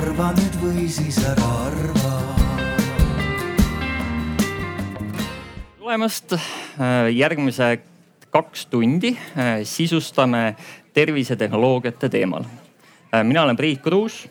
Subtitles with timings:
[0.00, 2.10] arva nüüd või siis ära arva.
[5.80, 7.80] tulemast äh, järgmise
[8.30, 10.54] kaks tundi äh, sisustame
[10.94, 12.46] tervisetehnoloogiate teemal.
[13.10, 14.22] Äh, mina olen Priit Kruus,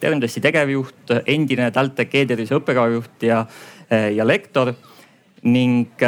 [0.00, 3.44] Termdessi tegevjuht, endine TalTech e-tervise õppekavajuht ja,
[4.10, 4.72] ja lektor
[5.46, 6.02] ning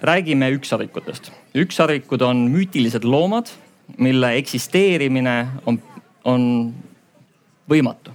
[0.00, 1.28] räägime ükssarvikutest.
[1.60, 3.52] ükssarvikud on müütilised loomad,
[4.00, 5.76] mille eksisteerimine on,
[6.24, 6.48] on
[7.70, 8.12] võimatu.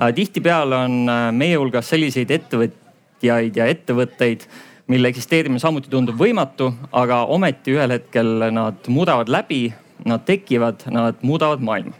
[0.00, 4.46] Äh, tihtipeale on äh, meie hulgas selliseid ettevõtjaid ja ettevõtteid,
[4.90, 9.68] mille eksisteerimine samuti tundub võimatu, aga ometi ühel hetkel nad muravad läbi,
[10.08, 11.92] nad tekivad, nad muudavad maailma.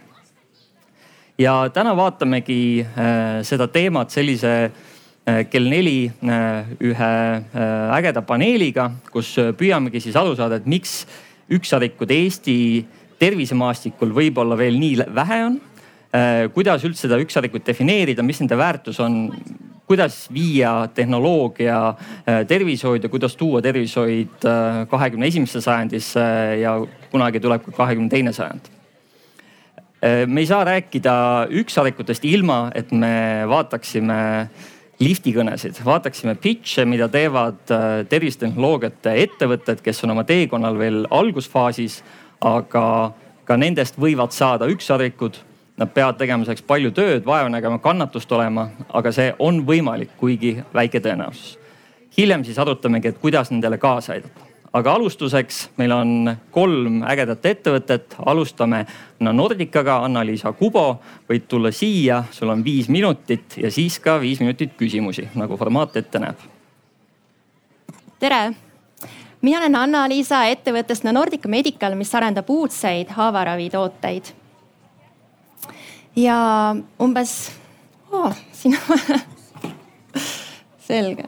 [1.37, 4.71] ja täna vaatamegi äh, seda teemat sellise
[5.21, 6.09] kell neli
[6.81, 7.09] ühe
[7.93, 11.05] ägeda paneeliga, kus püüamegi siis aru saada, et miks
[11.53, 12.55] ükssarikud Eesti
[13.21, 15.70] tervisemaastikul võib-olla veel nii vähe on Äh,
[16.53, 19.29] kuidas üldse seda ükssarvikut defineerida, mis nende väärtus on,
[19.91, 26.23] kuidas viia tehnoloogia äh, tervishoidu, kuidas tuua tervishoid äh, kahekümne esimesse sajandisse
[26.61, 26.77] ja
[27.11, 28.71] kunagi tuleb ka kahekümne teine sajand.
[30.01, 31.13] me ei saa rääkida
[31.61, 34.15] ükssarvikutest ilma, et me vaataksime
[34.97, 37.69] liftikõnesid, vaataksime pitch'e, mida teevad
[38.09, 41.99] tervisetehnoloogiate ettevõtted, kes on oma teekonnal veel algusfaasis,
[42.41, 43.13] aga
[43.45, 45.37] ka nendest võivad saada ükssarvikud
[45.77, 50.57] Nad peavad tegema selleks palju tööd, vaeva nägema, kannatust olema, aga see on võimalik, kuigi
[50.73, 51.57] väike tõenäosus.
[52.17, 54.41] hiljem siis arutamegi, et kuidas nendele kaasa aidata.
[54.73, 58.85] aga alustuseks meil on kolm ägedat ettevõtet, alustame
[59.19, 64.71] Nordicaga, Anna-Liisa Kubo, võid tulla siia, sul on viis minutit ja siis ka viis minutit
[64.77, 66.37] küsimusi, nagu formaat ette näeb.
[68.19, 68.53] tere
[69.41, 74.40] mina olen Anna-Liisa ettevõttest Nordica Medical, mis arendab uudseid haavaravitooteid
[76.15, 77.51] ja umbes
[78.11, 78.77] oh,, siin
[80.87, 81.23] selge.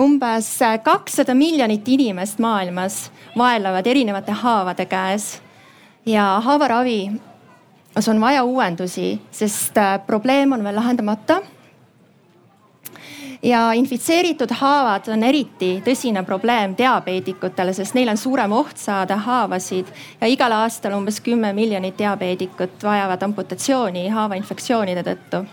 [0.00, 5.40] umbes kakssada miljonit inimest maailmas vaevlevad erinevate haavade käes
[6.06, 7.12] ja haavaravi
[8.08, 11.42] on vaja uuendusi, sest äh, probleem on veel lahendamata
[13.44, 19.90] ja infitseeritud haavad on eriti tõsine probleem diabeedikutele, sest neil on suurem oht saada haavasid
[20.20, 25.44] ja igal aastal umbes kümme miljonit diabeedikut vajavad amputatsiooni haavainfektsioonide tõttu.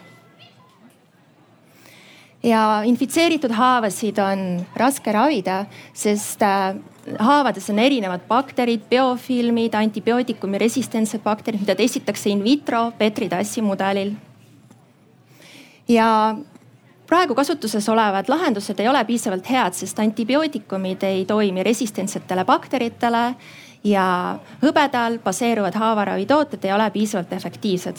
[2.43, 6.79] ja infitseeritud haavasid on raske ravida, sest äh,
[7.19, 14.15] haavades on erinevad bakterid, biofilmid, antibiootikumi resistentsed bakterid, mida testitakse in vitro Petri tassi mudelil.
[15.87, 16.07] ja
[17.11, 23.23] praegu kasutuses olevad lahendused ei ole piisavalt head, sest antibiootikumid ei toimi resistentsetele bakteritele
[23.83, 24.05] ja
[24.61, 27.97] hõbedal baseeruvad haavaravitooted ei ole piisavalt efektiivsed.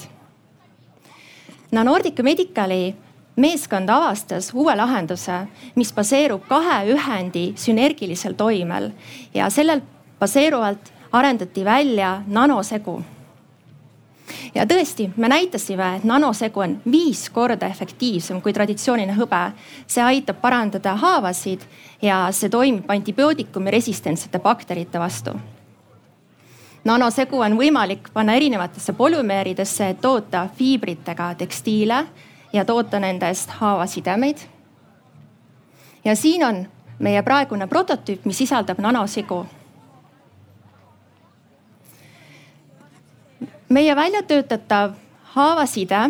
[1.72, 2.97] no Nordica Medicali
[3.37, 8.91] meeskond avastas uue lahenduse, mis baseerub kahe ühendi sünergilisel toimel
[9.34, 9.84] ja sellel
[10.21, 13.03] baseeruvalt arendati välja nanosegu
[14.55, 19.53] ja tõesti, me näitasime, et nanosegu on viis korda efektiivsem kui traditsiooniline hõbe.
[19.87, 21.61] see aitab parandada haavasid
[22.03, 25.31] ja see toimib antibiootikumi resistentsete bakterite vastu.
[26.85, 32.07] nanosegu on võimalik panna erinevatesse polümeeridesse, toota fiibritega tekstiile
[32.53, 34.37] ja toota nendest haavasidemeid.
[36.05, 36.67] ja siin on
[36.99, 39.47] meie praegune prototüüp, mis sisaldab nanosegu
[43.72, 44.93] meie välja töötatav
[45.34, 46.00] haavaside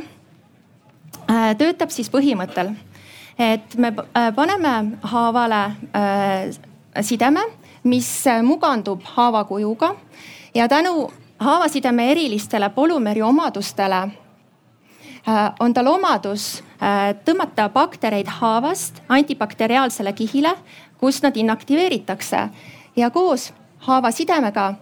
[1.30, 2.72] äh, töötab siis põhimõttel,
[3.38, 5.62] et me äh, paneme haavale
[5.94, 7.44] äh, sideme,
[7.84, 8.08] mis
[8.46, 9.94] mugandub haavakujuga
[10.54, 11.10] ja tänu
[11.42, 14.02] haavasideme erilistele polümeeri omadustele
[15.60, 16.62] on tal omadus
[17.26, 20.50] tõmmata baktereid haavast antibakteriaalsele kihile,
[20.98, 22.48] kus nad inaktiveeritakse.
[22.96, 23.52] Ja koos
[23.86, 24.74] haavasidemega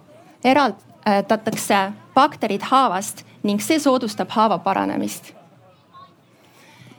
[0.43, 1.81] eraldatakse
[2.13, 5.33] bakterid haavast ning see soodustab haava paranemist.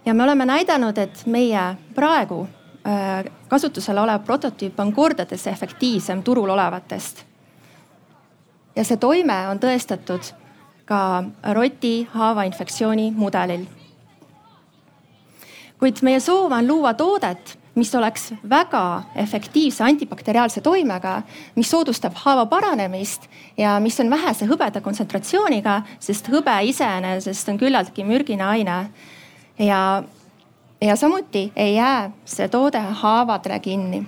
[0.07, 2.49] ja me oleme näidanud, et meie praegu
[2.87, 7.25] äh, kasutusel olev prototüüp on kordades efektiivsem turul olevatest.
[8.77, 10.33] ja see toime on tõestatud
[10.85, 13.67] ka roti haavainfektsiooni mudelil.
[15.79, 21.23] kuid meie soov on luua toodet mis oleks väga efektiivse antibakteriaalse toimega,
[21.57, 28.05] mis soodustab haava paranemist ja mis on vähese hõbeda kontsentratsiooniga, sest hõbe iseenesest on küllaltki
[28.05, 28.91] mürgine aine.
[29.59, 30.03] ja,
[30.81, 34.07] ja samuti ei jää see toode haavadele kinni.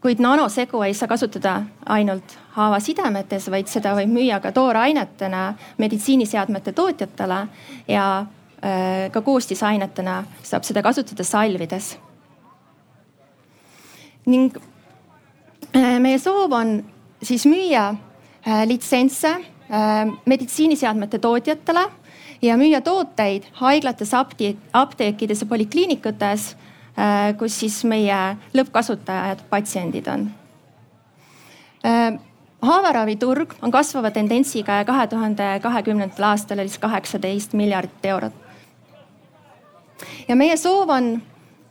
[0.00, 7.46] kuid nanosegu ei saa kasutada ainult haavasidemetes, vaid seda võib müüa ka toorainetena meditsiiniseadmete tootjatele
[7.88, 8.26] ja
[9.12, 11.96] ka koostisainetena saab seda kasutada salvides.
[14.26, 14.56] ning
[15.76, 16.84] äh, meie soov on
[17.22, 19.38] siis müüa äh, litsentse
[20.26, 21.84] meditsiiniseadmete tootjatele
[22.42, 24.10] ja müüa tooteid haiglates,
[24.74, 26.56] apteekides ja polikliinikutes
[27.00, 28.16] Äh, kus siis meie
[28.56, 30.26] lõppkasutajad, patsiendid on.
[31.86, 32.18] Äh,
[32.66, 38.34] haavaraviturg on kasvava tendentsiga ja kahe tuhande kahekümnendal aastal oli siis kaheksateist miljardit eurot.
[40.28, 41.14] Ja meie soov on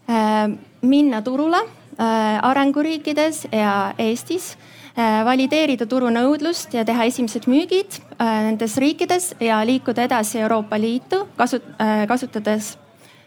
[0.09, 0.47] äh,
[0.81, 1.65] minna turule
[1.99, 4.53] arenguriikides ja Eestis
[4.95, 11.67] valideerida turunõudlust ja teha esimesed müügid nendes riikides ja liikuda edasi Euroopa Liitu kasut-,
[12.07, 12.77] kasutades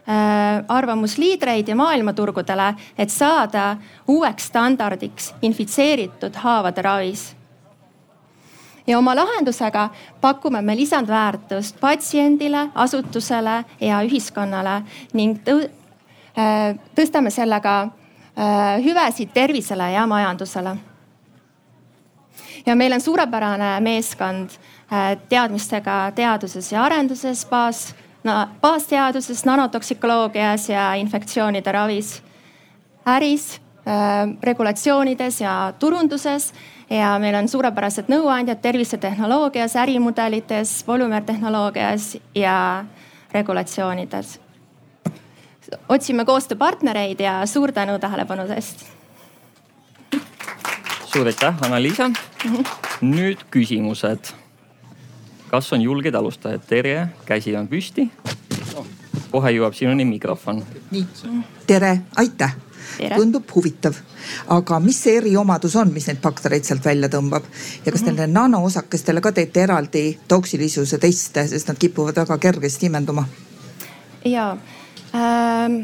[0.08, 3.76] Äh, arvamusliidreid ja maailmaturgudele, et saada
[4.10, 7.36] uueks standardiks infitseeritud haavade ravis.
[8.86, 9.88] Ja oma lahendusega
[10.20, 14.82] pakume me lisandväärtust patsiendile, asutusele ja ühiskonnale
[15.12, 20.76] ning äh, tõstame sellega äh, hüvesid tervisele ja majandusele.
[22.66, 24.50] ja meil on suurepärane meeskond
[25.28, 27.94] teadmistega teaduses ja arenduses, baas
[28.24, 32.22] no, baasteaduses, nanotoksikoloogias ja infektsioonide ravis,
[33.06, 36.52] äris äh,, regulatsioonides ja turunduses
[36.92, 42.84] ja meil on suurepärased nõuandjad tervisetehnoloogias, ärimudelites, polümeertehnoloogias ja
[43.32, 44.40] regulatsioonides.
[45.88, 48.84] otsime koostööpartnereid ja suur tänu tähelepanu eest.
[51.06, 52.10] suur aitäh, Anna-Liisa.
[53.02, 54.32] Nüüd küsimused
[55.52, 56.64] kas on julgeid alustajaid?
[56.68, 58.08] Terje, käsi on püsti.
[59.32, 60.62] kohe jõuab sinuni mikrofon.
[60.90, 61.06] nii,
[61.66, 62.56] tere, aitäh.
[63.16, 63.96] Tundub huvitav,
[64.54, 67.46] aga mis see eriomadus on, mis neid baktereid sealt välja tõmbab?
[67.84, 72.90] Ja kas te nendele nanoosakestele ka teete eraldi toksilisuse teste, sest nad kipuvad väga kergesti
[72.92, 73.26] imenduma?
[74.24, 74.52] ja
[75.14, 75.82] ähm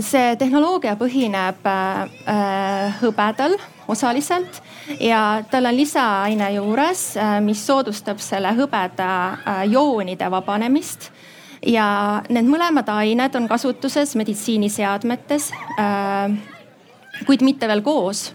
[0.00, 3.56] see tehnoloogia põhineb äh, hõbedal
[3.88, 4.60] osaliselt
[5.00, 11.10] ja tal on lisaaine juures, äh, mis soodustab selle hõbeda äh, joonide vabanemist.
[11.66, 16.32] Ja need mõlemad ained on kasutuses meditsiiniseadmetes, äh,
[17.26, 18.32] kuid mitte veel koos.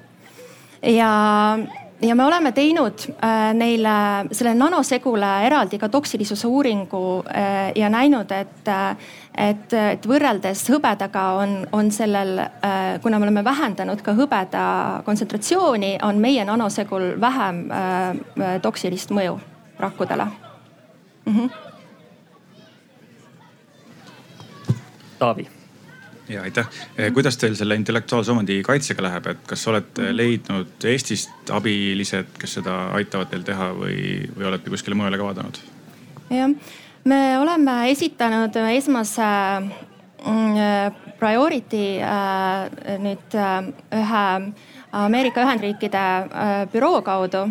[0.81, 1.57] ja
[2.01, 3.89] ja me oleme teinud äh, neile,
[4.31, 8.97] sellele nanosegule eraldi ka toksilisuse uuringu äh, ja näinud, et, äh,
[9.49, 12.39] et, et võrreldes hõbedaga on, on sellel,
[13.03, 14.65] kuna me oleme vähendanud ka hõbeda
[15.05, 17.65] kontsentratsiooni, on meie nanosegul vähem
[18.61, 19.39] toksilist mõju
[19.79, 21.33] rakkudele mm.
[21.35, 21.64] -hmm.
[25.25, 25.47] Taavi
[26.29, 26.67] ja aitäh.
[26.97, 32.57] Eh, kuidas teil selle intellektuaalse omandi kaitsega läheb, et kas olete leidnud Eestist abilised, kes
[32.59, 33.99] seda aitavad teil teha või,
[34.37, 35.59] või olete kuskile mujale ka vaadanud?
[36.33, 36.49] jah,
[37.05, 39.29] me oleme esitanud esmase
[39.61, 44.25] mm, priority äh, nüüd äh, ühe
[44.95, 47.45] Ameerika Ühendriikide äh, büroo kaudu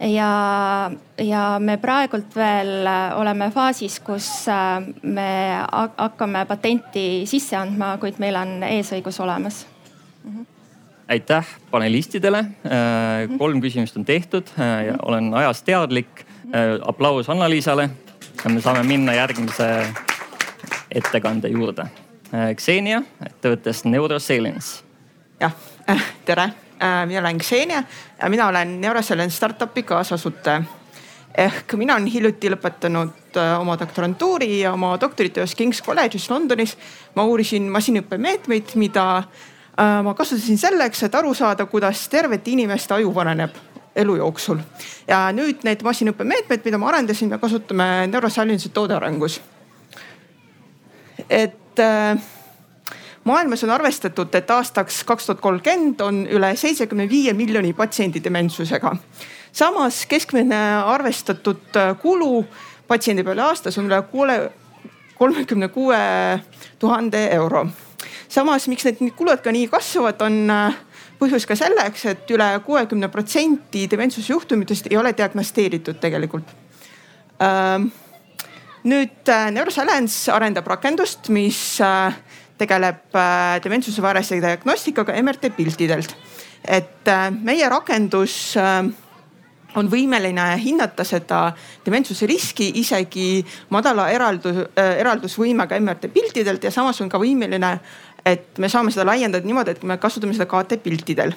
[0.00, 5.28] ja, ja me praegult veel äh, oleme faasis, kus äh, me
[5.96, 9.64] hakkame patenti sisse andma, kuid meil on eesõigus olemas
[10.24, 10.32] mm.
[10.32, 10.46] -hmm.
[11.08, 12.38] aitäh panelistidele.
[12.38, 15.00] Äh, kolm küsimust on tehtud ja mhm.
[15.02, 16.26] olen ajast teadlik.
[16.86, 17.90] aplaus Anna-Liisale.
[18.48, 19.86] me saame minna järgmise
[20.90, 21.86] ettekande juurde.
[22.54, 24.84] Xenia ettevõttest Neurosalience.
[25.40, 25.52] jah,
[26.24, 26.65] tere
[27.06, 27.82] mina olen Ksenia
[28.22, 30.62] ja mina olen Neuroselen startup'i kaasasutaja.
[31.36, 36.78] ehk mina olen hiljuti lõpetanud äh, oma doktorantuuri ja oma doktoritöös King's College'is Londonis
[37.14, 43.14] ma uurisin masinõppemeetmeid, mida äh, ma kasutasin selleks, et aru saada, kuidas tervete inimeste aju
[43.14, 43.50] vananeb
[43.96, 44.58] elu jooksul.
[45.08, 49.40] ja nüüd need masinõppemeetmed, mida ma arendasin, me kasutame Neuroscience'i toodearengus.
[51.30, 52.18] et äh,
[53.26, 58.96] maailmas on arvestatud, et aastaks kaks tuhat kolmkümmend on üle seitsekümne viie miljoni patsiendi dementsusega.
[59.52, 62.44] samas keskmine arvestatud kulu
[62.88, 64.52] patsiendi peale aastas on üle kuule,
[65.18, 65.98] kolmekümne kuue
[66.78, 67.66] tuhande euro.
[68.28, 70.80] samas, miks need kulud ka nii kasvavad, on äh,
[71.18, 76.50] põhjus ka selleks, et üle kuuekümne protsenti dementsusjuhtumitest ei ole diagnosteeritud tegelikult
[77.42, 77.90] ähm,
[78.86, 82.14] nüüd äh, Neuroscience arendab rakendust, mis äh,
[82.58, 86.16] tegeleb äh, dementsuse varase diagnostikaga MRT piltidelt.
[86.64, 88.88] et äh, meie rakendus äh,
[89.76, 91.52] on võimeline hinnata seda
[91.84, 97.76] dementsuse riski isegi madala eraldus, eraldusvõimega MRT piltidelt ja samas on ka võimeline
[98.26, 101.36] et me saame seda laiendada niimoodi, et me kasutame seda KT piltidel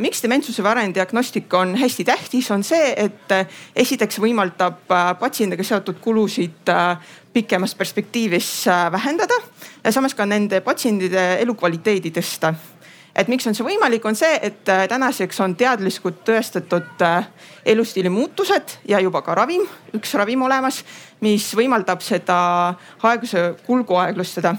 [0.00, 3.34] miks dementsuse varajane diagnostika on hästi tähtis, on see, et
[3.76, 4.86] esiteks võimaldab
[5.20, 6.70] patsiendiga seotud kulusid
[7.36, 9.36] pikemas perspektiivis äh, vähendada
[9.84, 12.54] ja samas ka nende patsientide elukvaliteedi tõsta
[13.16, 17.28] et miks on see võimalik, on see, et äh, tänaseks on teadlikult tõestatud äh,
[17.74, 19.66] elustiili muutused ja juba ka ravim,
[19.96, 20.80] üks ravim olemas,
[21.20, 22.38] mis võimaldab seda
[23.04, 24.56] aeguse kulgu aeglustada.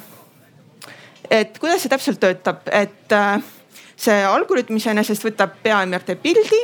[1.31, 3.13] et kuidas see täpselt töötab, et
[3.97, 6.61] see algoritm iseenesest võtab pea MRT pildi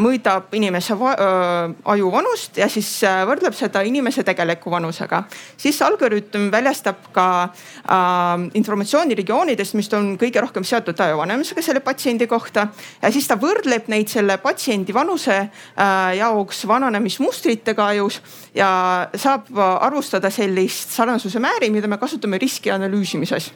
[0.00, 5.22] mõõdab inimese aju vanust ja siis äh, võrdleb seda inimese tegeliku vanusega.
[5.56, 11.80] siis algoritm väljastab ka äh, informatsiooni regioonidest, mis on kõige rohkem seotud aju vanemisega selle
[11.80, 12.68] patsiendi kohta.
[13.02, 18.20] ja siis ta võrdleb neid selle patsiendi vanuse äh, jaoks vananemismustritega ajus
[18.54, 23.52] ja saab arvustada sellist sarnasuse määri, mida me kasutame riski analüüsimises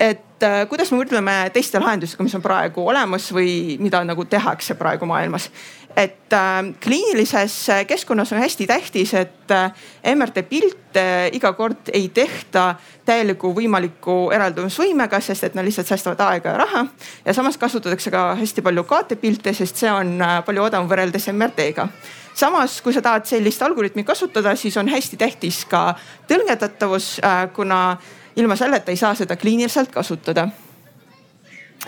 [0.00, 4.76] et äh, kuidas me võrdleme teiste lahendustega, mis on praegu olemas või mida nagu tehakse
[4.78, 5.50] praegu maailmas.
[5.96, 7.54] et äh, kliinilises
[7.88, 9.72] keskkonnas on hästi tähtis, et äh,
[10.14, 12.74] MRT pilte iga kord ei tehta
[13.04, 16.86] täieliku võimaliku eraldumisvõimega, sest et nad lihtsalt säästavad aega ja raha.
[17.24, 21.88] ja samas kasutatakse ka hästi palju KT pilte, sest see on palju odavam võrreldes MRT-ga
[22.36, 25.94] samas, kui sa tahad sellist algoritmi kasutada, siis on hästi tähtis ka
[26.28, 27.16] tõlgendatavus,
[27.56, 27.96] kuna
[28.36, 30.48] ilma selleta ei saa seda kliiniliselt kasutada.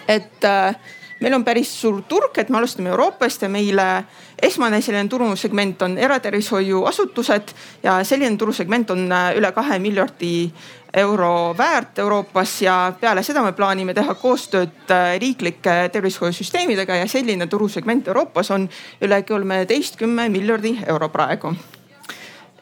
[0.09, 0.77] et äh,
[1.21, 4.05] meil on päris suur turg, et me alustame Euroopast ja meile
[4.43, 10.51] esmane selline turusegment on eratervishoiuasutused ja selline turusegment on äh, üle kahe miljardi
[10.95, 17.47] euro väärt Euroopas ja peale seda me plaanime teha koostööd äh, riiklike tervishoiusüsteemidega ja selline
[17.47, 18.69] turusegment Euroopas on
[19.03, 21.53] üle kolmeteistkümne miljardi euro praegu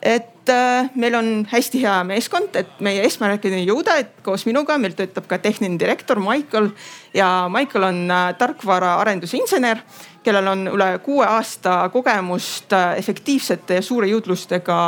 [0.02, 4.95] et äh, meil on hästi hea meeskond, et meie eesmärkideni jõuda, et koos minuga meil
[4.97, 6.71] töötab ka tehniline direktor Michael
[7.15, 9.81] ja Michael on äh, tarkvara arendusinsener,
[10.26, 14.79] kellel on üle kuue aasta kogemust äh, efektiivsete ja suure jõudlustega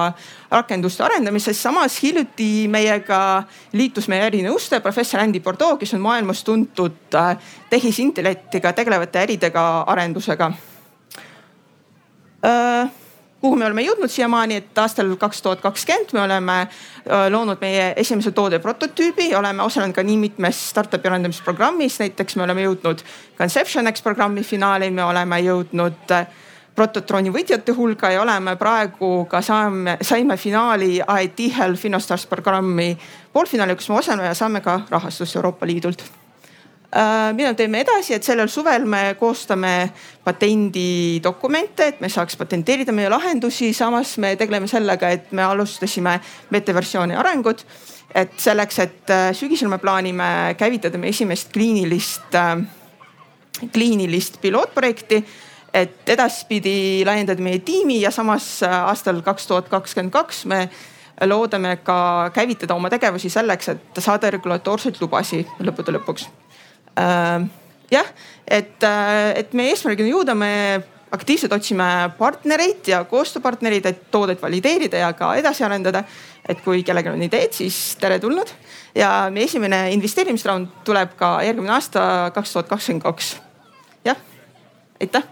[0.50, 1.62] rakenduste arendamises.
[1.62, 7.18] samas hiljuti meiega liitus meie ärinõustaja professor Andy Bordeaux, kes on maailmas tuntud
[7.70, 10.52] tehisintellektiga tegelevate äridega arendusega
[13.40, 17.92] kuhu me oleme jõudnud siiamaani, et aastal kaks tuhat kakskümmend me oleme äh, loonud meie
[17.96, 23.04] esimese toode prototüübi oleme osalenud ka nii mitmes startup'i arendamisprogrammis, näiteks me oleme jõudnud
[23.38, 26.26] Conception X programmi finaali, me oleme jõudnud äh,
[26.78, 32.92] prototrooni võitjate hulga ja oleme praegu ka saame, saime finaali IT Health Innostars programmi
[33.32, 36.06] poolfinaali, kus me osaleme ja saame ka rahastust Euroopa Liidult
[36.96, 39.90] Äh, mida teeme edasi, et sellel suvel me koostame
[40.24, 43.74] patendidokumente, et me saaks patenteerida meie lahendusi.
[43.76, 46.14] samas me tegeleme sellega, et me alustasime
[46.50, 47.66] beta-versiooni arengut.
[48.14, 52.56] et selleks, et äh, sügisel me plaanime käivitada meie esimest kliinilist, äh,
[53.72, 55.24] kliinilist pilootprojekti
[55.74, 60.70] et edaspidi laiendada meie tiimi ja samas aastal kaks tuhat kakskümmend kaks me
[61.20, 66.30] loodame ka käivitada oma tegevusi selleks, et saada regulaatoorseid lubasid lõppude lõpuks
[67.90, 68.06] jah,
[68.46, 70.52] et, äh, et meie eesmärgini jõuda, me
[71.14, 71.86] aktiivselt otsime
[72.18, 76.04] partnereid ja koostööpartnereid, et toodet valideerida ja ka edasi arendada.
[76.48, 78.48] et kui kellelgi on ideed, siis teretulnud
[78.96, 83.36] ja meie esimene investeerimisraund tuleb ka järgmine aasta, kaks tuhat kakskümmend kaks.
[84.04, 84.16] jah,
[85.00, 85.22] aitäh.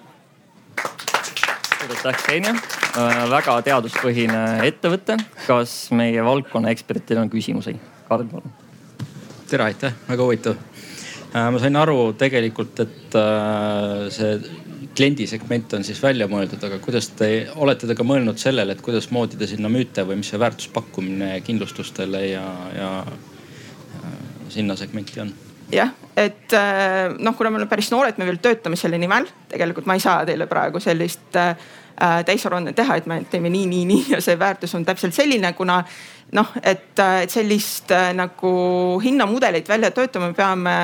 [0.76, 3.30] suur aitäh, Xenia äh,.
[3.30, 5.16] väga teaduspõhine ettevõte.
[5.46, 7.78] kas meie valdkonna ekspertidel on küsimusi?
[8.08, 8.52] Karl, palun.
[9.48, 10.75] tere, aitäh, väga huvitav Äh,
[11.36, 14.36] ma sain aru tegelikult, et äh, see
[14.96, 19.36] kliendisegment on siis välja mõeldud, aga kuidas te olete te ka mõelnud sellele, et kuidasmoodi
[19.36, 22.44] te sinna müüte või mis see väärtuspakkumine kindlustustele ja,
[22.76, 24.14] ja äh,
[24.54, 25.34] sinna segmenti on?
[25.74, 26.54] jah, et
[27.18, 30.20] noh, kuna me oleme päris noored, me veel töötame selle nimel, tegelikult ma ei saa
[30.28, 31.56] teile praegu sellist äh,
[32.26, 35.80] täisaruanne teha, et me teeme nii, nii, nii ja see väärtus on täpselt selline, kuna
[36.34, 38.50] noh, et, et sellist äh, nagu
[39.02, 40.74] hinnamudelit välja töötama, me peame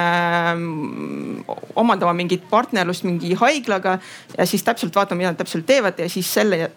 [0.55, 1.45] mm,
[1.83, 3.99] omandama mingit partnerlust mingi haiglaga
[4.37, 6.71] ja siis täpselt vaatama, mida nad täpselt teevad ja siis selle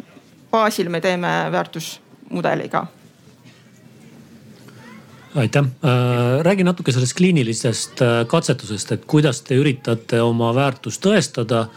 [0.51, 2.87] baasil me teeme väärtusmudeli ka
[5.35, 11.67] aitäh, äh, räägi natuke sellest kliinilisest äh, katsetusest, et kuidas te üritate oma väärtust tõestada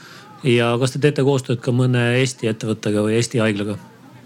[0.47, 3.79] ja kas te teete koostööd ka mõne Eesti ettevõttega või Eesti haiglaga?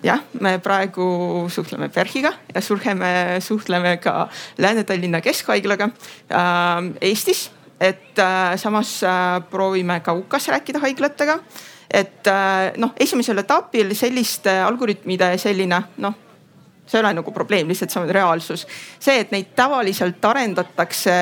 [0.02, 4.28] Jah, me praegu suhtleme PERHiga ja suhtleme, suhtleme ka
[4.58, 5.90] Lääne-Tallinna Keskhaiglaga
[6.30, 7.50] äh, Eestis.
[7.80, 11.38] et äh, samas äh, proovime ka UK-s rääkida haiglatega.
[11.90, 16.21] et äh, noh, esimesel etapil selliste algoritmide selline noh
[16.92, 18.66] see ei ole nagu probleem, lihtsalt see on reaalsus.
[19.00, 21.12] see, et neid tavaliselt arendatakse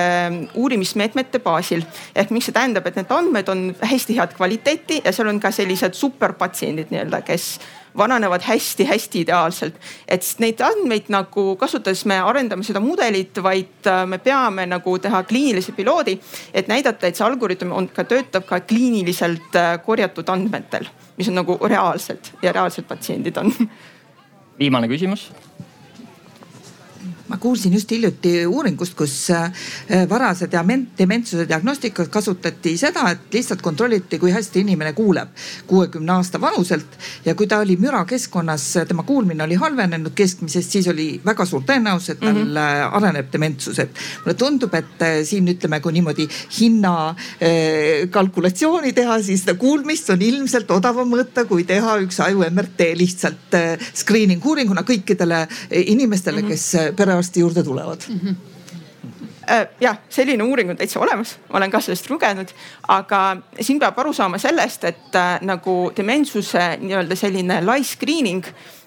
[0.58, 1.84] uurimismeetmete baasil
[2.14, 5.52] ehk miks see tähendab, et need andmed on hästi head kvaliteeti ja seal on ka
[5.54, 7.52] sellised superpatsiendid nii-öelda, kes
[7.96, 9.74] vananevad hästi-hästi ideaalselt.
[10.08, 15.22] et neid andmeid nagu kasutades me arendame seda mudelit, vaid äh, me peame nagu teha
[15.22, 16.18] kliinilise piloodi,
[16.54, 20.86] et näidata, et see algoritm on ka, töötab ka kliiniliselt äh, korjatud andmetel,
[21.18, 23.52] mis on nagu reaalsed ja reaalsed patsiendid on.
[24.61, 25.31] viimane küsimus
[27.30, 29.52] ma kuulsin just hiljuti uuringust, kus äh,
[30.10, 35.30] varase dementsuse diagnostikas kasutati seda, et lihtsalt kontrolliti, kui hästi inimene kuuleb
[35.70, 36.99] kuuekümne aasta vanuselt.
[37.25, 42.16] ja kui ta oli mürakeskkonnas, tema kuulmine oli halvenenud keskmisest, siis oli väga suur tõenäosus,
[42.16, 42.96] et tal mm -hmm.
[42.99, 43.90] areneb dementsus, et
[44.25, 46.28] mulle tundub, et äh, siin ütleme, kui niimoodi
[46.60, 47.14] hinna
[48.10, 53.56] kalkulatsiooni teha, siis seda kuulmist on ilmselt odavam mõõta, kui teha üks aju MRT lihtsalt
[53.94, 58.18] screening uuringuna kõikidele inimestele, kes pere perearsti juurde tulevad mm.
[58.18, 58.34] -hmm
[59.80, 62.48] jah, selline uuring on täitsa olemas, ma olen ka sellest lugenud,
[62.88, 68.44] aga siin peab aru saama sellest, et äh, nagu dementsuse nii-öelda selline lai screening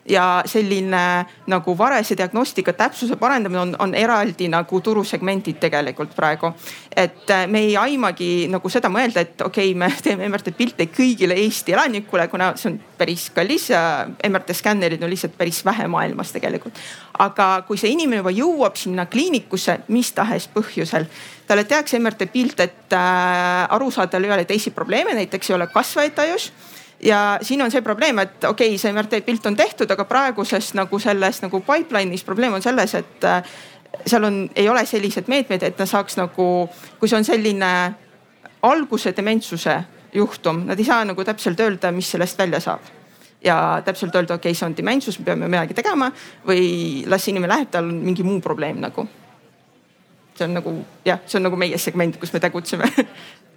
[0.10, 6.54] ja selline nagu varese diagnostika täpsuse parandamine on, on eraldi nagu turusegmendid tegelikult praegu.
[6.96, 10.88] et äh, me ei aimagi nagu seda mõelda, et okei okay,, me teeme MRT pilte
[10.92, 15.88] kõigile Eesti elanikule, kuna see on päris kallis ja MRT skännerid on lihtsalt päris vähe
[15.88, 16.80] maailmas tegelikult.
[17.20, 21.08] aga kui see inimene juba jõuab sinna kliinikusse mis tahes põhjusel,
[21.48, 25.56] talle tehakse MRT pilt, et äh, aru saada, tal ei ole teisi probleeme, näiteks ei
[25.56, 26.52] ole kasvajaid tajus
[27.06, 30.74] ja siin on see probleem, et okei okay,, see MRT pilt on tehtud, aga praeguses
[30.78, 33.44] nagu selles nagu pipeline'is probleem on selles, et äh,
[34.06, 36.48] seal on, ei ole sellised meetmed, et ta saaks nagu,
[37.00, 37.72] kui see on selline
[38.64, 39.78] alguse dementsuse
[40.14, 42.92] juhtum, nad ei saa nagu täpselt öelda, mis sellest välja saab
[43.44, 46.08] ja täpselt öelda, okei okay,, see on dementsus, me peame midagi tegema
[46.48, 49.08] või las inimene läheb, tal on mingi muu probleem nagu.
[50.34, 50.72] see on nagu
[51.06, 52.88] jah, see on nagu meie segment, kus me tegutseme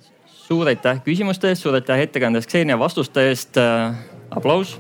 [0.47, 3.95] suur aitäh küsimuste eest, suur aitäh ettekande eest, Xenia vastuste eest äh,.
[4.31, 4.77] aplaus.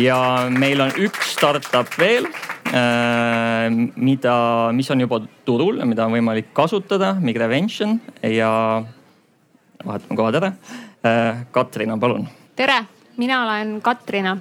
[0.00, 4.36] ja meil on üks startup veel äh,, mida,
[4.72, 8.52] mis on juba turul mida on võimalik kasutada, Migrevention ja
[9.84, 10.52] vahetame kohad ära
[11.02, 11.42] äh,.
[11.50, 12.28] Katrina, palun.
[12.56, 12.84] tere,
[13.16, 14.38] mina olen Katrina,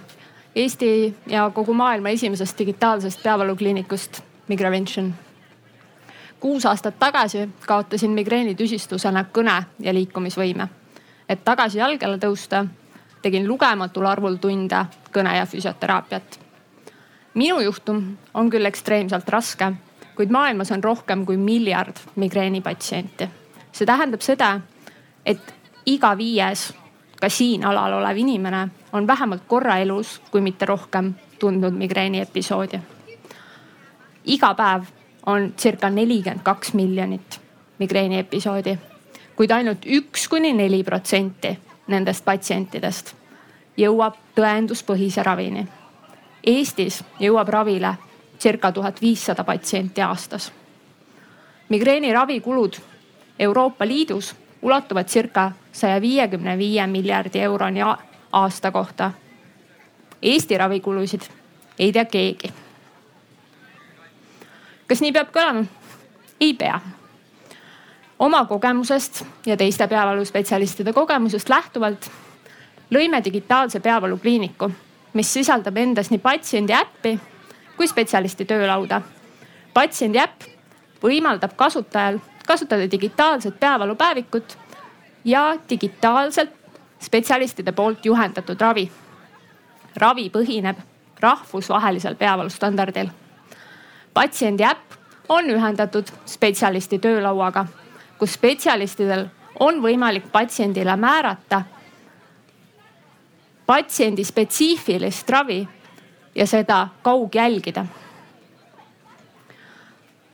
[0.57, 5.13] Eesti ja kogu maailma esimesest digitaalsest peavalukliinikust Migrevention
[6.39, 10.67] kuus aastat tagasi kaotasin migreenitüsistusena kõne ja liikumisvõime.
[11.29, 12.65] et tagasi jalgele tõusta,
[13.21, 16.39] tegin lugematul arvul tunde kõne ja füsioteraapiat.
[17.33, 19.73] minu juhtum on küll ekstreemselt raske,
[20.15, 23.29] kuid maailmas on rohkem kui miljard migreenipatsienti.
[23.71, 24.59] see tähendab seda,
[25.25, 25.53] et
[25.85, 26.73] iga viies
[27.21, 32.79] ka siin alal olev inimene on vähemalt korra elus, kui mitte rohkem, tundnud migreeni episoodi.
[34.25, 34.96] iga päev
[35.27, 37.41] on circa nelikümmend kaks miljonit
[37.79, 38.77] migreeni episoodi,
[39.35, 41.51] kuid ainult üks kuni neli protsenti
[41.87, 43.13] nendest patsientidest
[43.77, 45.67] jõuab tõenduspõhise ravini.
[46.47, 47.93] Eestis jõuab ravile
[48.39, 50.51] circa tuhat viissada patsienti aastas.
[51.69, 52.77] migreeni ravikulud
[53.39, 57.81] Euroopa Liidus ulatuvad circa saja viiekümne viie miljardi euroni
[58.31, 59.11] aasta kohta.
[60.21, 61.21] Eesti ravikulusid
[61.79, 62.53] ei tea keegi
[64.87, 65.65] kas nii peab kõlama?
[66.39, 66.79] ei pea.
[68.19, 72.09] oma kogemusest ja teiste peavaluspetsialistide kogemusest lähtuvalt
[72.91, 74.71] lõime digitaalse peavalukliiniku,
[75.13, 77.19] mis sisaldab endas nii patsiendi äppi
[77.77, 79.01] kui spetsialisti töölauda.
[79.73, 80.47] patsiendi äpp
[81.03, 84.57] võimaldab kasutajal kasutada digitaalset peavalupäevikut
[85.25, 86.55] ja digitaalselt
[86.99, 88.91] spetsialistide poolt juhendatud ravi.
[89.95, 90.77] ravi põhineb
[91.19, 93.09] rahvusvahelisel peavalustandardil
[94.17, 94.93] patsiendi äpp
[95.29, 97.65] on ühendatud spetsialisti töölauaga,
[98.17, 99.27] kus spetsialistidel
[99.59, 101.61] on võimalik patsiendile määrata
[103.67, 105.67] patsiendi spetsiifilist ravi
[106.35, 107.85] ja seda kaugjälgida.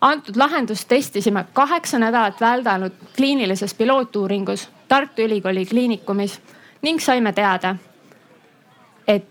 [0.02, 6.42] antud lahendust testisime kaheksa nädalat väldanud kliinilises pilootuuringus Tartu Ülikooli Kliinikumis
[6.82, 7.76] ning saime teada,
[9.08, 9.28] et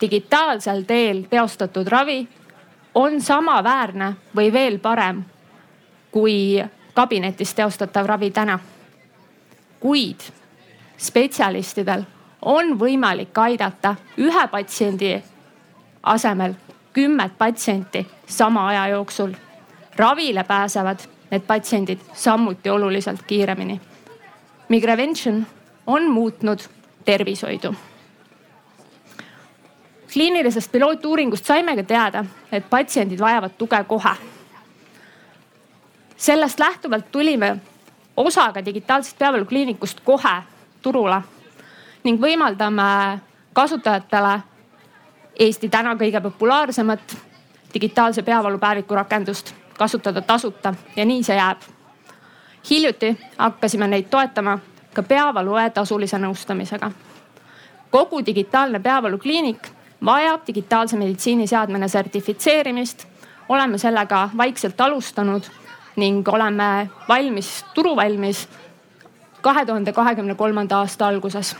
[0.00, 2.28] digitaalsel teel teostatud ravi
[2.94, 5.24] on samaväärne või veel parem
[6.10, 8.58] kui kabinetis teostatav ravi täna.
[9.80, 10.20] kuid
[10.96, 12.04] spetsialistidel
[12.42, 15.22] on võimalik aidata ühe patsiendi
[16.02, 16.54] asemel
[16.92, 19.32] kümmet patsienti sama aja jooksul.
[19.96, 20.98] ravile pääsevad
[21.30, 23.80] need patsiendid samuti oluliselt kiiremini.
[24.68, 25.46] Migrevention
[25.86, 26.58] on muutnud
[27.04, 27.74] tervishoidu
[30.14, 34.14] kliinilisest pilootuuringust saime ka teada, et patsiendid vajavad tuge kohe.
[36.16, 37.56] sellest lähtuvalt tulime
[38.16, 40.42] osaga digitaalsest peavalukliinikust kohe
[40.82, 41.22] turule
[42.04, 43.18] ning võimaldame
[43.52, 44.40] kasutajatele
[45.38, 47.16] Eesti täna kõige populaarsemat
[47.74, 51.58] digitaalse peavalupäeviku rakendust kasutada tasuta ja nii see jääb.
[52.70, 54.58] hiljuti hakkasime neid toetama
[54.92, 56.90] ka peavaluõe tasulise nõustamisega.
[57.90, 59.73] kogu digitaalne peavalukliinik
[60.04, 63.06] vajab digitaalse meditsiiniseadmena sertifitseerimist.
[63.48, 65.42] oleme sellega vaikselt alustanud
[65.96, 68.48] ning oleme valmis, turuvalmis
[69.44, 71.56] kahe tuhande kahekümne kolmanda aasta alguses.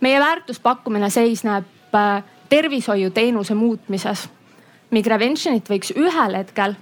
[0.00, 4.28] meie väärtuspakkumine seisneb äh, tervishoiuteenuse muutmises.
[4.90, 6.74] Migraventionit võiks ühel hetkel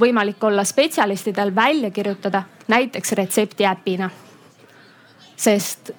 [0.00, 4.10] võimalik olla spetsialistidel välja kirjutada näiteks retseptiäpina.
[5.36, 5.90] sest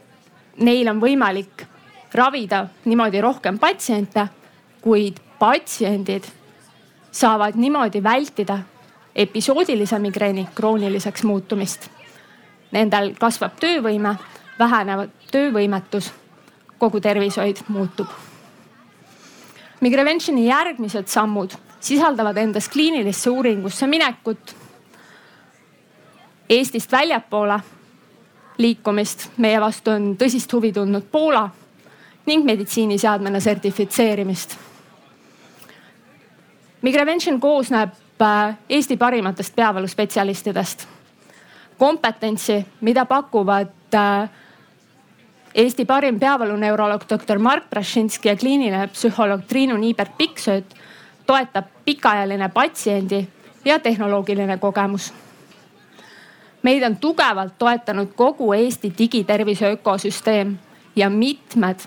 [0.57, 1.67] neil on võimalik
[2.15, 4.27] ravida niimoodi rohkem patsiente,
[4.81, 6.23] kuid patsiendid
[7.11, 8.59] saavad niimoodi vältida
[9.15, 11.89] episoodilise migreeni krooniliseks muutumist.
[12.71, 14.15] Nendel kasvab töövõime,
[14.59, 16.11] vähenev töövõimetus,
[16.77, 18.07] kogu tervishoid muutub.
[19.81, 24.55] Migreventioni järgmised sammud sisaldavad endas kliinilisse uuringusse minekut,
[26.49, 27.55] Eestist väljapoole
[28.61, 31.47] liikumist, meie vastu on tõsist huvi tundnud Poola
[32.25, 34.57] ning meditsiiniseadmena sertifitseerimist.
[36.81, 40.87] Migrevention koosneb äh, Eesti parimatest peavaluspetsialistidest.
[41.77, 44.29] kompetentsi, mida pakuvad äh,
[45.55, 50.75] Eesti parim peavaluneuroloog doktor Mark Brašinski ja kliiniline psühholoog Triinu Niibert-Pikksööt
[51.25, 53.27] toetab pikaajaline patsiendi
[53.65, 55.13] ja tehnoloogiline kogemus.
[56.63, 60.57] meid on tugevalt toetanud kogu Eesti digitervise ökosüsteem
[60.95, 61.79] ja mitmed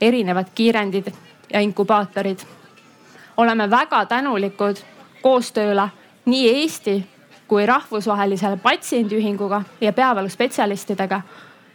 [0.00, 1.12] erinevad kiirendid
[1.52, 2.38] ja inkubaatorid.
[3.36, 4.76] oleme väga tänulikud
[5.22, 5.88] koostööle
[6.24, 7.04] nii Eesti
[7.48, 11.20] kui rahvusvahelisele patsiendiühinguga ja peavaluspetsialistidega,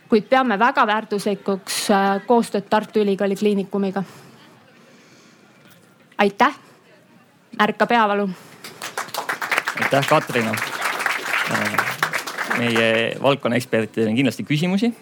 [0.10, 4.04] kuid peame väga väärtuslikuks äh, koostööd Tartu Ülikooli Kliinikumiga.
[6.18, 6.56] aitäh,
[7.62, 8.30] ärka peavalu.
[9.82, 10.52] aitäh, Katrina.
[11.52, 11.74] Äh,
[12.58, 14.94] meie valdkonna ekspertidel on kindlasti küsimusi.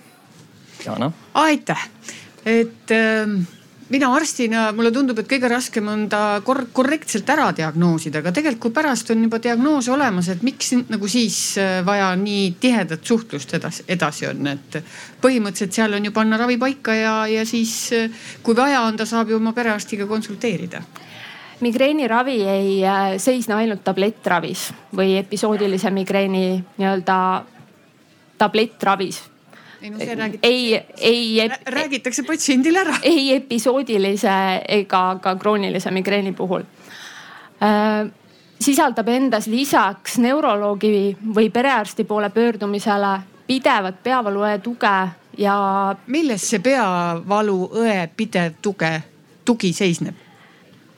[0.86, 1.12] Jana.
[1.34, 1.89] aitäh
[2.45, 3.41] et ähm,
[3.89, 8.62] mina arstina, mulle tundub, et kõige raskem on ta kor korrektselt ära diagnoosida, aga tegelikult
[8.67, 13.54] kui pärast on juba diagnoos olemas, et miks nagu siis äh, vaja nii tihedat suhtlust
[13.58, 14.80] edasi, edasi on, et
[15.23, 19.10] põhimõtteliselt seal on ju panna ravi paika ja, ja siis äh, kui vaja on, ta
[19.10, 20.84] saab ju oma perearstiga konsulteerida.
[21.60, 27.17] Migreeniravi ei äh, seisne ainult tablettravis või episoodilise migreeni nii-öelda
[28.39, 29.23] tablettravis
[29.81, 30.47] ei no see räägitakse.
[30.47, 31.51] ei, ei.
[31.65, 32.97] räägitakse patsiendile ära.
[33.01, 34.35] ei episoodilise
[34.67, 36.63] ega ka kroonilise migreeni puhul
[37.63, 38.09] äh,
[38.61, 44.95] sisaldab endas lisaks neuroloogi või perearsti poole pöördumisele pidevat peavaluõe tuge
[45.37, 45.55] ja.
[46.07, 48.91] milles see peavaluõe pidev tuge,
[49.45, 50.27] tugi seisneb?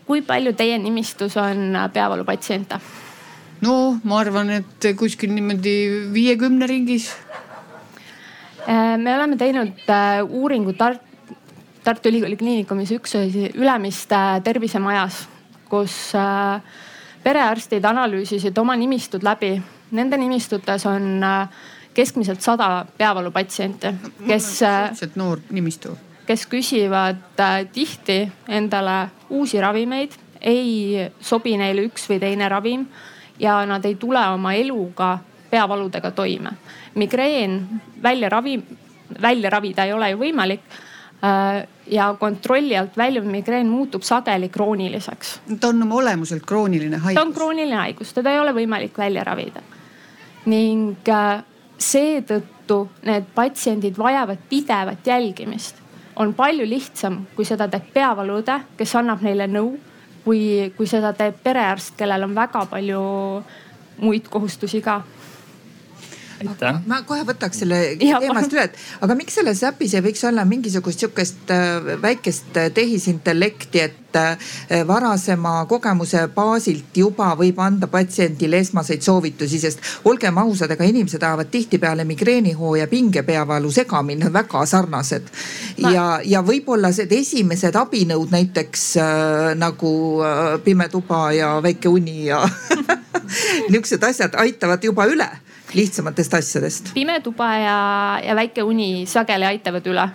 [0.05, 2.81] kui palju teie nimistus on peavalupatsiente?
[3.61, 5.75] no ma arvan, et kuskil niimoodi
[6.13, 7.11] viiekümne ringis
[8.97, 11.01] me oleme teinud äh, uuringu Tart-,
[11.83, 13.15] Tartu Ülikooli Kliinikumis üks
[13.53, 15.25] Ülemiste tervisemajas,
[15.69, 16.61] kus äh,
[17.23, 19.55] perearstid analüüsisid oma nimistud läbi.
[19.91, 21.19] Nende nimistutes on
[21.93, 23.87] keskmiselt sada peavalupatsienti,
[24.27, 24.45] kes.
[24.59, 25.97] suhteliselt noor nimistu.
[26.25, 27.41] kes küsivad
[27.73, 32.85] tihti endale uusi ravimeid, ei sobi neile üks või teine ravim
[33.39, 35.17] ja nad ei tule oma eluga
[35.51, 36.55] peavaludega toime
[36.95, 38.63] migreen välja ravi,
[39.21, 40.61] välja ravida ei ole ju võimalik
[41.23, 45.39] äh, ja kontrolli alt väljuv migreen muutub sageli krooniliseks.
[45.59, 47.21] ta on oma olemuselt krooniline haigus.
[47.21, 49.61] ta on krooniline haigus, teda ei ole võimalik välja ravida.
[50.45, 51.43] ning äh,
[51.77, 55.75] seetõttu need patsiendid vajavad pidevat jälgimist.
[56.15, 59.77] on palju lihtsam, kui seda teeb peavaluõde, kes annab neile nõu,
[60.25, 63.01] kui, kui seda teeb perearst, kellel on väga palju
[64.01, 65.01] muid kohustusi ka
[66.87, 71.03] ma kohe võtaks selle teemast üle, et aga miks selles äpis ei võiks olla mingisugust
[71.03, 74.37] sihukest äh, väikest äh, tehisintellekti, et äh,
[74.87, 81.51] varasema kogemuse baasilt juba võib anda patsiendile esmaseid soovitusi, sest olgem ausad, ega inimesed ajavad
[81.51, 85.29] tihtipeale migreenihoo ja pingepeavalu segamini, nad on väga sarnased.
[85.77, 89.93] ja, ja võib-olla need esimesed abinõud näiteks äh, nagu
[90.25, 92.41] äh, pime tuba ja väike uni ja
[93.71, 95.29] nihukesed asjad aitavad juba üle
[95.73, 96.93] lihtsamatest asjadest.
[96.93, 97.77] pime tuba ja,
[98.25, 100.07] ja väike uni sageli aitavad üle.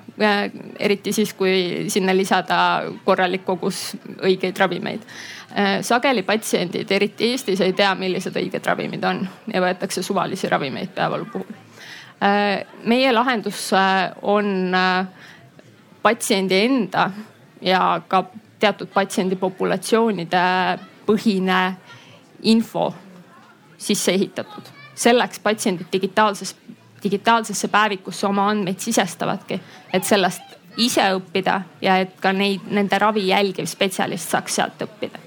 [0.79, 2.59] eriti siis, kui sinna lisada
[3.05, 5.07] korralik kogus õigeid ravimeid.
[5.83, 11.29] sageli patsiendid, eriti Eestis, ei tea, millised õiged ravimid on ja võetakse suvalisi ravimeid peavalu
[11.33, 11.57] puhul.
[12.85, 13.71] meie lahendus
[14.23, 14.77] on
[16.03, 17.11] patsiendi enda
[17.61, 18.25] ja ka
[18.59, 20.45] teatud patsiendi populatsioonide
[21.07, 21.61] põhine
[22.43, 22.93] info
[23.79, 24.76] sisse ehitatud.
[24.97, 26.57] Selleks patsiendid digitaalses,
[27.03, 29.61] digitaalsesse päevikusse oma andmeid sisestavadki,
[29.93, 35.21] et sellest ise õppida ja et ka neid, nende ravi jälgiv spetsialist saaks sealt õppida.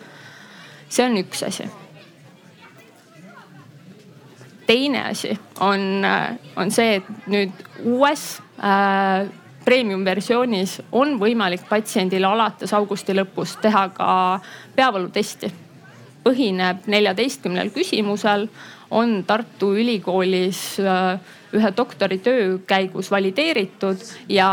[0.90, 1.70] see on üks asi.
[4.68, 6.06] teine asi on,
[6.56, 7.52] on see, et nüüd
[7.86, 9.30] uues äh,
[9.66, 14.12] premium versioonis on võimalik patsiendil alates augusti lõpust teha ka
[14.76, 15.52] peavalutesti.
[16.24, 18.50] põhineb neljateistkümnel küsimusel,
[18.92, 21.20] on Tartu Ülikoolis äh,
[21.54, 24.50] ühe doktoritöö käigus valideeritud ja,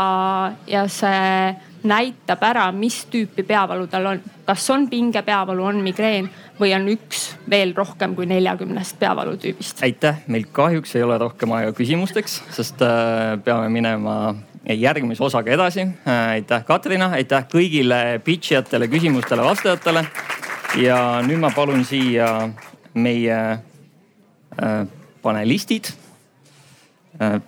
[0.67, 1.55] ja see
[1.87, 4.21] näitab ära, mis tüüpi peavalu tal on.
[4.45, 9.83] kas on pingepeavalu, on migreen või on üks veel rohkem kui neljakümnest peavalutüübist?
[9.85, 14.35] aitäh, meil kahjuks ei ole rohkem aega küsimusteks, sest äh, peame minema
[14.67, 15.85] järgmise osaga edasi.
[16.07, 20.05] Äh, aitäh, Katrina, aitäh kõigile pitch ijatele, küsimustele, vastajatele.
[20.81, 22.49] ja nüüd ma palun siia
[22.93, 23.37] meie
[25.21, 25.91] panelistid.
[27.21, 27.39] Äh,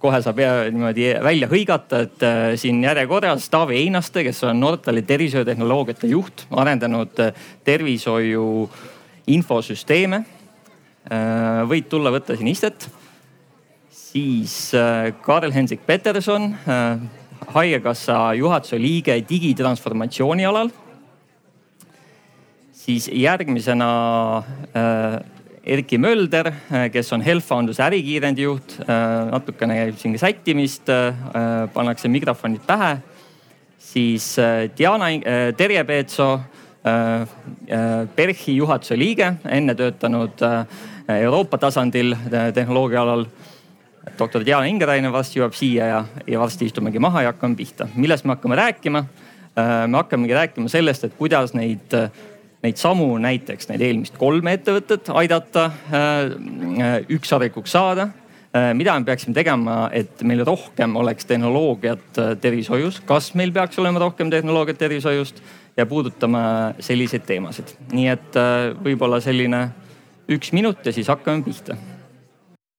[0.00, 0.38] kohe saab
[0.72, 2.22] niimoodi välja hõigata, et
[2.56, 7.20] siin järjekorras Taavi Einaste, kes on Nortali tervishoiutehnoloogiate juht, arendanud
[7.64, 8.46] tervishoiu
[9.28, 10.22] infosüsteeme.
[11.68, 12.88] võid tulla, võtta siin istet
[14.12, 16.98] siis äh, Karl-Hendrik Peterson, äh,
[17.54, 20.70] haigekassa juhatuse liige digitransformatsiooni alal.
[22.80, 23.86] siis järgmisena
[24.38, 25.20] äh,
[25.64, 26.52] Erki Mölder,
[26.92, 28.78] kes on HealthFounduse ärikiirendi juht.
[29.30, 30.88] natukene käib siin sättimist,
[31.74, 32.96] pannakse mikrofonid pähe.
[33.78, 34.36] siis
[34.78, 35.06] Diana,
[35.56, 36.40] Terje Peetso,
[38.16, 40.40] PERHi juhatuse liige, enne töötanud
[41.08, 42.16] Euroopa tasandil
[42.54, 43.26] tehnoloogia alal
[44.18, 47.88] doktor Diana Ingerainen varsti jõuab siia ja, ja varsti istumegi maha ja hakkame pihta.
[47.94, 49.04] millest me hakkame rääkima?
[49.58, 51.94] Äh, me hakkamegi rääkima sellest, et kuidas neid,
[52.64, 58.10] neid samu, näiteks neid eelmist kolme ettevõtet aidata äh, ükssarvikuks saada.
[58.50, 64.02] Äh, mida me peaksime tegema, et meil rohkem oleks tehnoloogiat tervishoius, kas meil peaks olema
[64.02, 65.42] rohkem tehnoloogiat tervishoiust
[65.76, 66.42] ja puudutame
[66.82, 67.76] selliseid teemasid.
[67.92, 68.42] nii et
[68.82, 69.68] võib-olla selline
[70.30, 71.78] üks minut ja siis hakkame pihta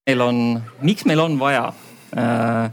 [0.06, 0.38] meil on,
[0.82, 1.68] miks meil on vaja
[2.18, 2.70] äh,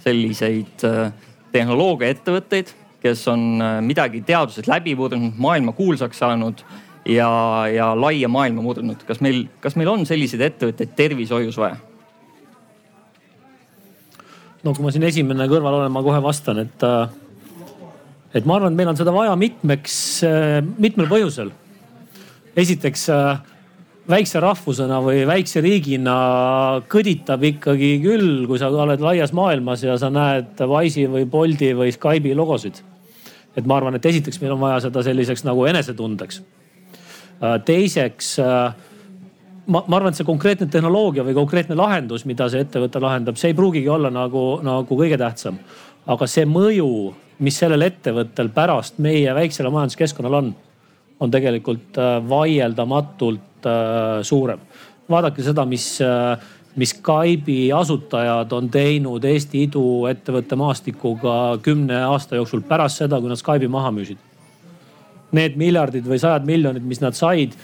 [0.00, 1.12] selliseid äh,
[1.52, 6.64] tehnoloogiaettevõtteid, kes on äh, midagi teaduses läbi murdunud, maailma kuulsaks saanud
[7.08, 7.30] ja,
[7.72, 9.04] ja laia maailma murdunud.
[9.08, 11.78] kas meil, kas meil on selliseid ettevõtteid tervishoius vaja?
[14.64, 17.08] no kui ma siin esimene kõrval olen, ma kohe vastan, et, äh,
[18.36, 19.96] et ma arvan, et meil on seda vaja mitmeks,
[20.28, 21.54] äh, mitmel põhjusel.
[22.60, 23.08] esiteks
[24.10, 26.14] väikse rahvusena või väikse riigina
[26.90, 31.92] kõditab ikkagi küll, kui sa oled laias maailmas ja sa näed Wise'i või Bolti või
[31.94, 32.80] Skype'i logosid.
[33.56, 36.40] Et ma arvan, et esiteks meil on vaja seda selliseks nagu enesetundeks.
[37.40, 38.74] Äh, teiseks äh,
[39.66, 43.52] ma, ma arvan, et see konkreetne tehnoloogia või konkreetne lahendus, mida see ettevõte lahendab, see
[43.52, 45.60] ei pruugigi olla nagu, nagu kõige tähtsam.
[46.10, 46.90] aga see mõju,
[47.44, 50.54] mis sellel ettevõttel pärast meie väiksele majanduskeskkonnale on,
[51.20, 53.46] on tegelikult äh, vaieldamatult
[54.24, 54.60] suurem.
[55.10, 55.98] vaadake seda, mis,
[56.76, 63.40] mis Skype'i asutajad on teinud Eesti iduettevõtte maastikuga kümne aasta jooksul pärast seda, kui nad
[63.40, 64.20] Skype'i maha müüsid.
[65.34, 67.54] Need miljardid või sajad miljonid, mis nad said,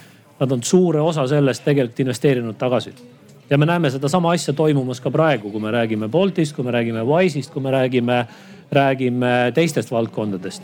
[0.41, 2.95] nad on suure osa sellest tegelikult investeerinud tagasi
[3.51, 7.05] ja me näeme sedasama asja toimumas ka praegu, kui me räägime Boltist, kui me räägime
[7.07, 8.27] Wise'ist, kui me räägime,
[8.73, 10.63] räägime teistest valdkondadest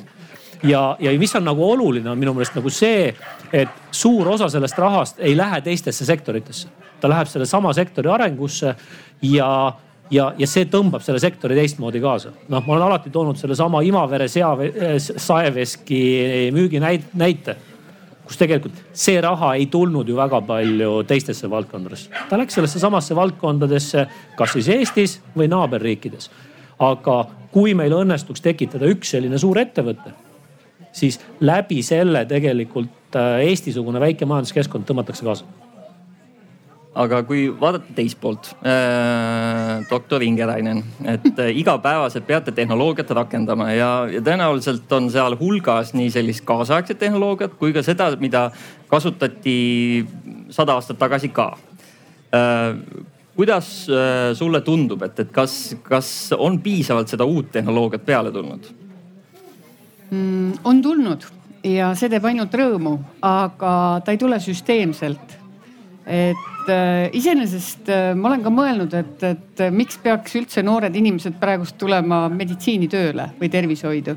[0.63, 3.11] ja, ja mis on nagu oluline, on minu meelest nagu see,
[3.53, 6.69] et suur osa sellest rahast ei lähe teistesse sektoritesse.
[7.01, 8.75] ta läheb sellesama sektori arengusse
[9.23, 9.73] ja,
[10.11, 12.33] ja, ja see tõmbab selle sektori teistmoodi kaasa.
[12.49, 14.57] noh, ma olen alati toonud sellesama Imavere sea,
[14.99, 16.01] saeveski
[16.55, 17.57] müügi näite
[18.27, 22.11] kus tegelikult see raha ei tulnud ju väga palju teistesse valdkondadesse.
[22.29, 26.31] ta läks sellesse samasse valdkondadesse, kas siis Eestis või naaberriikides.
[26.79, 30.15] aga kui meil õnnestuks tekitada üks selline suur ettevõte
[30.93, 35.49] siis läbi selle tegelikult äh, Eesti-sugune väike majanduskeskkond tõmmatakse kaasa
[36.93, 43.93] aga kui vaadata teist poolt äh,, doktor Ingerainen, et äh, igapäevaselt peate tehnoloogiat rakendama ja,
[44.13, 48.51] ja tõenäoliselt on seal hulgas nii sellist kaasaegset tehnoloogiat kui ka seda, mida
[48.93, 49.57] kasutati
[50.53, 51.55] sada aastat tagasi ka
[52.37, 52.77] äh,.
[53.33, 53.89] kuidas
[54.37, 58.82] sulle tundub, et, et kas, kas on piisavalt seda uut tehnoloogiat peale tulnud
[60.13, 60.61] mm,?
[60.69, 61.27] on tulnud
[61.67, 65.39] ja see teeb ainult rõõmu, aga ta ei tule süsteemselt.
[66.07, 71.41] et äh, iseenesest äh, ma olen ka mõelnud, et, et miks peaks üldse noored inimesed
[71.41, 74.17] praegust tulema meditsiinitööle või tervishoidu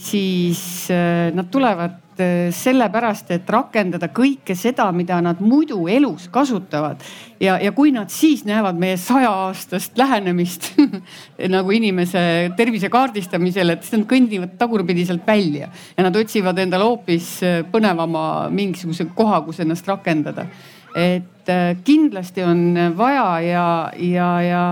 [0.00, 7.02] siis äh, nad tulevad äh, sellepärast, et rakendada kõike seda, mida nad muidu elus kasutavad.
[7.40, 10.70] ja, ja kui nad siis näevad meie saja-aastast lähenemist
[11.56, 12.22] nagu inimese
[12.56, 18.48] tervise kaardistamisel, et siis nad kõndivad tagurpidiselt välja ja nad otsivad endale hoopis äh, põnevama
[18.50, 20.46] mingisuguse koha, kus ennast rakendada.
[20.94, 21.50] et
[21.84, 24.64] kindlasti on vaja ja, ja, ja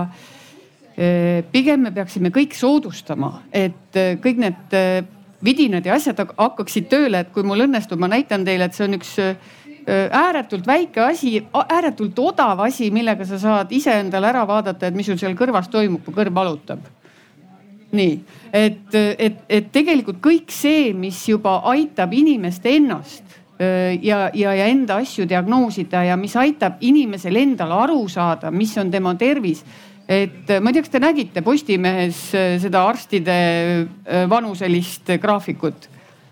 [1.51, 4.75] pigem me peaksime kõik soodustama, et kõik need
[5.43, 8.97] vidinad ja asjad hakkaksid tööle, et kui mul õnnestub, ma näitan teile, et see on
[8.99, 9.15] üks
[10.11, 15.17] ääretult väike asi, ääretult odav asi, millega sa saad iseendale ära vaadata, et mis sul
[15.17, 16.83] seal kõrvas toimub, kui kõrv valutab.
[17.91, 18.19] nii,
[18.53, 23.39] et, et, et tegelikult kõik see, mis juba aitab inimest ennast
[24.01, 28.91] ja, ja, ja enda asju diagnoosida ja mis aitab inimesel endal aru saada, mis on
[28.91, 29.63] tema tervis
[30.09, 35.85] et ma ei tea, kas te nägite Postimehes äh, seda arstide äh, vanuselist graafikut.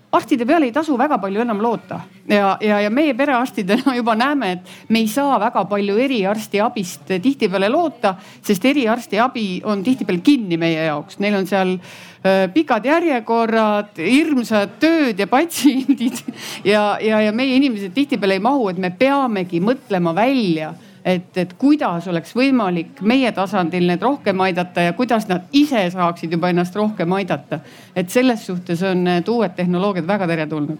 [0.08, 2.00] Arstide peale ei tasu väga palju enam loota.
[2.26, 7.68] Ja, ja, ja meie perearstidena juba näeme, et me ei saa väga palju eriarstiabist tihtipeale
[7.70, 14.74] loota, sest eriarstiabi on tihtipeale kinni meie jaoks, neil on seal äh, pikad järjekorrad, hirmsad
[14.82, 16.18] tööd ja patsiendid
[16.72, 21.52] ja, ja, ja meie inimesed tihtipeale ei mahu, et me peamegi mõtlema välja et, et
[21.58, 26.76] kuidas oleks võimalik meie tasandil need rohkem aidata ja kuidas nad ise saaksid juba ennast
[26.76, 27.60] rohkem aidata.
[27.96, 30.78] et selles suhtes on need uued tehnoloogiad väga teretulnud.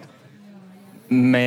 [1.11, 1.47] me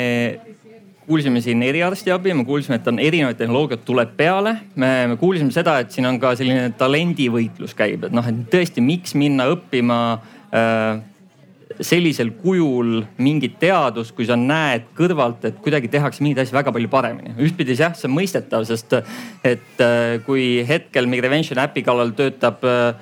[1.08, 4.56] kuulsime siin eriarstiabi, me kuulsime, et on erinevaid tehnoloogiaid tuleb peale.
[4.76, 8.84] me, me kuulsime seda, et siin on ka selline talendivõitlus käib, et noh, et tõesti,
[8.86, 11.02] miks minna õppima äh,
[11.86, 16.92] sellisel kujul mingit teadust, kui sa näed kõrvalt, et kuidagi tehakse mingeid asju väga palju
[16.92, 17.34] paremini.
[17.42, 18.96] ühtpidi jah, see on mõistetav, sest
[19.48, 22.94] et äh, kui hetkel Migrevention äpi kallal töötab äh,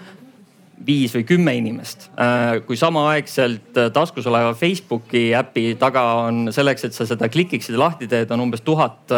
[0.85, 2.07] viis või kümme inimest.
[2.15, 7.83] Äh, kui samaaegselt taskus oleva Facebooki äpi taga on selleks, et sa seda klikiksid ja
[7.83, 9.11] lahti teed, on umbes tuhat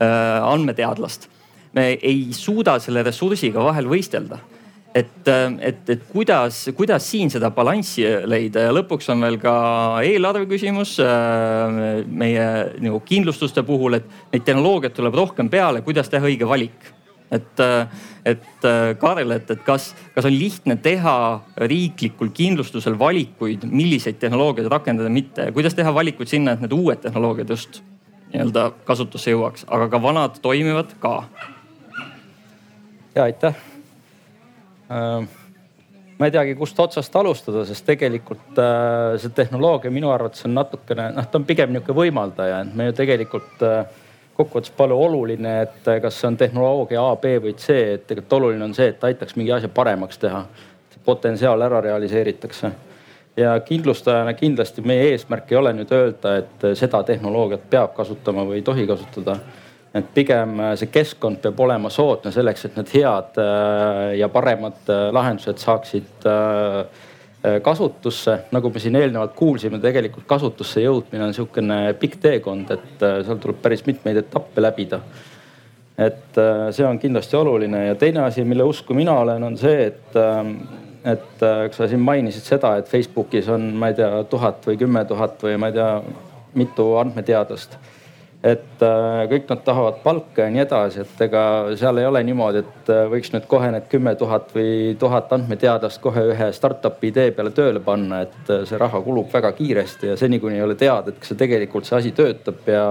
[0.00, 1.28] andmeteadlast.
[1.72, 4.36] me ei suuda selle ressursiga vahel võistelda
[4.94, 5.28] et,
[5.60, 8.66] et, et kuidas, kuidas siin seda balanssi leida?
[8.66, 9.54] Ja lõpuks on veel ka
[10.04, 12.48] eelarve küsimus äh, meie
[12.82, 16.92] nagu kindlustuste puhul, et neid tehnoloogiaid tuleb rohkem peale, kuidas teha õige valik.
[17.32, 17.60] Et,
[18.28, 18.64] et
[19.00, 21.14] Kaarel, et, et kas, kas on lihtne teha
[21.64, 25.46] riiklikul kindlustusel valikuid, milliseid tehnoloogiaid rakendada, mitte?
[25.56, 27.80] Kuidas teha valikuid sinna, et need uued tehnoloogiad just
[28.32, 31.22] nii-öelda kasutusse jõuaks, aga ka vanad toimivad ka.
[33.14, 33.56] ja aitäh!
[33.56, 33.71] Äh,
[34.92, 41.08] ma ei teagi, kust otsast alustada, sest tegelikult äh, see tehnoloogia minu arvates on natukene,
[41.16, 43.80] noh, ta on pigem nihuke võimaldaja, et me ju tegelikult äh,
[44.36, 48.68] kokkuvõttes pole oluline, et kas see on tehnoloogia A, B või C, et tegelikult oluline
[48.68, 50.46] on see, et aitaks mingi asja paremaks teha.
[51.02, 52.68] potentsiaal ära realiseeritakse
[53.36, 58.60] ja kindlustajana kindlasti meie eesmärk ei ole nüüd öelda, et seda tehnoloogiat peab kasutama või
[58.60, 59.36] ei tohi kasutada
[59.94, 64.88] et pigem äh, see keskkond peab olema soodne selleks, et need head äh, ja paremad
[64.88, 66.30] äh, lahendused saaksid
[67.62, 68.36] kasutusse.
[68.54, 73.58] nagu me siin eelnevalt kuulsime, tegelikult kasutusse jõudmine on sihukene pikk teekond, et seal tuleb
[73.64, 75.00] päris mitmeid etappe läbida.
[75.98, 76.38] et
[76.70, 80.14] see on kindlasti oluline ja teine asi, mille usku mina olen, on see, et
[81.02, 85.02] et kui sa siin mainisid seda, et Facebookis on, ma ei tea, tuhat või kümme
[85.10, 85.90] tuhat või ma ei tea,
[86.54, 87.74] mitu andmeteadlast
[88.42, 91.42] et äh, kõik nad tahavad palka ja nii edasi, et ega
[91.78, 96.02] seal ei ole niimoodi, et äh, võiks nüüd kohe need kümme tuhat või tuhat andmeteadlast
[96.02, 100.18] kohe ühe startup'i idee peale tööle panna, et äh, see raha kulub väga kiiresti ja
[100.18, 102.86] seni, kuni ei ole teada, et kas see tegelikult see asi töötab ja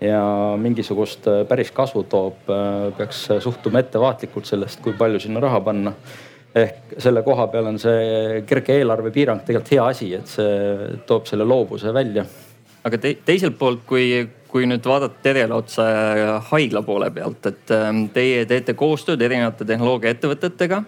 [0.00, 0.20] ja
[0.56, 2.46] mingisugust päris kasu toob,
[2.96, 5.92] peaks suhtuma ettevaatlikult sellest, kui palju sinna raha panna
[6.56, 11.44] ehk selle koha peal on see kerge eelarvepiirang tegelikult hea asi, et see toob selle
[11.44, 12.24] loovuse välja.
[12.84, 14.08] aga te, teiselt poolt, kui
[14.50, 15.84] kui nüüd vaadata Terele otsa
[16.50, 20.82] haigla poole pealt, et ähm, teie teete koostööd erinevate tehnoloogiaettevõtetega.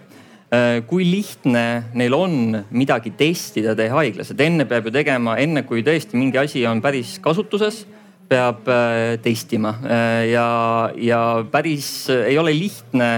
[0.53, 1.65] Äh, kui lihtne
[1.97, 6.37] neil on midagi testida teie haiglas, et enne peab ju tegema, enne kui tõesti mingi
[6.41, 7.85] asi on päris kasutuses,
[8.29, 10.47] peab äh, testima äh, ja,
[10.97, 13.09] ja päris ei ole lihtne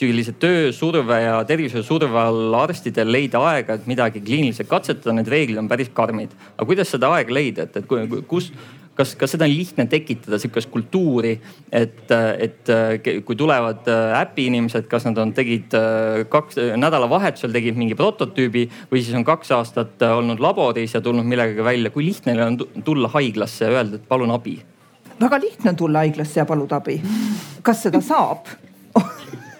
[0.00, 5.68] sellise töösurve ja tervishoiusurve all arstidel leida aega, et midagi kliiniliselt katsetada, need reeglid on
[5.68, 6.32] päris karmid.
[6.54, 8.48] aga kuidas seda aega leida, et, et kus,
[8.98, 11.34] kas, kas seda on lihtne tekitada sihukest kultuuri,
[11.72, 12.72] et, et
[13.26, 13.88] kui tulevad
[14.20, 15.76] äpi inimesed, kas nad on, tegid
[16.32, 21.64] kaks, nädalavahetusel tegid mingi prototüübi või siis on kaks aastat olnud laboris ja tulnud millegagi
[21.64, 21.90] välja.
[21.90, 24.58] kui lihtne on tulla haiglasse ja öelda, et palun abi?
[25.20, 27.00] väga lihtne on tulla haiglasse ja paluda abi.
[27.62, 28.48] kas seda saab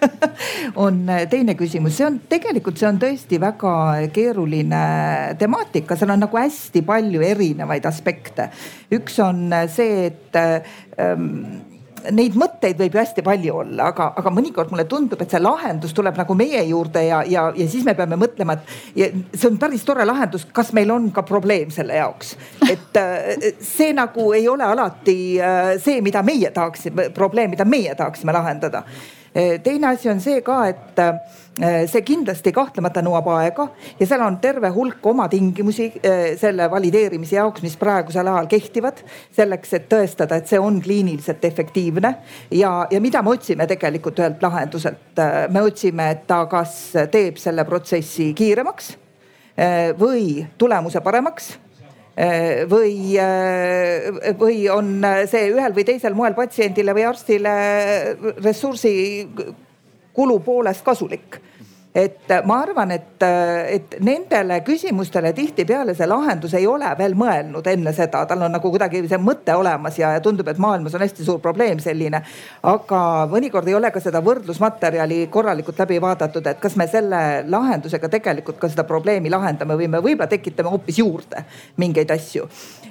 [0.85, 3.73] on teine küsimus, see on tegelikult, see on tõesti väga
[4.13, 4.83] keeruline
[5.39, 8.49] temaatika, seal on nagu hästi palju erinevaid aspekte.
[8.93, 11.61] üks on see, et ähm,
[12.09, 15.93] neid mõtteid võib ju hästi palju olla, aga, aga mõnikord mulle tundub, et see lahendus
[15.97, 19.85] tuleb nagu meie juurde ja, ja, ja siis me peame mõtlema, et see on päris
[19.85, 22.35] tore lahendus, kas meil on ka probleem selle jaoks.
[22.69, 27.95] et äh, see nagu ei ole alati äh, see, mida meie tahaksime, probleem, mida meie
[27.95, 28.85] tahaksime lahendada
[29.33, 33.67] teine asi on see ka, et eh, see kindlasti kahtlemata nõuab aega
[33.99, 39.03] ja seal on terve hulk oma tingimusi eh, selle valideerimise jaoks, mis praegusel ajal kehtivad.
[39.31, 42.15] selleks, et tõestada, et see on kliiniliselt efektiivne
[42.51, 45.23] ja, ja mida me otsime tegelikult ühelt lahenduselt.
[45.49, 46.77] me otsime, et ta kas
[47.11, 48.95] teeb selle protsessi kiiremaks
[49.99, 51.70] või tulemuse paremaks Äh,
[52.15, 54.99] või, äh, või on
[55.31, 57.53] see ühel või teisel moel patsiendile või arstile
[58.43, 59.27] ressursi
[60.13, 61.39] kulu poolest kasulik
[61.95, 63.23] et ma arvan, et,
[63.67, 68.71] et nendele küsimustele tihtipeale see lahendus ei ole veel mõelnud enne seda, tal on nagu
[68.71, 72.21] kuidagi see mõte olemas ja, ja tundub, et maailmas on hästi suur probleem selline.
[72.63, 77.21] aga mõnikord ei ole ka seda võrdlusmaterjali korralikult läbi vaadatud, et kas me selle
[77.51, 81.43] lahendusega tegelikult ka seda probleemi lahendame või me võib-olla tekitame hoopis juurde
[81.81, 82.47] mingeid asju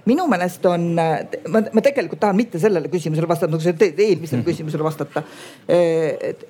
[0.08, 4.84] minu meelest on, ma, ma tegelikult tahan mitte sellele küsimusele vastata, nagu sellele eelmisele küsimusele
[4.84, 5.22] vastata.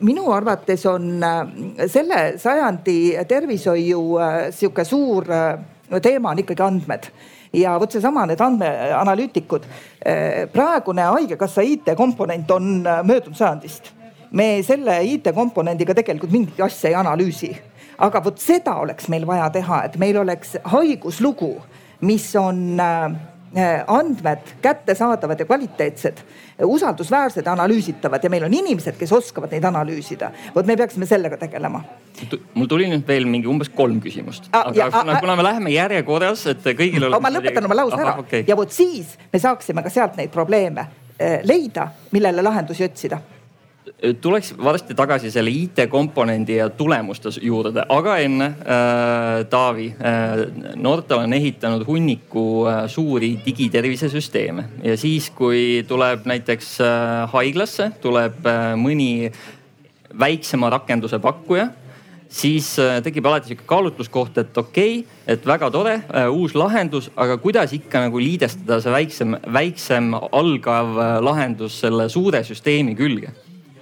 [0.07, 1.25] minu arvates on
[1.91, 2.97] selle sajandi
[3.29, 4.03] tervishoiu
[4.51, 5.27] sihuke suur
[6.03, 7.09] teema on ikkagi andmed
[7.53, 9.65] ja vot seesama, need andmeanalüütikud.
[10.53, 13.91] praegune haigekassa IT-komponent on möödunud sajandist.
[14.31, 17.57] me selle IT-komponendiga tegelikult mingit asja ei analüüsi.
[17.99, 21.57] aga vot seda oleks meil vaja teha, et meil oleks haiguslugu,
[22.01, 23.11] mis on Äh,
[23.87, 26.19] andmed kättesaadavad ja kvaliteetsed,
[26.65, 30.31] usaldusväärsed, analüüsitavad ja meil on inimesed, kes oskavad neid analüüsida.
[30.55, 31.83] vot me peaksime sellega tegelema.
[32.55, 36.47] mul tuli nüüd veel mingi umbes kolm küsimust ah,, aga kuna, kuna me läheme järjekorras,
[36.47, 37.23] et kõigil oleks.
[37.23, 38.45] ma lõpetan oma lause ära okay.
[38.47, 40.87] ja vot siis me saaksime ka sealt neid probleeme
[41.19, 43.19] äh, leida, millele lahendusi otsida
[44.21, 51.33] tuleks varsti tagasi selle IT-komponendi ja tulemuste juurde, aga enne äh, Taavi äh,, Nortal on
[51.37, 54.65] ehitanud hunniku äh, suuri digitervisesüsteeme.
[54.85, 59.31] Ja siis, kui tuleb näiteks äh, haiglasse, tuleb äh, mõni
[60.21, 61.71] väiksema rakenduse pakkuja
[62.31, 67.11] siis äh, tekib alati sihuke kaalutluskoht, et okei okay,, et väga tore äh,, uus lahendus,
[67.17, 73.35] aga kuidas ikka nagu liidestada see väiksem, väiksem algav äh, lahendus selle suure süsteemi külge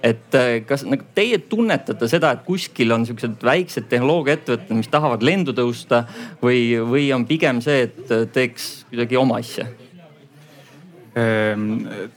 [0.03, 5.23] et äh, kas nagu teie tunnetate seda, et kuskil on siuksed väiksed tehnoloogiaettevõtted, mis tahavad
[5.25, 6.05] lendu tõusta
[6.43, 9.67] või, või on pigem see, et äh, teeks kuidagi oma asja?
[11.19, 11.69] Ehm,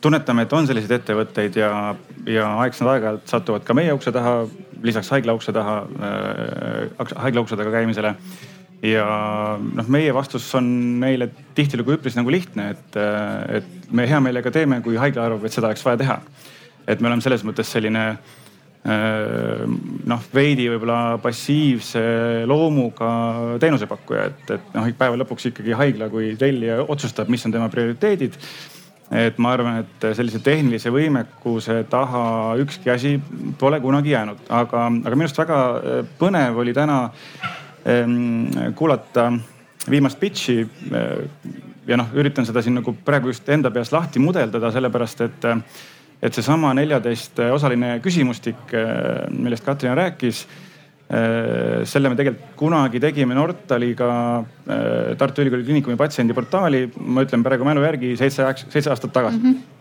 [0.04, 1.72] tunnetame, et on selliseid ettevõtteid ja,
[2.28, 4.42] ja aeglaselt aeg-ajalt satuvad ka meie ukse taha,
[4.84, 8.12] lisaks haigla ukse taha äh,, haigla ukse taga käimisele
[8.84, 9.06] ja
[9.58, 10.68] noh, meie vastus on
[11.00, 15.48] neile tihtilugu üpris nagu lihtne, et, äh, et me hea meelega teeme, kui haigla arvab,
[15.48, 16.18] et seda oleks vaja teha
[16.86, 18.42] et me oleme selles mõttes selline äh,
[18.82, 22.02] noh, veidi võib-olla passiivse
[22.50, 23.12] loomuga
[23.62, 28.38] teenusepakkuja, et, et noh, päeva lõpuks ikkagi haigla kui tellija otsustab, mis on tema prioriteedid.
[29.12, 33.18] et ma arvan, et sellise tehnilise võimekuse taha ükski asi
[33.60, 37.10] pole kunagi jäänud, aga, aga minu arust väga äh, põnev oli täna
[37.86, 39.30] ähm, kuulata
[39.90, 40.62] viimast pitch'i.
[40.92, 41.28] Äh,
[41.86, 45.46] ja noh, üritan seda siin nagu praegu just enda peas lahti mudeldada, sellepärast et
[46.22, 50.44] et seesama neljateistosaline küsimustik, äh, millest Katrin rääkis,
[51.10, 57.66] äh, selle me tegelikult kunagi tegime Nortaliga äh, Tartu Ülikooli Kliinikumi patsiendiportaali, ma ütlen praegu
[57.66, 59.52] mälu järgi seitse, seitse aastat tagasi mm.
[59.52, 59.80] -hmm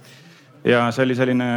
[0.64, 1.48] ja see oli selline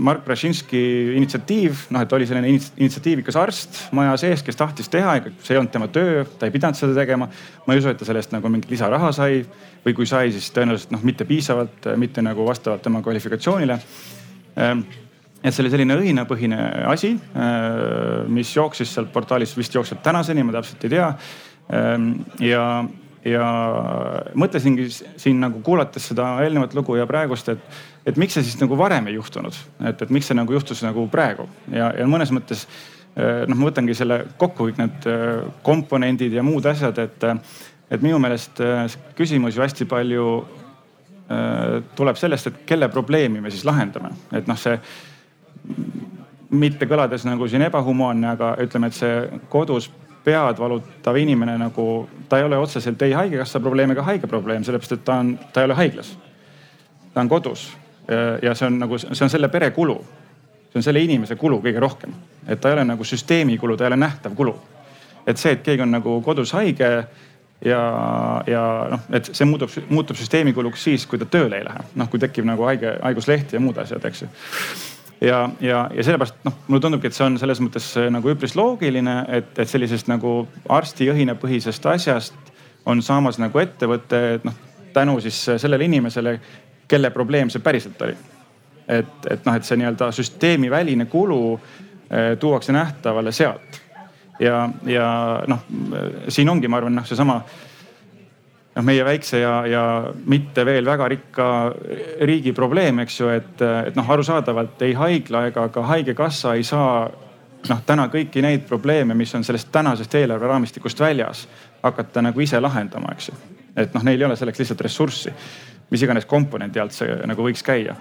[0.00, 0.80] Mark Brašinski
[1.18, 5.72] initsiatiiv, noh, et oli selline initsiatiivikas arst maja sees, kes tahtis teha, see ei olnud
[5.74, 7.28] tema töö, ta ei pidanud seda tegema.
[7.66, 9.42] ma ei usu, et ta sellest nagu mingit lisaraha sai
[9.84, 13.78] või kui sai, siis tõenäoliselt noh, mitte piisavalt, mitte nagu vastavalt tema kvalifikatsioonile.
[14.56, 14.84] Ehm,
[15.44, 20.56] et see oli selline õhinapõhine asi, ehm, mis jooksis sealt portaalist, vist jookseb tänaseni, ma
[20.56, 21.10] täpselt ei tea.
[21.72, 22.64] Ehm, ja
[23.24, 23.44] ja
[24.36, 28.76] mõtlesingi siin nagu kuulates seda eelnevat lugu ja praegust, et, et miks see siis nagu
[28.78, 29.56] varem ei juhtunud,
[29.88, 31.48] et, et miks see nagu juhtus nagu praegu?
[31.72, 36.44] Ja, ja mõnes mõttes eh, noh, ma võtangi selle kokku kõik need eh, komponendid ja
[36.44, 37.28] muud asjad, et,
[37.88, 40.28] et minu meelest eh, küsimus ju hästi palju
[41.96, 44.76] tuleb sellest, et kelle probleemi me siis lahendame, et noh, see
[46.52, 49.88] mitte kõlades nagu siin ebahumaanne, aga ütleme, et see kodus
[50.24, 54.96] pead valutav inimene nagu, ta ei ole otseselt ei haigekassa probleem ega haige probleem, sellepärast
[54.96, 56.14] et ta on, ta ei ole haiglas.
[57.14, 57.76] ta on kodus
[58.42, 59.98] ja see on nagu, see on selle pere kulu.
[60.72, 62.14] see on selle inimese kulu kõige rohkem,
[62.48, 64.56] et ta ei ole nagu süsteemi kulu, ta ei ole nähtav kulu.
[65.26, 66.90] et see, et keegi on nagu kodus haige
[67.64, 67.82] ja,
[68.46, 72.10] ja noh, et see muutub, muutub süsteemi kuluks siis, kui ta tööle ei lähe, noh
[72.10, 74.32] kui tekib nagu haige, haigusleht ja muud asjad, eks ju
[75.24, 78.56] ja, ja, ja sellepärast noh, mulle tundubki, et see on selles mõttes äh, nagu üpris
[78.58, 82.54] loogiline, et, et sellisest nagu arsti-õhina põhisest asjast
[82.86, 84.62] on saamas nagu ettevõte, et noh
[84.94, 86.40] tänu siis sellele inimesele,
[86.88, 88.16] kelle probleem see päriselt oli.
[88.88, 93.80] et, et noh, et see nii-öelda süsteemiväline kulu eh, tuuakse nähtavale sealt.
[94.40, 95.06] ja, ja
[95.46, 95.64] noh,
[96.28, 97.40] siin ongi, ma arvan, noh seesama
[98.74, 99.82] noh, meie väikse ja, ja
[100.26, 101.48] mitte veel väga rikka
[102.26, 107.04] riigi probleem, eks ju, et, et noh, arusaadavalt ei haigla ega ka haigekassa ei saa
[107.70, 111.46] noh, täna kõiki neid probleeme, mis on sellest tänasest eelarveraamistikust väljas,
[111.82, 113.38] hakata nagu ise lahendama, eks ju.
[113.76, 115.32] et noh, neil ei ole selleks lihtsalt ressurssi,
[115.90, 117.96] mis iganes komponendi alt see nagu võiks käia.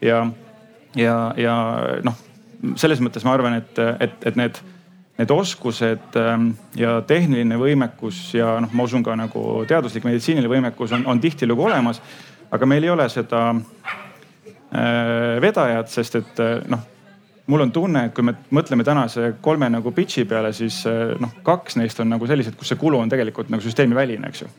[0.00, 0.24] ja,
[0.96, 1.56] ja, ja
[2.04, 2.24] noh,
[2.76, 4.60] selles mõttes ma arvan, et, et, et need
[5.16, 10.92] need oskused ähm, ja tehniline võimekus ja noh, ma usun ka nagu teaduslik meditsiiniline võimekus
[10.96, 12.02] on, on tihtilugu olemas.
[12.50, 16.84] aga meil ei ole seda äh, vedajat, sest et äh, noh,
[17.46, 21.32] mul on tunne, et kui me mõtleme tänase kolme nagu pitch'i peale, siis äh, noh,
[21.42, 24.52] kaks neist on nagu sellised, kus see kulu on tegelikult nagu süsteemiväline, eks ju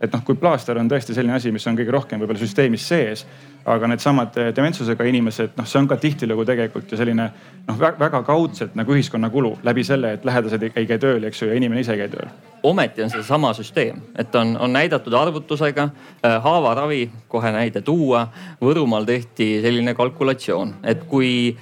[0.00, 3.24] et noh, kui plaaster on tõesti selline asi, mis on kõige rohkem võib-olla süsteemis sees,
[3.66, 7.28] aga needsamad eh, dementsusega inimesed, noh, see on ka tihtilugu tegelikult ju selline
[7.66, 11.50] noh, väga kaudselt nagu ühiskonna kulu läbi selle, et lähedased ei käi tööl, eks ju,
[11.50, 12.28] ja inimene ise ei käi tööl.
[12.66, 18.26] ometi on see sama süsteem, et on, on näidatud arvutusega äh, haavaravi, kohe näide tuua.
[18.60, 21.56] Võrumaal tehti selline kalkulatsioon, et kui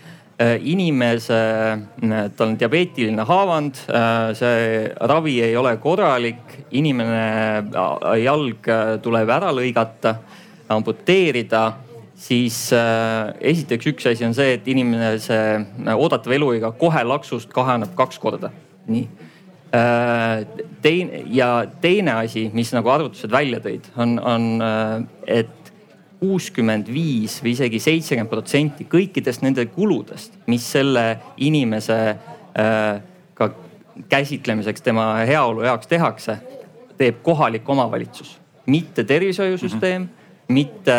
[0.62, 1.38] inimese,
[2.05, 7.64] äh, tal on diabeetiline haavand, äh, see ravi ei ole korralik, inimene
[8.22, 8.70] jalg
[9.03, 10.16] tuleb ära lõigata,
[10.74, 11.64] amputeerida,
[12.16, 15.36] siis esiteks üks asi on see, et inimese
[15.92, 18.51] oodatav eluiga kohe laksust kahaneb kaks korda.
[18.86, 19.09] nii
[20.84, 24.45] teine ja teine asi, mis nagu arvutused välja tõid, on, on,
[25.26, 25.64] et
[26.25, 31.05] kuuskümmend viis või isegi seitsekümmend protsenti kõikidest nende kuludest, mis selle
[31.45, 31.99] inimese
[32.57, 33.03] äh,
[33.37, 33.51] ka
[34.09, 36.39] käsitlemiseks, tema heaolu jaoks tehakse,
[36.99, 40.09] teeb kohalik omavalitsus, mitte tervishoiusüsteem mm.
[40.09, 40.95] -hmm mitte,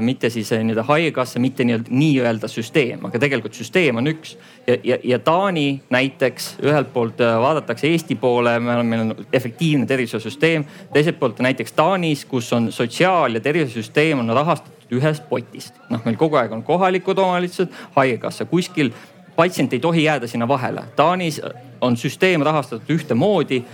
[0.00, 4.36] mitte siis nii-öelda haigekassa, mitte nii-öelda nii-öelda süsteem, aga tegelikult süsteem on üks.
[4.66, 9.26] ja, ja, ja Taani näiteks ühelt poolt äh, vaadatakse Eesti poole, me oleme, meil on
[9.32, 10.64] efektiivne tervishoiusüsteem.
[10.92, 15.74] teiselt poolt näiteks Taanis, kus on sotsiaal- ja tervishoiusüsteem on rahastatud ühest potist.
[15.90, 18.90] noh, meil kogu aeg on kohalikud omavalitsused, haigekassa kuskil
[19.36, 20.82] patsient ei tohi jääda sinna vahele.
[20.96, 21.40] Taanis
[21.80, 23.64] on süsteem rahastatud ühtemoodi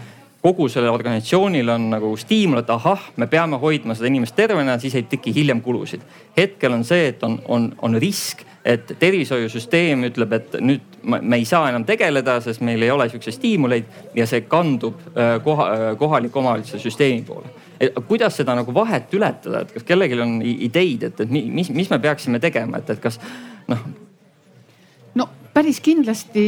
[0.43, 4.97] kogu sellel organisatsioonil on nagu stiimul, et ahah, me peame hoidma seda inimest tervena, siis
[4.99, 6.03] ei teki hiljem kulusid.
[6.36, 11.47] hetkel on see, et on, on, on risk, et tervishoiusüsteem ütleb, et nüüd me ei
[11.47, 15.88] saa enam tegeleda, sest meil ei ole siukseid stiimuleid ja see kandub äh, koha, äh,
[15.99, 17.51] kohaliku omavalitsuse süsteemi poole.
[18.07, 21.99] kuidas seda nagu vahet ületada, et kas kellelgi on ideid, et, et mis, mis me
[21.99, 23.18] peaksime tegema, et, et kas
[23.70, 23.82] noh
[25.55, 26.45] päris kindlasti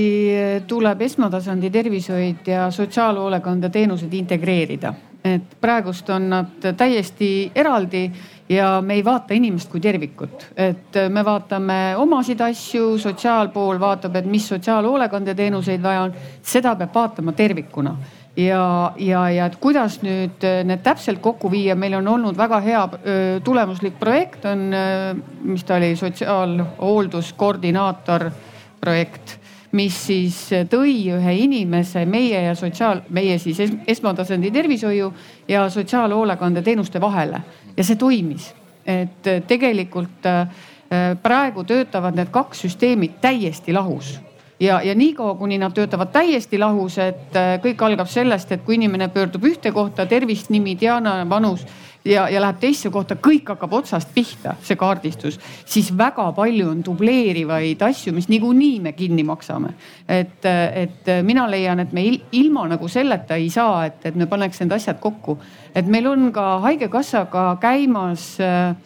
[0.69, 4.95] tuleb esmatasandi tervishoid ja sotsiaalhoolekande teenused integreerida,
[5.25, 6.47] et praegust on nad
[6.77, 8.13] täiesti eraldi
[8.49, 14.27] ja me ei vaata inimest kui tervikut, et me vaatame omasid asju, sotsiaalpool vaatab, et
[14.29, 17.97] mis sotsiaalhoolekandeteenuseid vaja on, seda peab vaatama tervikuna.
[18.37, 22.89] Ja, ja, ja et kuidas nüüd need täpselt kokku viia, meil on olnud väga hea
[23.47, 24.75] tulemuslik projekt on,
[25.47, 28.31] mis ta oli, sotsiaalhoolduskoordinaator
[28.85, 29.39] projekt,
[29.75, 30.37] mis siis
[30.71, 33.59] tõi ühe inimese meie ja sotsiaal, meie siis
[33.91, 35.09] esmatasandi tervishoiu
[35.49, 37.43] ja sotsiaalhoolekande teenuste vahele
[37.77, 38.53] ja see toimis.
[38.87, 40.49] et tegelikult äh,
[41.23, 44.19] praegu töötavad need kaks süsteemi täiesti lahus
[44.61, 48.77] ja, ja niikaua, kuni nad töötavad täiesti lahus, et äh, kõik algab sellest, et kui
[48.79, 51.65] inimene pöördub ühte kohta, tervist, nimi, Diana, vanus
[52.05, 56.83] ja, ja läheb teisse kohta, kõik hakkab otsast pihta, see kaardistus, siis väga palju on
[56.85, 59.75] dubleerivaid asju, mis niikuinii me kinni maksame.
[60.09, 64.61] et, et mina leian, et me ilma nagu selleta ei saa, et, et me paneks
[64.61, 65.39] need asjad kokku.
[65.75, 68.77] et meil on ka haigekassaga käimas äh,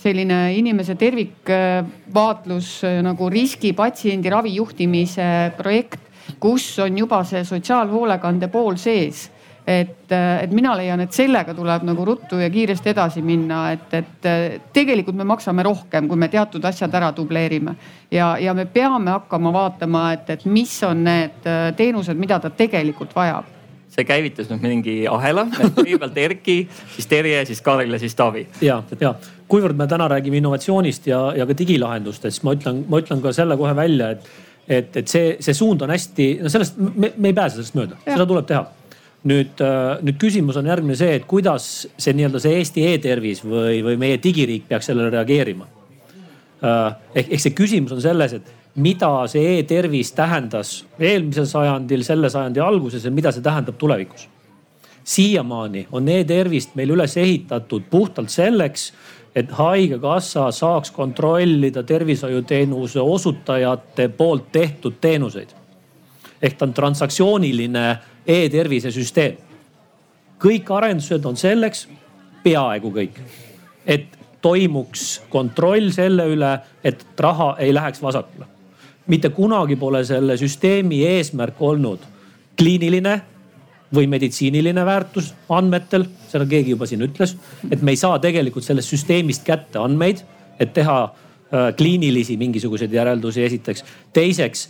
[0.00, 6.00] selline inimese tervikvaatlus äh, nagu riskipatsiendi ravijuhtimise projekt,
[6.40, 9.30] kus on juba see sotsiaalhoolekande pool sees
[9.70, 10.12] et,
[10.42, 14.28] et mina leian, et sellega tuleb nagu ruttu ja kiiresti edasi minna, et, et
[14.74, 17.76] tegelikult me maksame rohkem, kui me teatud asjad ära dubleerime.
[18.10, 21.46] ja, ja me peame hakkama vaatama, et, et mis on need
[21.76, 23.56] teenused, mida ta tegelikult vajab.
[23.90, 25.46] See käivitas nüüd mingi ahela,
[25.78, 26.58] kõigepealt Erki,
[26.94, 28.46] siis Terje, siis Karl ja siis Taavi.
[28.62, 29.14] ja, ja.
[29.50, 33.58] Kuivõrd me täna räägime innovatsioonist ja, ja ka digilahendustest, ma ütlen, ma ütlen ka selle
[33.58, 34.28] kohe välja, et,
[34.66, 37.98] et, et see, see suund on hästi, no sellest me, me ei pääse sellest mööda,
[38.06, 38.62] seda tuleb teha
[39.28, 41.66] nüüd, äh, nüüd küsimus on järgmine see, et kuidas
[41.98, 45.68] see nii-öelda see Eesti e-tervis või, või meie digiriik peaks sellele reageerima.
[46.60, 48.48] Äh, ehk, ehk see küsimus on selles, et
[48.80, 54.28] mida see e-tervis tähendas eelmisel sajandil, selle sajandi alguses ja mida see tähendab tulevikus.
[55.04, 58.92] siiamaani on e-tervist meil üles ehitatud puhtalt selleks,
[59.34, 65.48] et haigekassa saaks kontrollida tervishoiuteenuse osutajate poolt tehtud teenuseid.
[66.42, 69.36] ehk ta on transaktsiooniline e-tervise süsteem.
[70.40, 71.88] kõik arendused on selleks,
[72.42, 73.18] peaaegu kõik,
[73.86, 74.06] et
[74.42, 76.54] toimuks kontroll selle üle,
[76.84, 78.46] et raha ei läheks vasakule.
[79.06, 82.00] mitte kunagi pole selle süsteemi eesmärk olnud
[82.56, 83.20] kliiniline
[83.94, 87.34] või meditsiiniline väärtus andmetel, seda keegi juba siin ütles,
[87.70, 90.22] et me ei saa tegelikult sellest süsteemist kätte andmeid,
[90.60, 93.84] et teha äh, kliinilisi mingisuguseid järeldusi, esiteks.
[94.12, 94.68] teiseks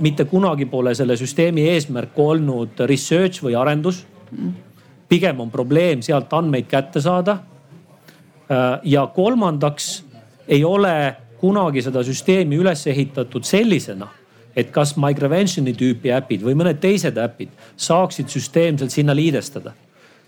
[0.00, 4.04] mitte kunagi pole selle süsteemi eesmärk olnud research või arendus.
[5.08, 7.38] pigem on probleem sealt andmeid kätte saada.
[8.50, 10.04] Äh, ja kolmandaks
[10.48, 14.08] ei ole kunagi seda süsteemi üles ehitatud sellisena,
[14.56, 19.72] et kas Migravention'i tüüpi äpid või mõned teised äpid saaksid süsteemselt sinna liidestada.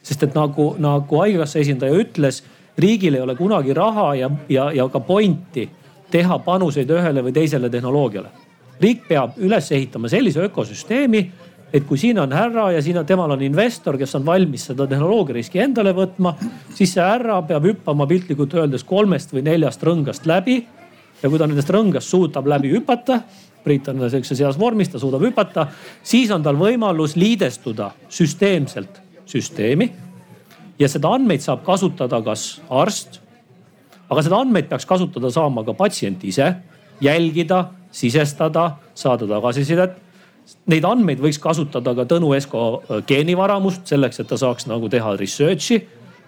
[0.02, 2.42] sest et nagu, nagu haigekassa esindaja ütles,
[2.78, 5.68] riigil ei ole kunagi raha ja, ja, ja ka pointi
[6.10, 8.43] teha panuseid ühele või teisele tehnoloogiale
[8.82, 11.24] riik peab üles ehitama sellise ökosüsteemi,
[11.74, 14.86] et kui siin on härra ja siin on, temal on investor, kes on valmis seda
[14.90, 16.36] tehnoloogia riski endale võtma,
[16.74, 20.64] siis see härra peab hüppama piltlikult öeldes kolmest või neljast rõngast läbi.
[21.22, 23.22] ja kui ta nendest rõngast suudab läbi hüpata,
[23.64, 25.70] Priit on sihukeses heas vormis, ta suudab hüpata,
[26.04, 29.92] siis on tal võimalus liidestuda süsteemselt süsteemi.
[30.78, 33.20] ja seda andmeid saab kasutada kas arst,
[34.10, 36.54] aga seda andmeid peaks kasutada saama ka patsient ise,
[37.00, 40.00] jälgida sisestada, saada tagasisidet.
[40.68, 45.14] Neid andmeid võiks kasutada ka Tõnu Esko äh, geenivaramust selleks, et ta saaks nagu teha
[45.16, 45.78] research'i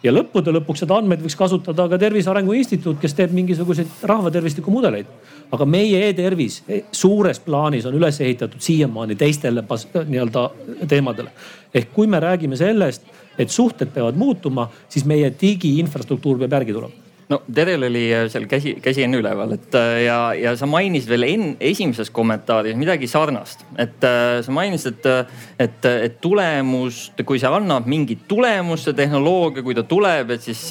[0.04, 4.72] ja lõppude lõpuks seda andmeid võiks kasutada ka Tervise Arengu Instituut, kes teeb mingisuguseid rahvatervistiku
[4.72, 5.06] mudeleid.
[5.52, 10.50] aga meie e-tervis e, suures plaanis on üles ehitatud siiamaani teistele nii-öelda
[10.88, 11.30] teemadele.
[11.74, 13.02] ehk kui me räägime sellest,
[13.38, 18.46] et suhted peavad muutuma, siis meie digiinfrastruktuur peab järgi tulema no Terel oli äh, seal
[18.50, 23.08] käsi, käsi enne üleval, et äh, ja, ja sa mainisid veel enne esimeses kommentaaris midagi
[23.10, 23.64] sarnast.
[23.78, 25.34] et äh, sa mainisid, et,
[25.66, 30.68] et, et tulemust, kui see annab mingit tulemust, see tehnoloogia, kui ta tuleb, et siis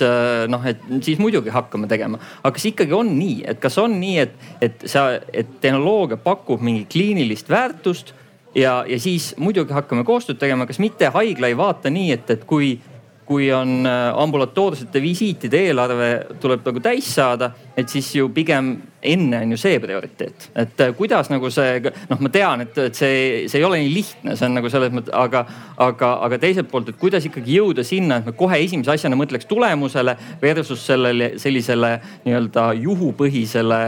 [0.52, 2.20] noh, et siis muidugi hakkame tegema.
[2.42, 6.64] aga kas ikkagi on nii, et kas on nii, et, et sa, et tehnoloogia pakub
[6.64, 8.16] mingit kliinilist väärtust
[8.56, 12.46] ja, ja siis muidugi hakkame koostööd tegema, kas mitte haigla ei vaata nii, et, et
[12.48, 12.78] kui
[13.26, 16.10] kui on äh, ambulatoorsete visiitide eelarve
[16.42, 20.50] tuleb nagu täis saada, et siis ju pigem enne on ju see prioriteet.
[20.56, 23.94] et äh, kuidas nagu see, noh, ma tean, et, et see, see ei ole nii
[23.94, 25.46] lihtne, see on nagu selles mõttes, aga,
[25.88, 29.50] aga, aga teiselt poolt, et kuidas ikkagi jõuda sinna, et me kohe esimese asjana mõtleks
[29.50, 31.96] tulemusele versus sellele sellisele
[32.28, 33.82] nii-öelda juhupõhisele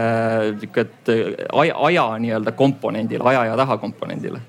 [0.58, 0.86] sihuke
[1.52, 4.42] aja, aja nii-öelda komponendile, aja ja raha komponendile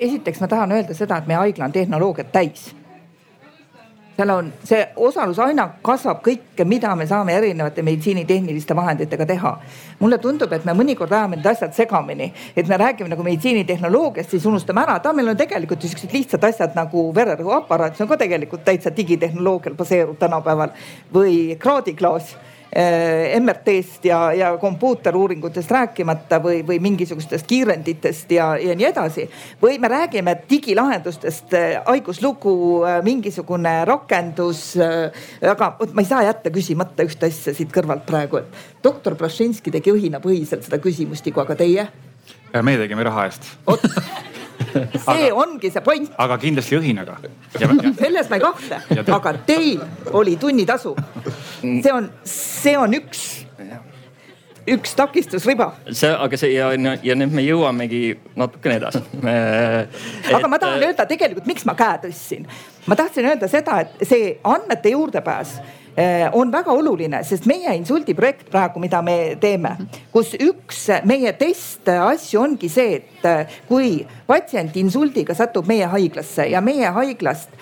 [0.00, 2.70] esiteks ma tahan öelda seda, et meie haigla on tehnoloogiat täis
[4.20, 9.52] seal on see osalus aina kasvab kõike, mida me saame erinevate meditsiinitehniliste vahenditega teha.
[10.00, 14.46] mulle tundub, et me mõnikord ajame need asjad segamini, et me räägime nagu meditsiinitehnoloogiast, siis
[14.46, 18.20] unustame ära, et meil on tegelikult ju siuksed lihtsad asjad nagu vererõhuaparaat, see on ka
[18.20, 20.72] tegelikult täitsa digitehnoloogial baseeruv tänapäeval.
[21.12, 22.34] Või kraadiklaas
[23.40, 29.26] MRT-st ja, ja kompuuteruuringutest rääkimata või, või mingisugustest kiirenditest ja, ja nii edasi.
[29.62, 32.54] või me räägime digilahendustest, äh, haiguslugu,
[32.84, 34.76] äh, mingisugune rakendus.
[35.50, 39.70] aga vot ma ei saa jätta küsimata ühte asja siit kõrvalt praegu, et doktor Brašinski
[39.70, 41.88] tegi õhinapõhiselt seda küsimustikku, aga teie?
[42.62, 43.50] meie tegime raha eest
[44.60, 46.10] see aga, ongi see point.
[46.18, 47.18] aga kindlasti õhinaga.
[48.02, 48.80] selles ma ei kahtle,
[49.18, 50.96] aga teil oli tunnitasu.
[51.62, 53.28] see on, see on üks
[54.70, 55.70] üks takistusriba.
[55.90, 58.02] see, aga see ja, ja nüüd me jõuamegi
[58.38, 59.34] natukene edasi me,.
[60.36, 62.46] aga ma tahan öelda tegelikult, miks ma käe tõstsin.
[62.86, 65.56] ma tahtsin öelda seda, et see andmete juurdepääs
[66.32, 69.74] on väga oluline, sest meie insuldiprojekt praegu, mida me teeme,
[70.12, 76.46] kus üks meie test asju ongi see, et eh, kui patsient insuldiga satub meie haiglasse
[76.50, 77.52] ja meie haiglast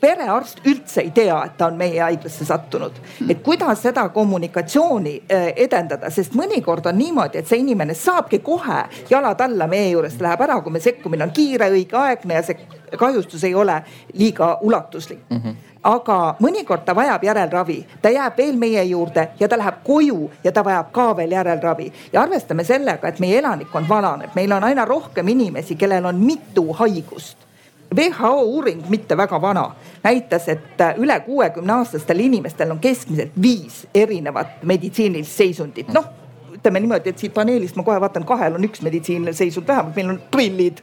[0.00, 2.92] perearst üldse ei tea, et ta on meie haiglasse sattunud.
[3.28, 8.84] et kuidas seda kommunikatsiooni äh, edendada, sest mõnikord on niimoodi, et see inimene saabki kohe
[9.10, 12.58] jalad alla meie juurest, läheb ära, kui me sekkumine on kiire, õigeaegne ja see
[12.98, 13.82] kahjustus ei ole
[14.14, 15.42] liiga ulatuslik mm.
[15.44, 20.30] -hmm aga mõnikord ta vajab järelravi, ta jääb veel meie juurde ja ta läheb koju
[20.44, 21.92] ja ta vajab ka veel järelravi.
[22.12, 26.72] ja arvestame sellega, et meie elanikkond vananeb, meil on aina rohkem inimesi, kellel on mitu
[26.72, 27.47] haigust
[27.96, 29.70] WHO uuring, mitte väga vana,
[30.04, 35.88] näitas, et üle kuuekümne aastastel inimestel on keskmiselt viis erinevat meditsiinilist seisundit.
[35.92, 36.04] noh,
[36.54, 40.10] ütleme niimoodi, et siit paneelist ma kohe vaatan, kahel on üks meditsiiniline seisund vähemalt, meil
[40.10, 40.82] on prillid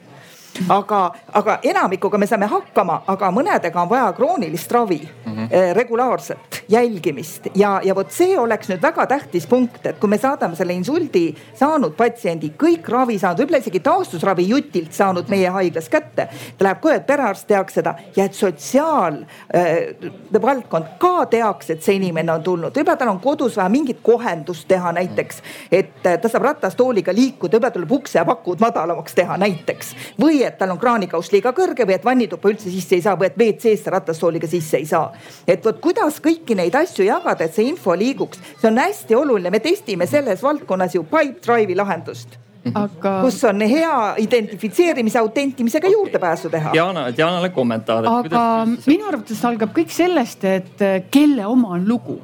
[0.70, 5.74] aga, aga enamikuga me saame hakkama, aga mõnedega on vaja kroonilist ravi mm, -hmm.
[5.74, 10.56] regulaarset jälgimist ja, ja vot see oleks nüüd väga tähtis punkt, et kui me saadame
[10.56, 16.28] selle insuldi saanud patsiendi kõik ravi saanud, võib-olla isegi taastusravi jutilt saanud meie haiglas kätte.
[16.58, 21.95] ta läheb koju, et perearst teaks seda ja et sotsiaalvaldkond äh, ka teaks, et see
[21.95, 25.41] inimene on tulnud, võib-olla tal on kodus vaja mingit kohendust teha näiteks,
[25.72, 30.58] et ta saab ratastooliga liikuda, võib-olla tuleb ukse ja pakud madalamaks teha näiteks või et
[30.60, 33.93] tal on kraanikauss liiga kõrge või et vannituppa üldse sisse ei saa või et WC-sse
[33.93, 35.12] ratastooliga sisse ei saa.
[35.48, 39.52] et vot kuidas kõiki neid asju jagada, et see info liiguks, see on hästi oluline,
[39.52, 42.39] me testime selles valdkonnas ju Pipedrive'i lahendust
[42.74, 43.16] aga.
[43.22, 46.74] kus on hea identifitseerimise, autentimisega juurdepääsu teha.
[46.74, 48.06] Diana, Dianale kommentaar.
[48.06, 48.88] aga kuidas...
[48.89, 52.22] minu arvates algab kõik sellest, et kelle oma on lugu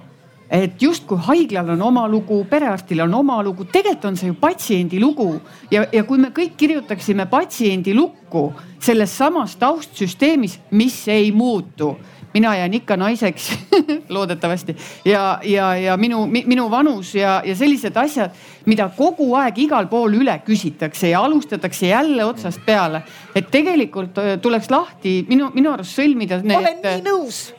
[0.51, 4.99] et justkui haiglal on oma lugu, perearstil on oma lugu, tegelikult on see ju patsiendi
[4.99, 5.29] lugu.
[5.71, 8.49] Ja, ja kui me kõik kirjutaksime patsiendi lukku
[8.81, 11.95] selles samas taustsüsteemis, mis ei muutu.
[12.33, 13.49] Mina jään ikka naiseks
[14.15, 14.75] loodetavasti.
[15.05, 18.31] Ja, ja, ja minu, minu vanus ja, ja sellised asjad,
[18.65, 23.03] mida kogu aeg igal pool üle küsitakse ja alustatakse jälle otsast peale.
[23.35, 26.85] et tegelikult äh, tuleks lahti minu, minu arust sõlmida need,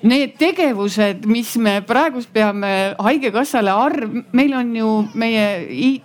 [0.02, 5.46] need tegevused, mis me praegust peame haigekassale arv, meil on ju meie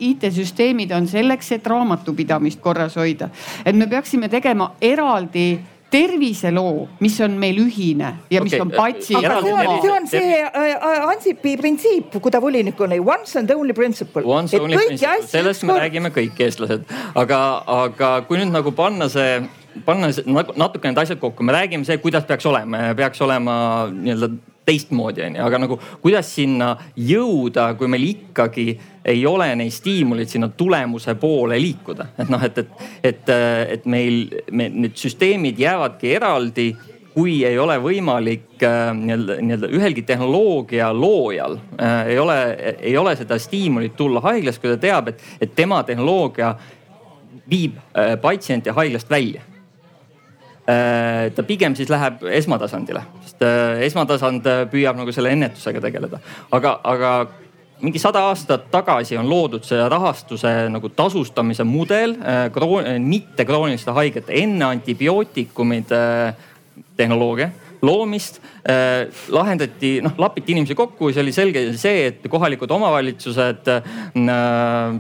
[0.02, 3.30] IT-süsteemid on selleks, et raamatupidamist korras hoida.
[3.66, 5.50] et me peaksime tegema eraldi
[5.92, 8.64] terviseloo, mis on meil ühine ja mis okay.
[8.64, 9.78] on patsiendi oma.
[9.82, 14.26] see on see äh, Ansipi printsiip, kui ta volinik oli, once and only principle.
[14.28, 16.84] Once only principle, sellest me räägime kõik eestlased,
[17.16, 17.40] aga,
[17.78, 19.40] aga kui nüüd nagu panna see
[19.86, 23.56] panna nagu natuke need asjad kokku, me räägime see, kuidas peaks olema peaks olema
[23.94, 24.32] nii-öelda
[24.68, 28.68] teistmoodi onju, aga nagu kuidas sinna jõuda, kui meil ikkagi
[29.08, 32.12] ei ole neid stiimuleid sinna tulemuse poole liikuda.
[32.20, 33.34] et noh, et, et, et,
[33.78, 36.70] et meil me, need süsteemid jäävadki eraldi
[37.18, 42.38] kui ei ole võimalik äh, nii-öelda, nii-öelda ühelgi tehnoloogia loojal äh, ei ole,
[42.78, 46.52] ei ole seda stiimulit tulla haiglast, kui ta teab, et, et tema tehnoloogia
[47.50, 49.42] viib äh, patsienti haiglast välja
[50.68, 56.20] ta pigem siis läheb esmatasandile, sest äh, esmatasand äh, püüab nagu selle ennetusega tegeleda.
[56.52, 57.12] aga, aga
[57.82, 62.18] mingi sada aastat tagasi on loodud see rahastuse nagu tasustamise mudel
[62.52, 66.02] kroon, mitte krooniliste haigete enne antibiootikumide
[66.98, 67.52] tehnoloogia
[67.82, 73.92] loomist äh, lahendati, noh lapiti inimesi kokku, see oli selge see, et kohalikud omavalitsused äh,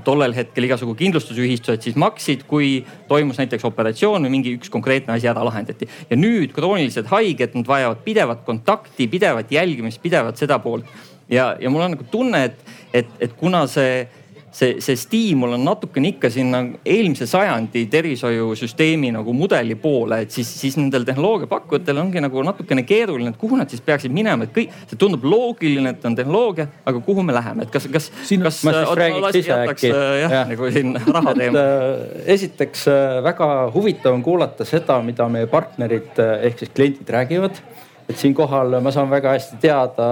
[0.05, 5.29] tollel hetkel igasugu kindlustusühistused siis maksid, kui toimus näiteks operatsioon või mingi üks konkreetne asi
[5.29, 5.89] ära lahendati.
[6.09, 10.85] ja nüüd kroonilised haiged, nad vajavad pidevat kontakti, pidevat jälgimist, pidevat seda poolt.
[11.29, 12.63] ja, ja mul on nagu tunne, et,
[12.93, 14.05] et, et kuna see
[14.51, 20.49] see, see stiimul on natukene ikka sinna eelmise sajandi tervishoiusüsteemi nagu mudeli poole, et siis,
[20.61, 24.75] siis nendel tehnoloogiapakkujatel ongi nagu natukene keeruline, et kuhu nad siis peaksid minema, et kõik,
[24.89, 28.09] see tundub loogiline, et on tehnoloogia, aga kuhu me läheme, et kas, kas.
[29.91, 31.65] Äh, jah ja., nagu siin raha teema.
[31.65, 37.61] Äh, esiteks äh, väga huvitav on kuulata seda, mida meie partnerid ehk siis kliendid räägivad
[38.07, 40.07] et siinkohal ma saan väga hästi teada,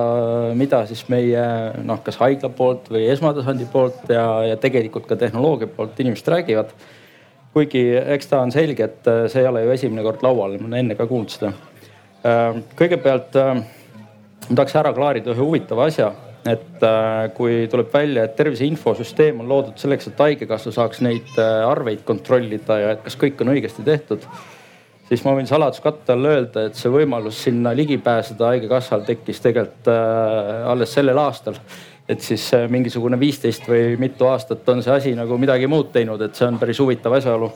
[0.58, 1.46] mida siis meie
[1.88, 6.76] noh, kas haigla poolt või esmatasandi poolt ja, ja tegelikult ka tehnoloogia poolt inimesed räägivad.
[7.56, 10.80] kuigi eks ta on selge, et see ei ole ju esimene kord laual, ma olen
[10.82, 11.54] enne ka kuulnud seda.
[12.26, 13.54] Äh, kõigepealt äh,
[14.50, 16.10] ma tahaks ära klaarida ühe huvitava asja,
[16.44, 21.32] et äh, kui tuleb välja, et tervise infosüsteem on loodud selleks, et haigekassa saaks neid
[21.40, 24.28] arveid kontrollida ja et kas kõik on õigesti tehtud
[25.10, 29.90] siis ma võin saladuskatte all öelda, et see võimalus sinna ligi pääseda haigekassal tekkis tegelikult
[29.92, 31.60] äh, alles sellel aastal.
[32.10, 36.22] et siis äh, mingisugune viisteist või mitu aastat on see asi nagu midagi muud teinud,
[36.22, 37.52] et see on päris huvitav asjaolu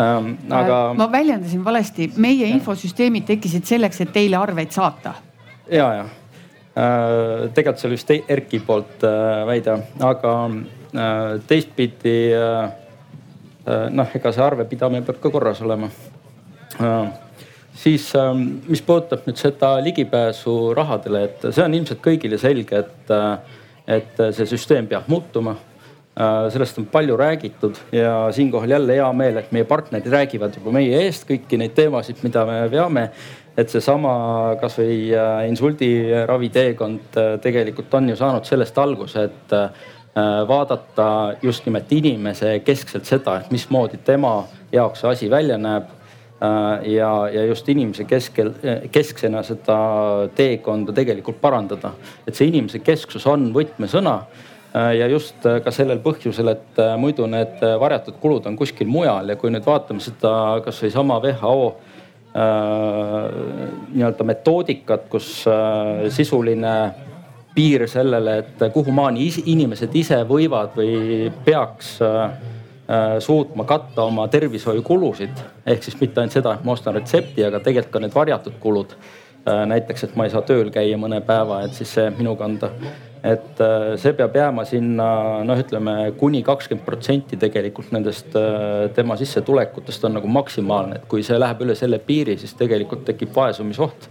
[0.00, 0.34] ähm,.
[0.50, 0.94] aga.
[0.96, 5.14] ma väljendasin valesti, meie infosüsteemid tekkisid selleks, et teile arveid saata.
[5.70, 12.64] ja, ja äh, tegelikult see oli vist Erki poolt äh, väide, aga äh, teistpidi äh,
[13.64, 15.88] äh noh, ega see arvepidamine peab ka korras olema
[17.74, 23.14] siis ähm, mis puudutab nüüd seda ligipääsu rahadele, et see on ilmselt kõigile selge, et,
[23.14, 23.62] äh,
[23.98, 25.56] et see süsteem peab muutuma.
[26.14, 30.74] Äh, sellest on palju räägitud ja siinkohal jälle hea meel, et meie partnerid räägivad juba
[30.76, 33.10] meie eest kõiki neid teemasid, mida me veame.
[33.56, 39.54] et seesama kasvõi äh, insuldiravi teekond tegelikult on ju saanud sellest alguse, et
[40.48, 41.06] vaadata
[41.42, 45.86] just nimelt inimese keskselt seda, et mismoodi tema jaoks see asi välja näeb
[46.82, 48.52] ja, ja just inimese keskel,
[48.92, 49.76] kesksena seda
[50.36, 51.92] teekonda tegelikult parandada.
[52.26, 57.26] et see inimese kesksus on võtmesõna äh, ja just äh, ka sellel põhjusel, et muidu
[57.30, 61.74] need varjatud kulud on kuskil mujal ja kui nüüd vaatame seda kasvõi sama WHO
[62.34, 65.44] nii-öelda metoodikat, kus
[66.10, 66.72] sisuline
[67.54, 72.53] piir sellele, et kuhumaani inimesed ise võivad või peaks Äh,
[73.18, 75.38] suutma katta oma tervishoiukulusid.
[75.66, 78.92] ehk siis mitte ainult seda, et ma ostan retsepti, aga tegelikult ka need varjatud kulud.
[79.48, 82.70] Äh, näiteks, et ma ei saa tööl käia mõne päeva, et siis see minu kanda.
[83.24, 85.08] et äh, see peab jääma sinna
[85.48, 88.36] noh, ütleme kuni kakskümmend protsenti tegelikult nendest
[88.94, 93.32] tema sissetulekutest on nagu maksimaalne, et kui see läheb üle selle piiri, siis tegelikult tekib
[93.36, 94.08] vaesumisoht.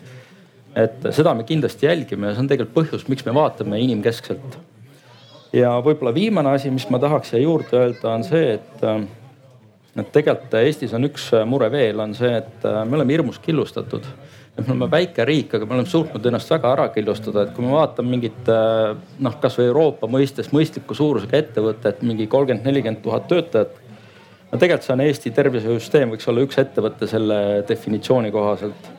[0.76, 4.58] et seda me kindlasti jälgime ja see on tegelikult põhjus, miks me vaatame inimkeskselt
[5.54, 9.04] ja võib-olla viimane asi, mis ma tahaks siia juurde öelda, on see, et, äh,
[10.02, 13.40] et tegelikult Eestis on üks äh, mure veel, on see, et äh, me oleme hirmus
[13.44, 14.08] killustatud.
[14.54, 17.66] et me oleme väike riik, aga me oleme suutnud ennast väga ära killustada, et kui
[17.66, 18.50] me vaatame mingit
[19.26, 23.80] noh, kasvõi Euroopa mõistes mõistliku suurusega ettevõtet, mingi kolmkümmend, nelikümmend tuhat töötajat.
[24.52, 28.94] no tegelikult see on Eesti tervishoiusüsteem, võiks olla üks ettevõte selle definitsiooni kohaselt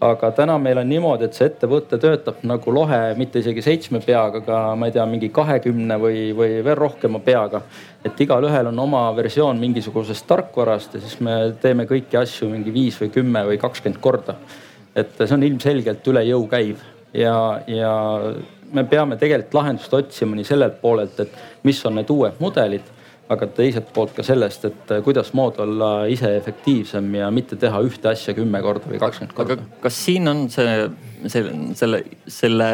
[0.00, 4.42] aga täna meil on niimoodi, et see ettevõte töötab nagu lohe, mitte isegi seitsme peaga,
[4.42, 7.62] aga ma ei tea, mingi kahekümne või, või veel rohkema peaga.
[8.04, 13.00] et igalühel on oma versioon mingisugusest tarkvarast ja siis me teeme kõiki asju mingi viis
[13.00, 14.36] või kümme või kakskümmend korda.
[14.94, 16.78] et see on ilmselgelt üle jõu käiv
[17.12, 17.92] ja, ja
[18.72, 21.34] me peame tegelikult lahendust otsima nii sellelt poolelt, et
[21.64, 22.97] mis on need uued mudelid
[23.28, 28.12] aga teiselt poolt ka sellest, et äh, kuidasmoodi olla ise efektiivsem ja mitte teha ühte
[28.12, 29.58] asja kümme korda või kakskümmend korda.
[29.82, 30.88] kas siin on see,
[31.26, 32.70] selle, selle, selle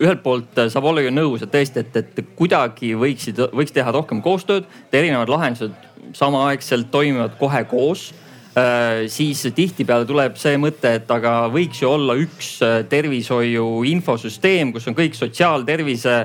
[0.00, 3.92] ühelt poolt äh, saab olla ju nõus, et tõesti, et, et kuidagi võiksid, võiks teha
[3.94, 5.76] rohkem koostööd, et erinevad lahendused
[6.16, 8.12] samaaegselt toimivad kohe koos
[8.54, 14.70] Äh, siis tihtipeale tuleb see mõte, et aga võiks ju olla üks äh, tervishoiu infosüsteem,
[14.70, 16.20] kus on kõik sotsiaaltervise,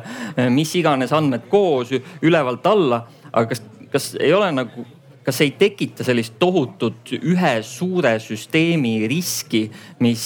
[0.53, 1.89] mis iganes andmed koos
[2.21, 3.01] ülevalt alla.
[3.31, 3.61] Aga kas,
[3.91, 4.87] kas ei ole nagu
[5.29, 9.67] kas ei tekita sellist tohutut ühe suure süsteemi riski,
[10.01, 10.23] mis,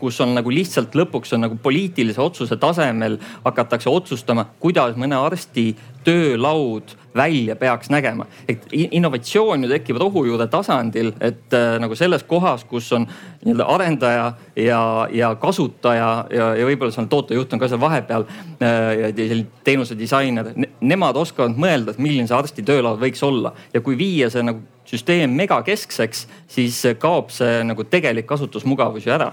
[0.00, 5.66] kus on nagu lihtsalt lõpuks on nagu poliitilise otsuse tasemel hakatakse otsustama, kuidas mõne arsti
[6.08, 8.26] töölaud välja peaks nägema.
[8.48, 13.06] et innovatsioon ju tekib rohujuure tasandil, et äh, nagu selles kohas, kus on
[13.44, 18.24] nii-öelda arendaja ja, ja kasutaja ja, ja võib-olla seal tootejuht on ka seal vahepeal
[18.62, 19.12] äh,.
[19.18, 23.84] ja teenuse disainer ne,, nemad oskavad mõelda, et milline see arsti töölaud võiks olla ja
[23.84, 29.32] kui viia see nagu süsteem megakeskseks, siis kaob see nagu tegelik kasutusmugavus ju ära.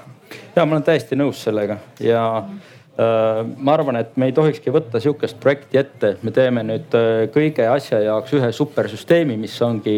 [0.56, 4.72] ja ma olen täiesti nõus sellega ja mm Äh, ma arvan, et me ei tohikski
[4.72, 9.56] võtta sihukest projekti ette, et me teeme nüüd äh, kõige asja jaoks ühe supersüsteemi, mis
[9.66, 9.98] ongi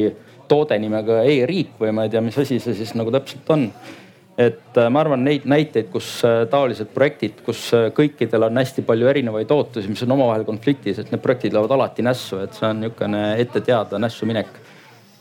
[0.50, 3.68] toode nimega e-riik või ma ei tea, mis asi see siis nagu täpselt on.
[4.38, 6.10] et äh, ma arvan neid näiteid, kus
[6.50, 11.22] taolised projektid, kus kõikidel on hästi palju erinevaid ootusi, mis on omavahel konfliktis, et need
[11.22, 14.50] projektid lähevad alati nässu, et see on niisugune ette teada nässu minek.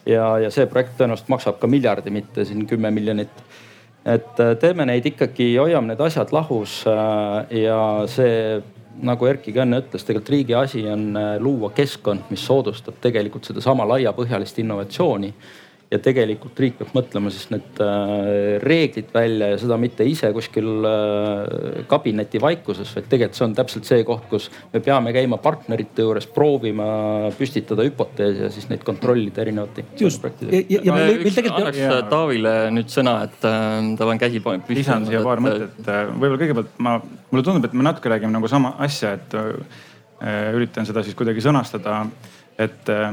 [0.07, 3.45] ja, ja see projekt tõenäoliselt maksab ka miljardi, mitte siin kümme miljonit
[4.07, 7.79] et äh, teeme neid ikkagi, hoiame need asjad lahus äh, ja
[8.11, 8.63] see
[9.07, 13.49] nagu Erkki ka enne ütles, tegelikult riigi asi on äh, luua keskkond, mis soodustab tegelikult
[13.49, 15.33] sedasama laiapõhjalist innovatsiooni
[15.87, 20.87] ja tegelikult riik peab mõtlema siis need äh, reeglid välja ja seda mitte ise kuskil
[20.89, 26.03] äh, kabineti vaikuses, vaid tegelikult see on täpselt see koht, kus me peame käima partnerite
[26.03, 26.89] juures, proovima
[27.39, 29.87] püstitada hüpoteese ja siis neid kontrollida erinevate.
[30.01, 31.63] just, ja, ja, ja meil, meil tegelikult.
[31.63, 32.03] annaks ja...
[32.11, 34.81] Taavile nüüd sõna, et äh, tal on käsi püsti.
[34.81, 36.99] lisan siia paar mõtet, võib-olla kõigepealt ma,
[37.31, 41.47] mulle tundub, et me natuke räägime nagu sama asja, et äh, üritan seda siis kuidagi
[41.47, 42.03] sõnastada,
[42.59, 43.13] et äh,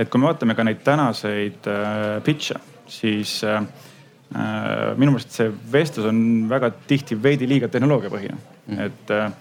[0.00, 2.56] et kui me vaatame ka neid tänaseid äh, pitch'e,
[2.90, 6.20] siis äh, äh, minu meelest see vestlus on
[6.50, 8.38] väga tihti veidi liiga tehnoloogiapõhine.
[8.70, 9.32] Mm., et äh,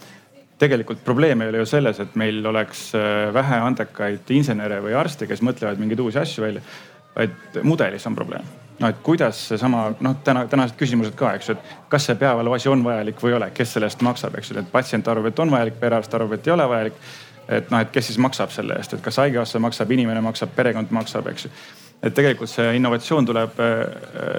[0.59, 5.27] tegelikult probleem ei ole ju selles, et meil oleks äh, vähe andekaid insenere või arste,
[5.29, 6.63] kes mõtlevad mingeid uusi asju välja,
[7.15, 8.49] vaid mudelis on probleem.
[8.79, 12.69] No et kuidas seesama noh, täna tänased küsimused ka, eks ju, et kas see peavaluvasi
[12.71, 15.41] on vajalik või ei ole, kes selle eest maksab, eks ju, et patsient arvab, et
[15.43, 17.01] on vajalik, perearst arvab, et ei ole vajalik
[17.49, 20.91] et noh, et kes siis maksab selle eest, et kas haigekassa maksab, inimene maksab, perekond
[20.95, 21.51] maksab, eks ju.
[22.03, 23.81] et tegelikult see innovatsioon tuleb äh,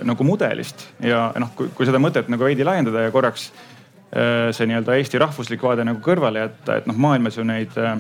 [0.09, 4.71] nagu mudelist ja noh, kui, kui seda mõtet nagu veidi laiendada ja korraks äh, see
[4.71, 7.99] nii-öelda Eesti rahvuslik vaade nagu kõrvale jätta, et noh, maailmas ju neid äh,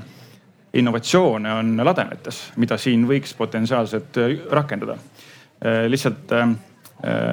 [0.74, 4.96] innovatsioone on lademetes, mida siin võiks potentsiaalselt äh, rakendada.
[5.60, 6.48] Äh, lihtsalt äh,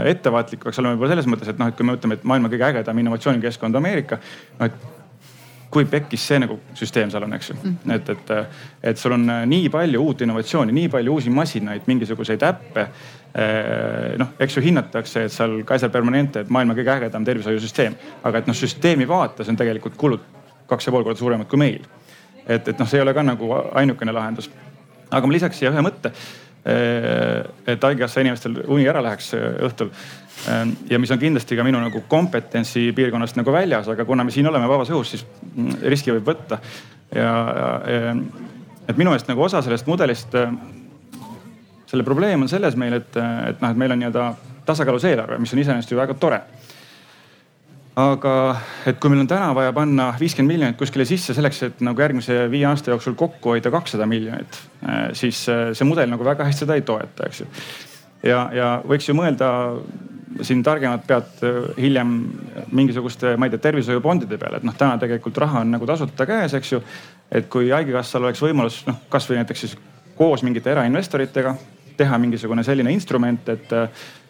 [0.07, 2.69] ettevaatlik peaks olema võib-olla selles mõttes, et noh, et kui me ütleme, et maailma kõige
[2.69, 4.19] ägedam innovatsioonikeskkond Ameerika,
[4.59, 4.96] noh et
[5.71, 7.77] kui pekkis see nagu süsteem seal on, eks ju mm.
[7.85, 7.95] -hmm.
[7.95, 8.47] et, et,
[8.83, 12.81] et sul on äh, nii palju uut innovatsiooni, nii palju uusi masinaid, mingisuguseid äppe.
[13.37, 18.37] Äh, noh, eks ju hinnatakse, et seal Kaiser Permanente, et maailma kõige ägedam tervishoiusüsteem, aga
[18.37, 20.23] et noh, süsteemi vaates on tegelikult kulud
[20.67, 21.85] kaks ja pool korda suuremad kui meil.
[22.47, 24.49] et, et noh, see ei ole ka nagu ainukene lahendus.
[25.11, 26.11] aga ma lisaks siia ühe mõtte.
[26.67, 29.93] Äh, et haigekassa inimestel uni ära läheks õhtul
[30.45, 34.31] Ähm, ja mis on kindlasti ka minu nagu kompetentsi piirkonnast nagu väljas, aga kuna me
[34.31, 36.59] siin oleme vabas õhus, siis mm, riski võib võtta.
[37.15, 37.31] ja,
[37.89, 38.13] ja
[38.87, 40.53] et minu meelest nagu osa sellest mudelist, äh,
[41.89, 44.27] selle probleem on selles meil, et, et noh, et meil on nii-öelda
[44.67, 46.41] tasakaalus eelarve, mis on iseenesest ju väga tore
[47.97, 48.33] aga
[48.85, 52.43] et kui meil on täna vaja panna viiskümmend miljonit kuskile sisse selleks, et nagu järgmise
[52.51, 56.65] viie aasta jooksul kokku hoida kakssada miljonit, äh, siis äh, see mudel nagu väga hästi
[56.65, 57.47] seda ei toeta, eks ju.
[58.29, 59.49] ja, ja võiks ju mõelda
[60.45, 62.13] siin targemad pead äh, hiljem
[62.69, 66.53] mingisuguste, ma ei tea, tervishoiufondide peale, et noh, täna tegelikult raha on nagu tasuta käes,
[66.59, 66.83] eks ju.
[67.33, 69.73] et kui haigekassal oleks võimalus noh, kasvõi näiteks siis
[70.17, 71.55] koos mingite erainvestoritega
[71.97, 73.73] teha mingisugune selline instrument, et,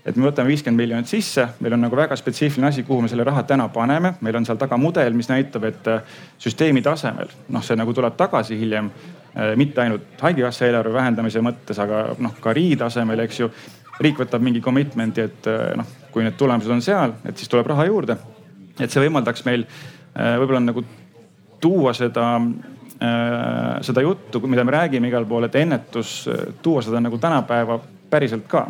[0.08, 3.26] et me võtame viiskümmend miljonit sisse, meil on nagu väga spetsiifiline asi, kuhu me selle
[3.28, 7.64] raha täna paneme, meil on seal taga mudel, mis näitab, et äh, süsteemi tasemel noh,
[7.66, 12.55] see nagu tuleb tagasi hiljem äh, mitte ainult haigekassa eelarve vähendamise mõttes, aga noh, ka
[12.55, 13.51] riigi tasemel, eks ju
[13.99, 17.68] riik võtab mingi commitment'i, et eh, noh, kui need tulemused on seal, et siis tuleb
[17.74, 18.18] raha juurde.
[18.78, 19.64] et see võimaldaks meil
[20.14, 20.84] võib-olla nagu
[21.62, 22.28] tuua seda,
[23.86, 26.12] seda juttu, mida me räägime igal pool, et ennetus,
[26.62, 27.80] tuua seda nagu tänapäeva
[28.10, 28.68] päriselt ka.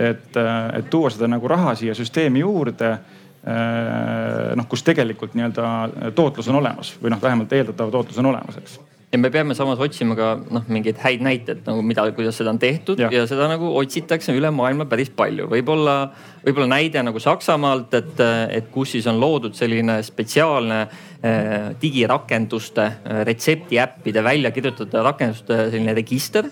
[0.00, 2.94] Et, et tuua seda nagu raha siia süsteemi juurde
[3.40, 8.74] noh, kus tegelikult nii-öelda tootlus on olemas või noh, vähemalt eeldatav tootlus on olemas, eks.
[9.10, 12.60] Ja me peame samas otsima ka noh, mingeid häid näiteid nagu mida, kuidas seda on
[12.62, 15.48] tehtud ja, ja seda nagu otsitakse üle maailma päris palju.
[15.50, 15.96] võib-olla,
[16.44, 18.22] võib-olla näide nagu Saksamaalt, et,
[18.54, 22.86] et kus siis on loodud selline spetsiaalne eh, digirakenduste
[23.26, 26.46] retseptiäppide välja kirjutatud rakenduste selline register,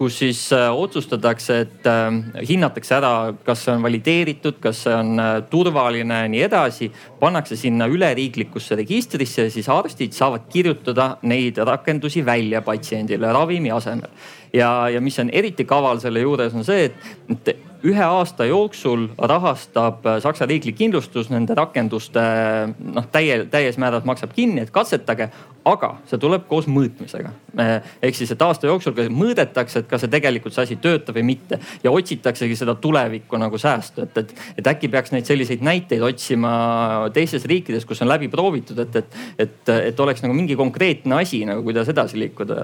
[0.00, 3.12] kus siis äh, otsustatakse, et äh, hinnatakse ära,
[3.44, 6.88] kas see on valideeritud, kas see on äh, turvaline ja nii edasi.
[7.20, 14.08] pannakse sinna üleriiklikusse registrisse ja siis arstid saavad kirjutada neid rakendusi välja patsiendile ravimi asemel.
[14.52, 16.88] ja, ja mis on eriti kaval selle juures on see,
[17.28, 17.52] et
[17.84, 22.22] ühe aasta jooksul rahastab Saksa riiklik kindlustus nende rakenduste
[22.78, 25.28] noh, täie, täies määras maksab kinni, et katsetage,
[25.68, 27.30] aga see tuleb koos mõõtmisega.
[28.02, 31.58] ehk siis, et aasta jooksul mõõdetakse, et kas see tegelikult see asi töötab või mitte
[31.84, 36.52] ja otsitaksegi seda tulevikku nagu säästu, et, et, et äkki peaks neid selliseid näiteid otsima
[37.12, 41.42] teistes riikides, kus on läbi proovitud, et, et, et, et oleks nagu mingi konkreetne asi
[41.48, 42.60] nagu kuidas edasi liikuda.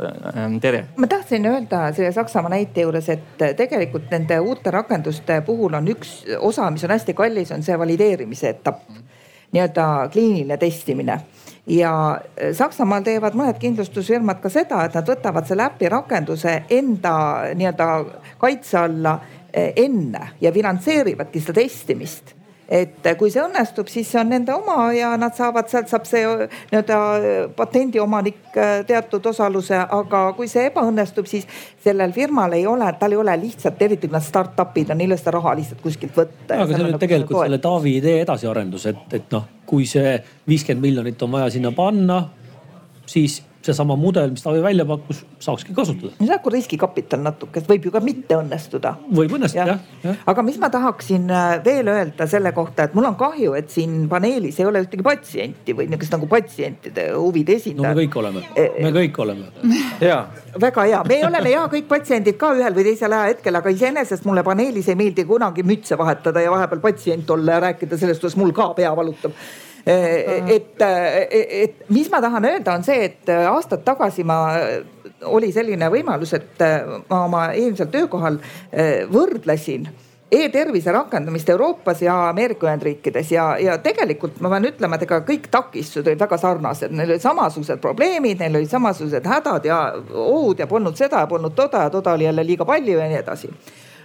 [0.61, 0.87] Tere.
[0.97, 6.23] ma tahtsin öelda selle Saksamaa näite juures, et tegelikult nende uute rakenduste puhul on üks
[6.39, 8.87] osa, mis on hästi kallis, on see valideerimise etapp,
[9.53, 11.21] nii-öelda kliiniline testimine
[11.67, 17.17] ja äh, Saksamaal teevad mõned kindlustusfirmad ka seda, et nad võtavad selle äpi rakenduse enda
[17.55, 17.89] nii-öelda
[18.39, 22.36] kaitse alla äh, enne ja finantseerivadki seda testimist
[22.69, 26.23] et kui see õnnestub, siis see on nende oma ja nad saavad, sealt saab see
[26.27, 26.99] nii-öelda
[27.57, 31.47] patendiomanik äh, teatud osaluse, aga kui see ebaõnnestub, siis
[31.85, 35.15] sellel firmal ei ole, tal ei ole lihtsalt, eriti kui nad startup'id on, neil ei
[35.15, 36.59] ole seda raha lihtsalt kuskilt võtta.
[36.59, 40.17] aga see on tegelikult selle Taavi idee edasiarendus, et, et noh, kui see
[40.49, 42.25] viiskümmend miljonit on vaja sinna panna,
[43.07, 46.13] siis seesama mudel, mis Taavi välja pakkus, saakski kasutada.
[46.13, 48.95] see on nagu riskikapital natuke, et võib ju ka mitte õnnestuda.
[49.19, 50.11] võib õnnestuda jah ja.
[50.11, 50.15] ja..
[50.33, 54.07] aga mis ma tahaksin äh, veel öelda selle kohta, et mul on kahju, et siin
[54.13, 57.91] paneelis ei ole ühtegi patsienti või niisugust nagu patsientide huvide esindajat.
[57.91, 59.51] no me kõik oleme, e, e, me kõik oleme.
[60.05, 60.21] ja.
[60.61, 64.47] väga hea, me oleme ja kõik patsiendid ka ühel või teisel ajahetkel, aga iseenesest mulle
[64.47, 68.55] paneelis ei meeldi kunagi mütse vahetada ja vahepeal patsient olla ja rääkida sellest, kuidas mul
[68.57, 69.35] ka pea valutab
[69.87, 74.41] et, et mis ma tahan öelda, on see, et aastad tagasi ma
[75.31, 76.65] oli selline võimalus, et
[77.09, 78.41] ma oma eelmisel töökohal
[79.13, 79.87] võrdlesin
[80.31, 85.47] e-tervise rakendamist Euroopas ja Ameerika Ühendriikides ja, ja tegelikult ma pean ütlema, et ega kõik
[85.53, 89.81] takistused olid väga sarnased, neil olid samasugused probleemid, neil olid samasugused hädad ja
[90.11, 93.21] ohud ja polnud seda ja polnud toda ja toda oli jälle liiga palju ja nii
[93.23, 93.53] edasi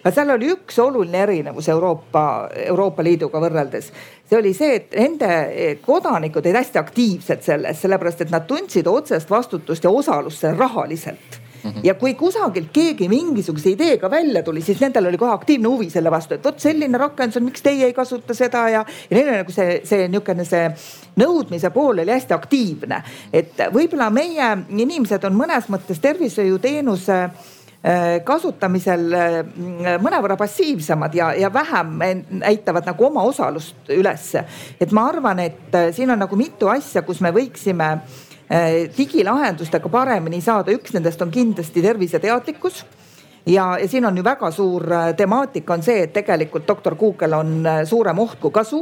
[0.01, 3.91] aga seal oli üks oluline erinevus Euroopa, Euroopa Liiduga võrreldes.
[4.29, 9.29] see oli see, et nende kodanikud olid hästi aktiivsed selles, sellepärast et nad tundsid otsest
[9.29, 11.79] vastutust ja osalust seal rahaliselt -hmm.
[11.83, 16.11] ja kui kusagilt keegi mingisuguse ideega välja tuli, siis nendel oli kohe aktiivne huvi selle
[16.11, 19.37] vastu, et vot selline rakendus on, miks teie ei kasuta seda ja, ja neil oli
[19.41, 20.67] nagu see, see niisugune see
[21.21, 23.01] nõudmise pool oli hästi aktiivne.
[23.33, 27.21] et võib-olla meie inimesed on mõnes mõttes tervishoiuteenuse
[28.23, 29.37] kasutamisel äh,
[30.01, 31.95] mõnevõrra passiivsemad ja, ja vähem
[32.43, 34.43] näitavad nagu oma osalust ülesse.
[34.79, 37.97] et ma arvan, et äh, siin on nagu mitu asja, kus me võiksime
[38.97, 42.81] digilahendustega paremini saada, üks nendest on kindlasti terviseteadlikkus
[43.45, 44.83] ja, ja siin on ju väga suur
[45.17, 48.81] temaatika on see, et tegelikult doktor Google on suurem oht kui kasu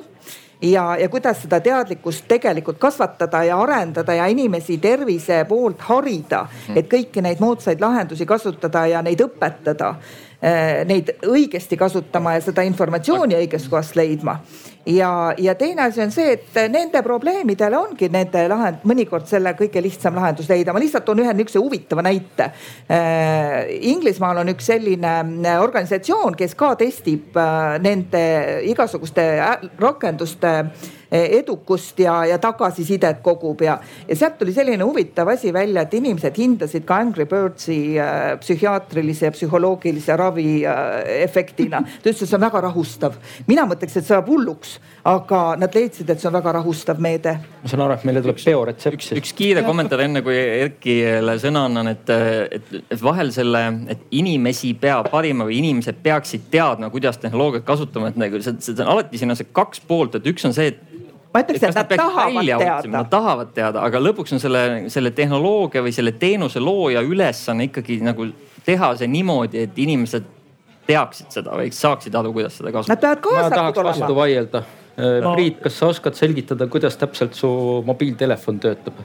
[0.62, 6.46] ja, ja kuidas seda teadlikkust tegelikult kasvatada ja arendada ja inimesi tervise poolt harida,
[6.76, 9.94] et kõiki neid moodsaid lahendusi kasutada ja neid õpetada
[10.42, 14.40] eh, neid õigesti kasutama ja seda informatsiooni õigest kohast leidma
[14.90, 19.82] ja, ja teine asi on see, et nende probleemidele ongi nende lahend, mõnikord selle kõige
[19.84, 20.74] lihtsam lahendus leida.
[20.74, 22.52] ma lihtsalt toon ühe niisuguse huvitava näite.
[22.90, 28.24] Äh, Inglismaal on üks selline äh, organisatsioon, kes ka testib äh, nende
[28.70, 29.28] igasuguste
[29.80, 30.56] rakenduste
[31.12, 36.38] edukust ja, ja tagasisidet kogub ja, ja sealt tuli selline huvitav asi välja, et inimesed
[36.38, 41.82] hindasid ka Angry Birdsi äh, psühhiaatrilise ja psühholoogilise ravi äh, efektina.
[41.82, 43.18] ta ütles, et see on väga rahustav.
[43.48, 44.78] mina mõtleks, et see saab hulluks,
[45.10, 47.36] aga nad leidsid, et see on väga rahustav meede.
[47.64, 49.00] ma saan aru, et meile tuleb bioretsept.
[49.00, 52.14] üks, üks kiire kommentaar enne kui Erkile sõna annan, et,
[52.60, 53.64] et, et vahel selle,
[53.96, 58.78] et inimesi peab harima või inimesed peaksid teadma, kuidas tehnoloogiat kasutama, et nagu see, see
[58.78, 60.99] on alati siin on see kaks poolt, et üks on see, et
[61.34, 62.92] ma ütleks, et nad tahavad teada.
[62.94, 64.64] Nad tahavad teada, aga lõpuks on selle,
[64.94, 68.28] selle tehnoloogia või selle teenuse looja ülesanne ikkagi nagu
[68.66, 70.28] teha see niimoodi, et inimesed
[70.90, 72.96] teaksid seda või saaksid aru, kuidas seda kasutada.
[72.96, 73.60] Nad peavad kaasatud olema.
[73.60, 74.64] ma tahaks vastu vaielda
[75.24, 75.34] no..
[75.36, 77.50] Priit, kas sa oskad selgitada, kuidas täpselt su
[77.88, 79.04] mobiiltelefon töötab?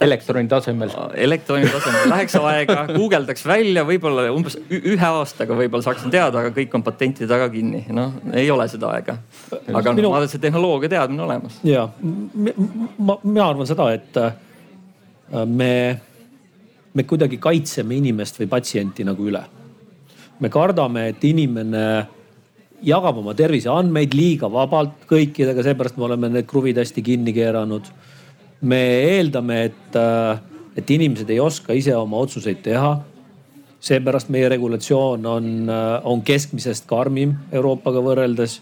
[0.00, 0.92] Elektroni tasemel?
[1.14, 6.76] elektroni tasemel läheks aega, guugeldaks välja, võib-olla umbes ühe aastaga võib-olla saaksin teada, aga kõik
[6.78, 7.84] on patentide taga kinni.
[7.94, 9.18] noh, ei ole seda aega.
[9.52, 10.10] aga Minu...
[10.10, 11.58] ma arvan, et see tehnoloogia teadmine olemas.
[11.66, 14.32] ja ma, mina arvan seda, et äh,
[15.46, 15.72] me,
[16.94, 19.44] me kuidagi kaitseme inimest või patsienti nagu üle.
[20.40, 21.84] me kardame, et inimene
[22.80, 27.90] jagab oma terviseandmeid liiga vabalt kõikidega, seepärast me oleme need kruvid hästi kinni keeranud
[28.60, 28.80] me
[29.16, 30.38] eeldame, et, äh,
[30.76, 33.00] et inimesed ei oska ise oma otsuseid teha.
[33.80, 38.60] seepärast meie regulatsioon on, äh, on keskmisest karmim Euroopaga võrreldes.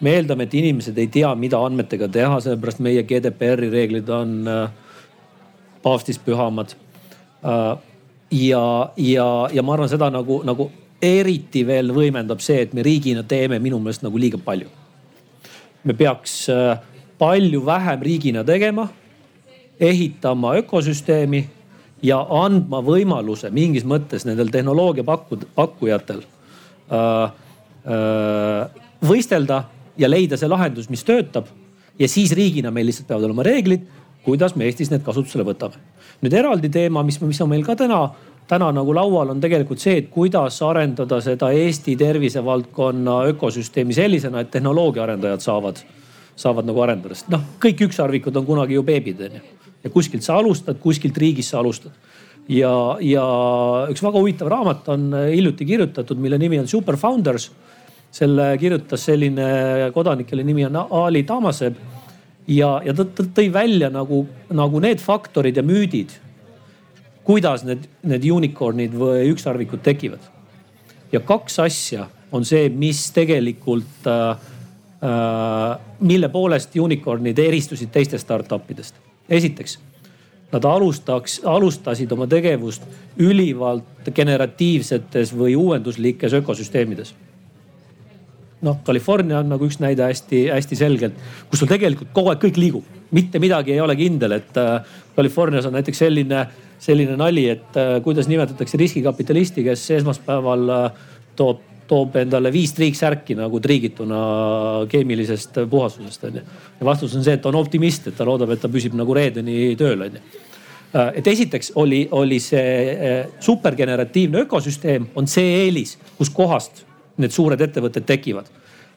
[0.00, 4.70] me eeldame, et inimesed ei tea, mida andmetega teha, sellepärast meie GDPR-i reeglid on äh,
[5.82, 6.74] paavstist pühamad.
[8.30, 10.70] ja, ja, ja ma arvan seda nagu, nagu
[11.02, 14.68] eriti veel võimendab see, et me riigina teeme minu meelest nagu liiga palju.
[15.84, 16.50] me peaks
[17.18, 18.88] palju vähem riigina tegema
[19.80, 21.44] ehitama ökosüsteemi
[22.02, 27.32] ja andma võimaluse mingis mõttes nendel tehnoloogia pakkud, pakkujatel äh,
[27.84, 29.62] äh, võistelda
[30.00, 31.46] ja leida see lahendus, mis töötab.
[31.98, 33.84] ja siis riigina meil lihtsalt peavad olema reeglid,
[34.24, 35.80] kuidas me Eestis need kasutusele võtame.
[36.20, 38.10] nüüd eraldi teema, mis, mis on meil ka täna,
[38.48, 44.50] täna nagu laual, on tegelikult see, et kuidas arendada seda Eesti tervisevaldkonna ökosüsteemi sellisena, et
[44.50, 45.80] tehnoloogiaarendajad saavad,
[46.36, 50.38] saavad nagu arendada, sest noh, kõik ükssarvikud on kunagi ju beebid onju ja kuskilt sa
[50.40, 51.92] alustad, kuskilt riigist sa alustad.
[52.48, 53.24] ja, ja
[53.92, 57.50] üks väga huvitav raamat on hiljuti kirjutatud, mille nimi on Super Founders.
[58.10, 61.74] selle kirjutas selline kodanik, kelle nimi on Ali Tamaseb.
[62.46, 66.10] ja, ja ta tõi välja nagu, nagu need faktorid ja müüdid,
[67.24, 70.20] kuidas need, need unicorn'id või ükssarvikud tekivad.
[71.12, 74.36] ja kaks asja on see, mis tegelikult äh,
[75.02, 79.78] äh, mille poolest unicorn'id eristusid teistest startup idest esiteks,
[80.52, 82.86] nad alustaks, alustasid oma tegevust
[83.18, 87.14] ülivalt generatiivsetes või uuenduslikes ökosüsteemides.
[88.60, 92.98] Noh, California on nagu üks näide hästi-hästi selgelt, kus sul tegelikult kogu aeg kõik liigub,
[93.16, 94.82] mitte midagi ei ole kindel, et äh,
[95.16, 96.42] Californias on näiteks selline,
[96.82, 101.00] selline nali, et äh, kuidas nimetatakse riskikapitalisti, kes esmaspäeval äh,
[101.40, 104.20] toob toob endale viis triiksärki nagu triigituna
[104.90, 106.44] keemilisest puhastusest onju.
[106.80, 109.16] ja vastus on see, et ta on optimist, et ta loodab, et ta püsib nagu
[109.16, 110.22] reedeni tööl onju.
[110.90, 116.84] Äh, et esiteks oli, oli see äh, supergeneratiivne ökosüsteem on see eelis, kuskohast
[117.20, 118.46] need suured ettevõtted tekivad.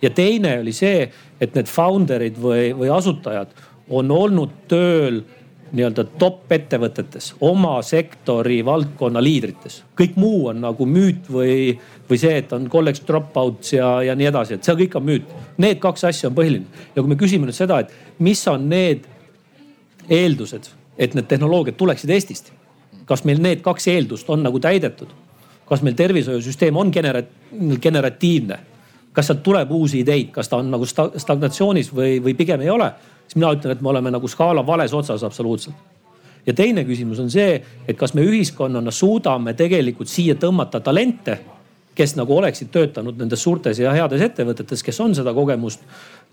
[0.02, 1.06] ja teine oli see,
[1.40, 3.54] et need founder'id või, või asutajad
[3.90, 5.22] on olnud tööl
[5.74, 9.82] nii-öelda top ettevõtetes, oma sektori valdkonna liidrites.
[10.00, 11.74] kõik muu on nagu müüt või,
[12.10, 15.34] või see, et on college dropouts ja, ja nii edasi, et see kõik on müüt.
[15.58, 19.08] Need kaks asja on põhiline ja kui me küsime nüüd seda, et mis on need
[20.10, 22.52] eeldused, et need tehnoloogiad tuleksid Eestist,
[23.10, 25.10] kas meil need kaks eeldust on nagu täidetud?
[25.64, 27.24] kas meil tervishoiusüsteem on genera-,
[27.82, 28.60] generatiivne?
[29.14, 32.92] kas sealt tuleb uusi ideid, kas ta on nagu stagnatsioonis või, või pigem ei ole?
[33.28, 35.76] Siis mina ütlen, et me oleme nagu skaala vales otsas absoluutselt.
[36.46, 41.40] ja teine küsimus on see, et kas me ühiskonnana suudame tegelikult siia tõmmata talente
[41.96, 45.84] kes nagu oleksid töötanud nendes suurtes ja heades ettevõtetes, kes on seda kogemust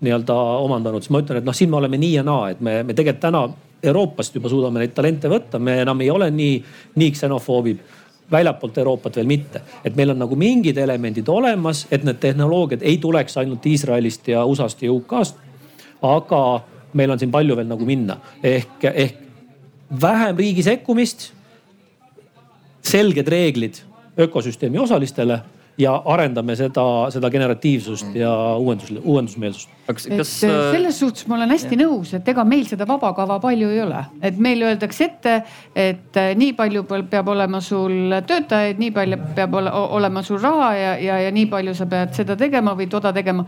[0.01, 0.35] nii-öelda
[0.65, 2.95] omandanud, siis ma ütlen, et noh, siin me oleme nii ja naa, et me, me
[2.97, 3.43] tegelikult täna
[3.83, 6.57] Euroopast juba suudame neid talente võtta, me enam ei ole nii,
[7.01, 7.85] nii ksenofoobid
[8.31, 9.61] väljapoolt Euroopat veel mitte.
[9.85, 14.45] et meil on nagu mingid elemendid olemas, et need tehnoloogiad ei tuleks ainult Iisraelist ja
[14.45, 15.35] USA-st ja UK-st.
[16.01, 16.61] aga
[16.93, 19.21] meil on siin palju veel nagu minna ehk, ehk
[20.01, 21.31] vähem riigi sekkumist.
[22.81, 23.77] selged reeglid
[24.17, 25.41] ökosüsteemi osalistele
[25.77, 28.15] ja arendame seda, seda generatiivsust mm.
[28.19, 29.69] ja uuendus, uuendusmeelsust.
[29.87, 30.33] Kas, kas...
[30.43, 33.69] Et äh, selles suhtes ma olen hästi nõus, et ega meil seda vaba kava palju
[33.71, 35.35] ei ole, et meil öeldakse ette,
[35.75, 40.95] et äh, nii palju peab olema sul töötajaid, nii palju peab olema sul raha ja,
[41.01, 43.47] ja, ja nii palju sa pead seda tegema või toda tegema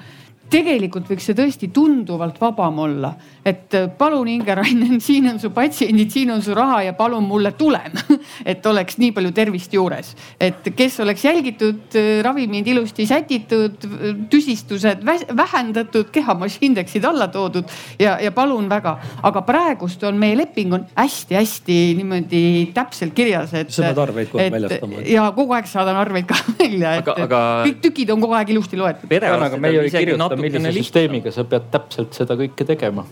[0.53, 3.13] tegelikult võiks see tõesti tunduvalt vabam olla.
[3.45, 7.53] et äh, palun Inge-Rainen, siin on su patsiendid, siin on su raha ja palun mulle
[7.59, 7.97] tulem
[8.51, 10.13] et oleks nii palju tervist juures.
[10.39, 13.87] et kes oleks jälgitud, äh, ravimid ilusti sätitud,
[14.29, 15.03] tüsistused
[15.37, 17.69] vähendatud, kehamassiindeksid alla toodud
[17.99, 18.97] ja, ja palun väga.
[19.23, 22.43] aga praegust on meie leping on hästi-hästi niimoodi
[22.75, 23.73] täpselt kirjas, et.
[23.73, 25.03] sa pead arveid kogu aeg väljastama.
[25.09, 27.43] ja kogu aeg saadan arveid ka välja, et aga...
[27.67, 29.09] kõik tükid on kogu aeg ilusti loetud.
[29.09, 33.07] perearstid on isegi natuke millise süsteemiga sa pead täpselt seda kõike tegema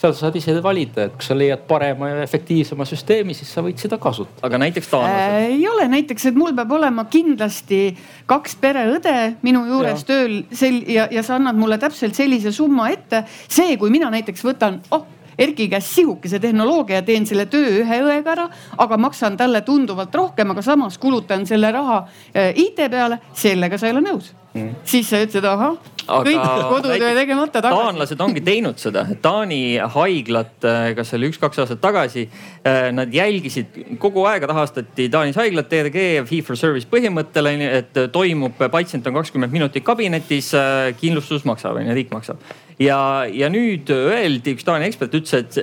[0.00, 3.60] seal sa saad ise valida, et kui sa leiad parema ja efektiivsema süsteemi, siis sa
[3.64, 4.46] võid seda kasutada.
[4.48, 5.50] aga näiteks taanlased äh,?
[5.58, 7.82] ei ole näiteks, et mul peab olema kindlasti
[8.30, 10.08] kaks pereõde minu juures ja.
[10.08, 13.24] tööl sel- ja, ja sa annad mulle täpselt sellise summa ette.
[13.48, 15.08] see, kui mina näiteks võtan, oh
[15.40, 18.42] Erki käest sihukese tehnoloogia ja teen selle töö ühe õega ära,
[18.76, 22.02] aga maksan talle tunduvalt rohkem, aga samas kulutan selle raha
[22.34, 24.76] äh, IT peale, sellega sa ei ole nõus mm..
[24.84, 25.76] siis sa ütlesid, ahah,
[26.10, 26.40] kõik
[26.70, 27.82] kodutöö tegemata tagasi.
[27.82, 29.60] taanlased ongi teinud seda, Taani
[29.94, 32.26] haiglat, äh, kas see oli üks-kaks aastat tagasi,
[32.66, 38.58] äh, nad jälgisid kogu aeg rahastati Taanis haiglat DRG fee for service põhimõttel, et toimub,
[38.72, 42.42] patsient on kakskümmend minutit kabinetis, äh, kindlustus maksab, onju, riik maksab.
[42.80, 45.60] ja, ja nüüd öeldi, üks Taani ekspert ütles, et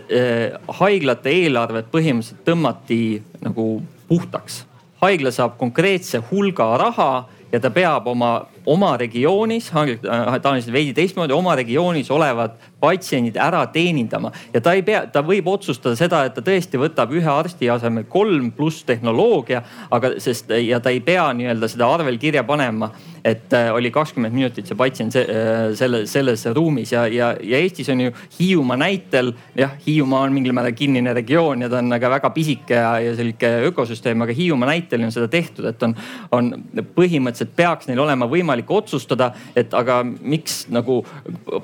[0.79, 3.01] haiglate eelarved põhimõtteliselt tõmmati
[3.43, 3.69] nagu
[4.07, 4.65] puhtaks.
[5.01, 11.33] haigla saab konkreetse hulga raha ja ta peab oma oma regioonis, äh, Taanis veidi teistmoodi,
[11.33, 14.31] oma regioonis olevad patsiendid ära teenindama.
[14.53, 18.05] ja ta ei pea, ta võib otsustada seda, et ta tõesti võtab ühe arsti asemel
[18.11, 22.91] kolm pluss tehnoloogia, aga sest ja ta ei pea nii-öelda seda arvel kirja panema,
[23.27, 27.59] et äh, oli kakskümmend minutit see patsient se, äh, selle, selles ruumis ja, ja, ja
[27.63, 31.93] Eestis on ju Hiiumaa näitel, jah, Hiiumaa on mingil määral kinnine regioon ja ta on
[31.95, 35.95] aga väga pisike ja, ja sihuke ökosüsteem, aga Hiiumaa näitel on seda tehtud, et on,
[36.35, 36.51] on
[36.95, 41.03] põhimõtteliselt peaks neil olema võimalik võimalik otsustada, et aga miks nagu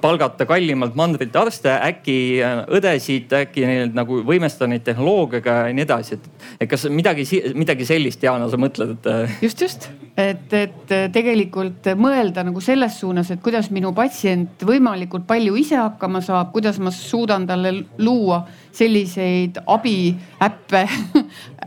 [0.01, 5.83] palgata kallimalt mandrilt arste, äkki äh, õdesid, äkki neil nagu võimestada neid tehnoloogiaga ja nii
[5.83, 6.29] edasi, et.
[6.59, 7.25] et kas midagi,
[7.55, 9.07] midagi sellist, Jana, sa mõtled, et?
[9.07, 9.37] Äh?
[9.41, 15.57] just, just, et, et tegelikult mõelda nagu selles suunas, et kuidas minu patsient võimalikult palju
[15.59, 18.43] ise hakkama saab, kuidas ma suudan talle luua
[18.73, 20.85] selliseid abiäppe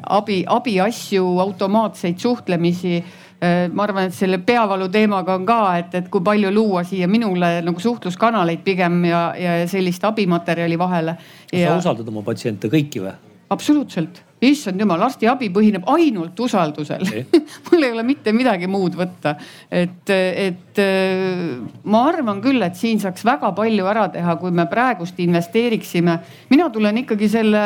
[0.06, 6.06] abi, abiasju, automaatseid suhtlemisi Äh, ma arvan, et selle peavalu teemaga on ka, et, et
[6.08, 11.18] kui palju luua siia minule nagu suhtluskanaleid pigem ja, ja sellist abimaterjali vahele.
[11.52, 11.74] Ja...
[11.74, 13.12] sa usaldad oma patsiente kõiki või?
[13.50, 17.04] absoluutselt, issand jumal, arstiabi põhineb ainult usaldusel
[17.68, 19.36] mul ei ole mitte midagi muud võtta.
[19.70, 21.44] et, et äh,
[21.86, 26.18] ma arvan küll, et siin saaks väga palju ära teha, kui me praegust investeeriksime.
[26.50, 27.64] mina tulen ikkagi selle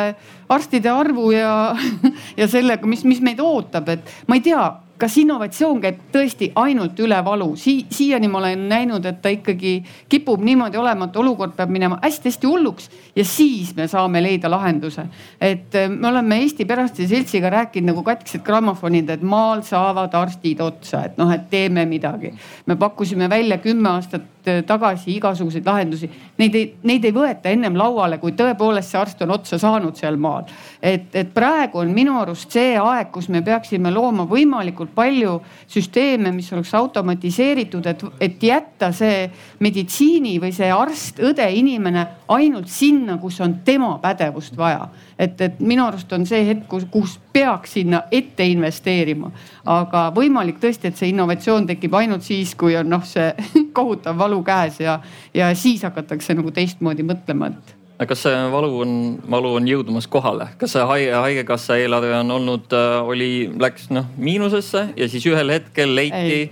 [0.51, 1.73] arstide arvu ja,
[2.39, 4.63] ja sellega, mis, mis meid ootab, et ma ei tea
[5.01, 7.81] kas innovatsioon käib tõesti ainult üle valu si?
[7.89, 9.73] siiani ma olen näinud, et ta ikkagi
[10.09, 15.07] kipub niimoodi olema, et olukord peab minema hästi-hästi hulluks ja siis me saame leida lahenduse.
[15.41, 20.61] et äh, me oleme Eesti Perearstide Seltsiga rääkinud nagu katkised grammofonid, et maal saavad arstid
[20.61, 22.33] otsa, et noh, et teeme midagi.
[22.65, 26.07] me pakkusime välja kümme aastat Äh, tagasi igasuguseid lahendusi.
[26.41, 30.17] Neid ei, neid ei võeta ennem lauale, kui tõepoolest see arst on otsa saanud seal
[30.17, 30.47] maal.
[30.81, 35.37] et, et praegu on minu arust see aeg, kus me peaksime looma võimalikult palju
[35.69, 39.25] süsteeme, mis oleks automatiseeritud, et, et jätta see
[39.59, 44.87] meditsiini või see arst, õde, inimene ainult sinna, kus on tema pädevust vaja.
[45.19, 49.31] et, et minu arust on see hetk, kus, kus peaks sinna ette investeerima.
[49.65, 53.33] aga võimalik tõesti, et see innovatsioon tekib ainult siis, kui on noh, see
[53.77, 54.99] kohutav valu käes ja,
[55.33, 58.91] ja siis hakatakse nagu teistmoodi mõtlema, et kas see valu on,
[59.29, 64.87] valu on jõudmas kohale, kas see haige, haigekassa eelarve on olnud, oli, läks noh miinusesse
[64.97, 66.45] ja siis ühel hetkel leiti ei.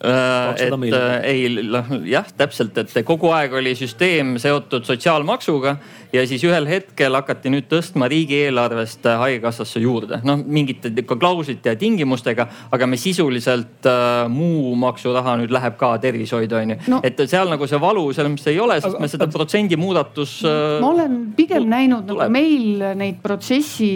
[0.00, 5.74] Äh, et äh, ei noh jah, täpselt, et kogu aeg oli süsteem seotud sotsiaalmaksuga
[6.12, 11.78] ja siis ühel hetkel hakati nüüd tõstma riigieelarvest äh, haigekassasse juurde, noh mingite klauslite ja
[11.78, 17.00] tingimustega, aga me sisuliselt äh, muu maksuraha nüüd läheb ka tervishoidu on ju no..
[17.06, 20.38] et seal nagu see valu selles mõttes ei ole, sest aga, me seda protsendi muudatus
[20.44, 20.78] äh,.
[20.82, 23.90] ma olen pigem näinud nagu meil neid protsessi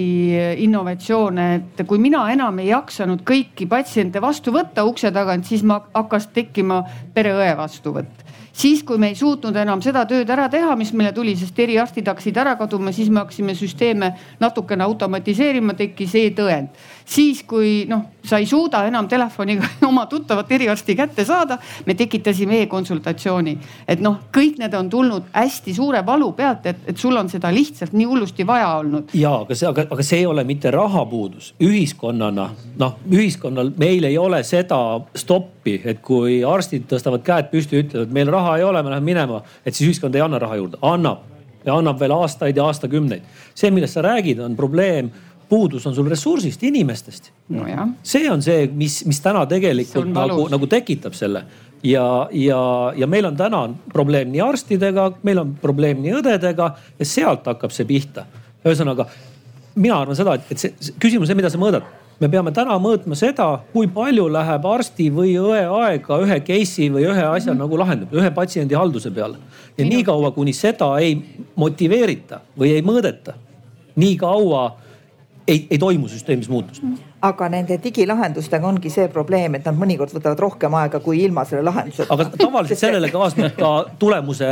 [0.65, 5.81] innovatsioone, et kui mina enam ei jaksanud kõiki patsiente vastu võtta ukse tagant, siis ma
[5.95, 6.82] hakkas tekkima
[7.15, 8.24] pereõe vastuvõtt
[8.55, 12.09] siis, kui me ei suutnud enam seda tööd ära teha, mis meile tuli, sest eriarstid
[12.09, 16.71] hakkasid ära kaduma, siis me hakkasime süsteeme natukene automatiseerima, tekkis e-tõend.
[17.05, 22.63] Siis, kui noh, sa ei suuda enam telefoniga oma tuttavat eriarsti kätte saada, me tekitasime
[22.63, 23.59] e-konsultatsiooni.
[23.89, 27.53] et noh, kõik need on tulnud hästi suure valu pealt, et, et sul on seda
[27.53, 29.13] lihtsalt nii hullusti vaja olnud.
[29.15, 32.49] ja aga see, aga, aga see ei ole mitte rahapuudus ühiskonnana,
[32.79, 34.81] noh ühiskonnal, meil ei ole seda
[35.17, 39.05] stoppi, et kui arstid tõstavad käed püsti, ütlevad, meil raha raha ei ole, me läheme
[39.05, 41.31] minema, et siis ühiskond ei anna raha juurde, annab
[41.65, 43.23] ja annab veel aastaid ja aastakümneid.
[43.55, 45.11] see, millest sa räägid, on probleem
[45.49, 47.66] puudus on sul ressursist, inimestest no.
[48.03, 51.45] see on see, mis, mis täna tegelikult nagu, nagu tekitab selle
[51.85, 52.61] ja, ja,
[52.97, 57.75] ja meil on täna probleem nii arstidega, meil on probleem nii õdedega ja sealt hakkab
[57.75, 58.27] see pihta.
[58.65, 59.09] ühesõnaga
[59.75, 61.87] mina arvan seda, et, see, see küsimus, mida sa mõõdad
[62.21, 67.09] me peame täna mõõtma seda, kui palju läheb arsti või õe aega ühe case'i või
[67.09, 67.62] ühe asja mm -hmm.
[67.65, 69.37] nagu lahendamisel, ühe patsiendi halduse peale.
[69.79, 71.19] ja niikaua, kuni seda ei
[71.57, 73.35] motiveerita või ei mõõdeta,
[73.97, 74.77] nii kaua
[75.49, 76.99] ei, ei toimu süsteemis muutust mm.
[77.25, 81.65] Aga nende digilahendustega ongi see probleem, et nad mõnikord võtavad rohkem aega kui ilma selle
[81.65, 82.13] lahenduseta.
[82.13, 84.49] aga tavaliselt sellele kaasneb ka tulemuse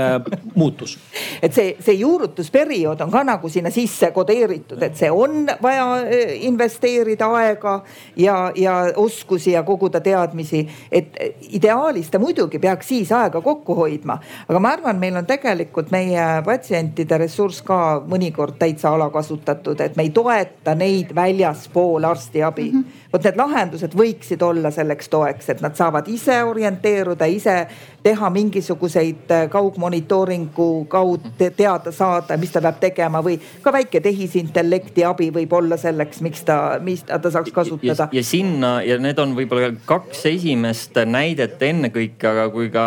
[0.55, 0.97] muutus.
[1.43, 6.33] et see, see juurutusperiood on ka nagu sinna sisse kodeeritud, et see on vaja eh,
[6.49, 7.75] investeerida aega
[8.17, 10.65] ja, ja oskusi ja koguda teadmisi.
[10.93, 11.19] et
[11.53, 14.17] ideaalis ta muidugi peaks siis aega kokku hoidma,
[14.49, 20.09] aga ma arvan, meil on tegelikult meie patsientide ressurss ka mõnikord täitsa alakasutatud, et me
[20.09, 22.83] ei toeta neid väljaspool arstiabi abi mm.
[22.83, 23.09] -hmm.
[23.13, 27.67] vot need lahendused võiksid olla selleks toeks, et nad saavad ise orienteeruda, ise
[28.03, 35.05] teha mingisuguseid äh, kaugmonitooringu kaudu teada saada, mis ta peab tegema või ka väike tehisintellekti
[35.07, 38.09] abi võib olla selleks, miks ta, mis ta saaks kasutada.
[38.13, 42.87] ja sinna ja need on võib-olla kaks esimest näidet ennekõike, aga kui ka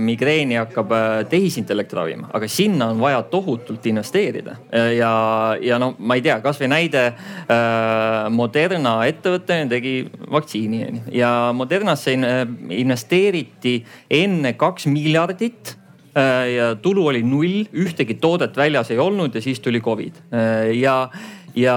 [0.00, 4.56] migreeni hakkab äh, tehisintellekt ravima, aga sinna on vaja tohutult investeerida.
[4.96, 5.12] Ja,
[5.60, 9.94] ja no ma ei tea, kasvõi näide äh, Moderna ettevõte tegi
[10.32, 13.76] vaktsiini ja Modernasse investeeriti
[14.10, 15.74] enne kaks miljardit
[16.16, 20.72] äh, ja tulu oli null, ühtegi toodet väljas ei olnud ja siis tuli Covid äh,
[20.78, 21.08] ja,
[21.54, 21.76] ja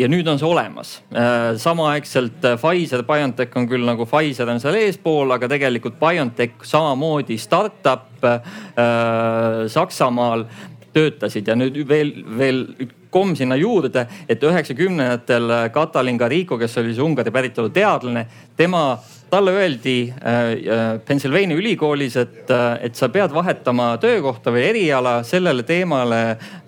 [0.00, 0.94] ja nüüd on see olemas.
[1.12, 7.38] Äh, samaaegselt Pfizer, BioNTech on küll nagu Pfizer on seal eespool, aga tegelikult BioNTech samamoodi
[7.40, 10.46] startup äh, Saksamaal
[10.94, 12.64] töötasid ja nüüd veel, veel
[13.10, 18.26] komm sinna juurde, et üheksakümnendatel Katalin Garrigo, kes oli see Ungari päritolu teadlane,
[18.58, 18.84] tema
[19.30, 25.20] talle öeldi äh, äh, Pennsylvania ülikoolis, et, äh, et sa pead vahetama töökohta või eriala
[25.26, 26.20] sellele teemale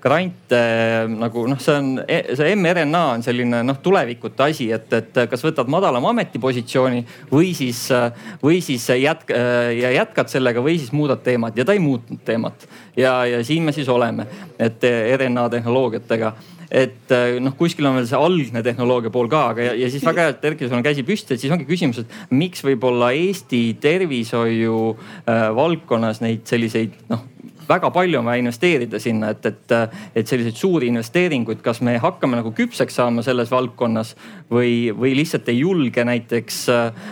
[0.03, 0.61] grante
[1.11, 5.45] nagu noh, see on, e, see mRNA on selline noh tulevikute asi, et, et kas
[5.47, 7.85] võtad madalama ametipositsiooni või siis,
[8.43, 9.35] või siis jätk-
[9.79, 12.67] ja jätkad sellega või siis muudad teemat ja ta ei muutnud teemat.
[12.97, 14.27] ja, ja siin me siis oleme,
[14.59, 14.83] et
[15.17, 16.35] RNA tehnoloogiatega
[16.73, 20.05] et äh, noh, kuskil on veel see algne tehnoloogia pool ka, aga ja, ja siis
[20.07, 23.13] väga hea, et Erkki, sul on käsi püsti, et siis ongi küsimus, et miks võib-olla
[23.17, 27.29] Eesti tervishoiu äh, valdkonnas neid selliseid noh
[27.73, 29.75] väga palju on vaja investeerida sinna, et, et,
[30.15, 34.15] et selliseid suuri investeeringuid, kas me hakkame nagu küpseks saama selles valdkonnas
[34.53, 37.03] või, või lihtsalt ei julge näiteks äh,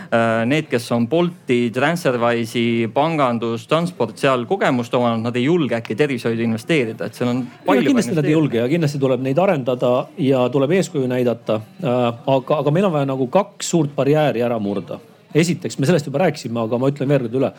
[0.49, 6.45] need, kes on Bolti, Transferwise'i, pangandus, transport seal kogemust omanud, nad ei julge äkki tervishoidu
[6.45, 7.87] investeerida, et seal on palju.
[7.89, 11.61] kindlasti nad ei julge ja kindlasti tuleb neid arendada ja tuleb eeskuju näidata.
[11.81, 12.01] Äh,
[12.37, 14.99] aga, aga meil on vaja nagu kaks suurt barjääri ära murda.
[15.35, 17.53] esiteks, me sellest juba rääkisime, aga ma ütlen veel kord üle.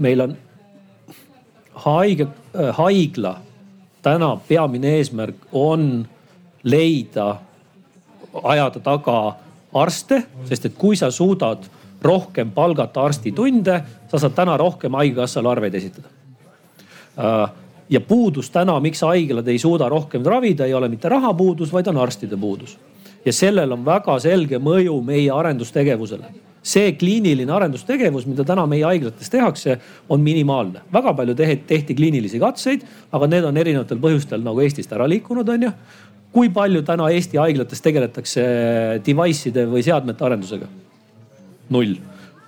[0.00, 0.36] meil on
[1.74, 3.36] haige, äh, haigla
[4.02, 6.06] täna peamine eesmärk on
[6.62, 7.36] leida,
[8.42, 9.36] ajada taga
[9.74, 11.64] arste, sest et kui sa suudad
[12.02, 16.08] rohkem palgata arstitunde, sa saad täna rohkem haigekassale arveid esitada.
[17.18, 17.50] Äh,
[17.90, 21.96] ja puudus täna, miks haiglad ei suuda rohkem ravida, ei ole mitte rahapuudus, vaid on
[21.96, 22.78] arstide puudus.
[23.24, 26.24] ja sellel on väga selge mõju meie arendustegevusele
[26.62, 29.78] see kliiniline arendustegevus, mida täna meie haiglates tehakse,
[30.08, 30.82] on minimaalne.
[30.92, 35.62] väga palju tehti kliinilisi katseid, aga need on erinevatel põhjustel nagu Eestist ära liikunud, on
[35.62, 35.72] ju.
[36.32, 38.44] kui palju täna Eesti haiglates tegeletakse
[39.06, 40.68] device'ide või seadmete arendusega?
[41.70, 41.96] null.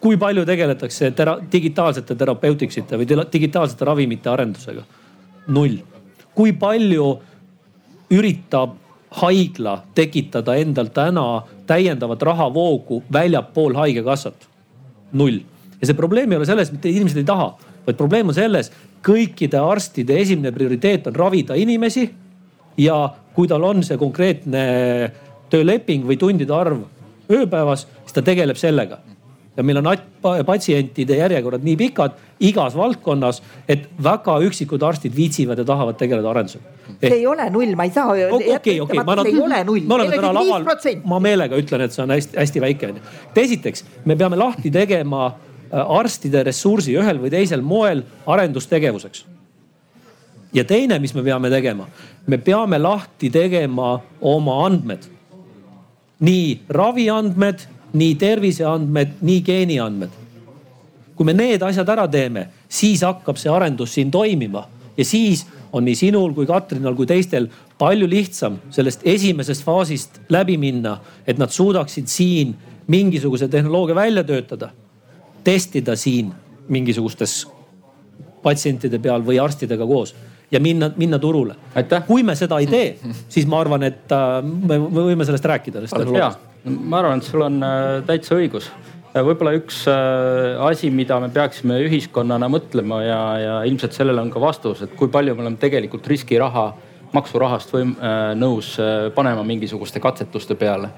[0.01, 4.85] kui palju tegeletakse tera digitaalsete terapeuticsite või digitaalsete ravimite arendusega?
[5.49, 5.81] null.
[6.35, 7.19] kui palju
[8.13, 8.77] üritab
[9.23, 11.43] haigla tekitada endal täna
[11.73, 14.49] täiendavat rahavoogu väljapool haigekassat?
[15.13, 15.43] null.
[15.81, 17.51] ja see probleem ei ole selles, mitte inimesed ei taha,
[17.87, 18.71] vaid probleem on selles,
[19.05, 22.09] kõikide arstide esimene prioriteet on ravida inimesi.
[22.81, 22.97] ja
[23.35, 24.65] kui tal on see konkreetne
[25.53, 26.85] tööleping või tundide arv
[27.33, 29.03] ööpäevas, siis ta tegeleb sellega
[29.57, 29.89] ja meil on
[30.47, 36.65] patsientide järjekorrad nii pikad igas valdkonnas, et väga üksikud arstid viitsivad ja tahavad tegeleda arendusega.
[37.01, 38.07] see ei ole null, ma ei saa.
[38.13, 39.17] okei, okei, okei, ma,
[40.33, 40.65] laval,
[41.05, 43.03] ma meelega ütlen, et see on hästi-hästi väike onju.
[43.45, 49.27] esiteks, me peame lahti tegema äh, arstide ressursi ühel või teisel moel arendustegevuseks.
[50.53, 51.89] ja teine, mis me peame tegema,
[52.27, 55.11] me peame lahti tegema oma andmed.
[56.21, 60.21] nii raviandmed nii terviseandmed, nii geeniandmed.
[61.17, 64.63] kui me need asjad ära teeme, siis hakkab see arendus siin toimima
[64.97, 67.49] ja siis on nii sinul kui Katrinal kui teistel
[67.79, 70.97] palju lihtsam sellest esimesest faasist läbi minna,
[71.27, 72.57] et nad suudaksid siin
[72.89, 74.71] mingisuguse tehnoloogia välja töötada,
[75.45, 76.33] testida siin
[76.69, 77.47] mingisugustes
[78.43, 80.15] patsientide peal või arstidega koos
[80.53, 81.57] ja minna, minna turule.
[82.07, 82.97] kui me seda ei tee,
[83.33, 85.83] siis ma arvan, et äh, me võime sellest rääkida.
[86.69, 88.71] ma arvan, et sul on äh, täitsa õigus.
[89.13, 94.41] võib-olla üks äh, asi, mida me peaksime ühiskonnana mõtlema ja, ja ilmselt sellele on ka
[94.41, 96.73] vastus, et kui palju me oleme tegelikult riskiraha,
[97.13, 97.91] maksurahast või
[98.41, 98.71] nõus
[99.13, 100.89] panema mingisuguste katsetuste peale.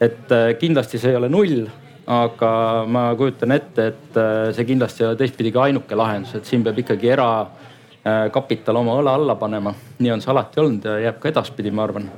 [0.00, 1.62] et kindlasti see ei ole null
[2.06, 2.50] aga
[2.84, 4.18] ma kujutan ette, et
[4.54, 7.30] see kindlasti ei ole teistpidi ka ainuke lahendus, et siin peab ikkagi era
[8.32, 9.72] kapital oma õla alla panema.
[9.98, 12.10] nii on see alati olnud ja jääb ka edaspidi, ma arvan.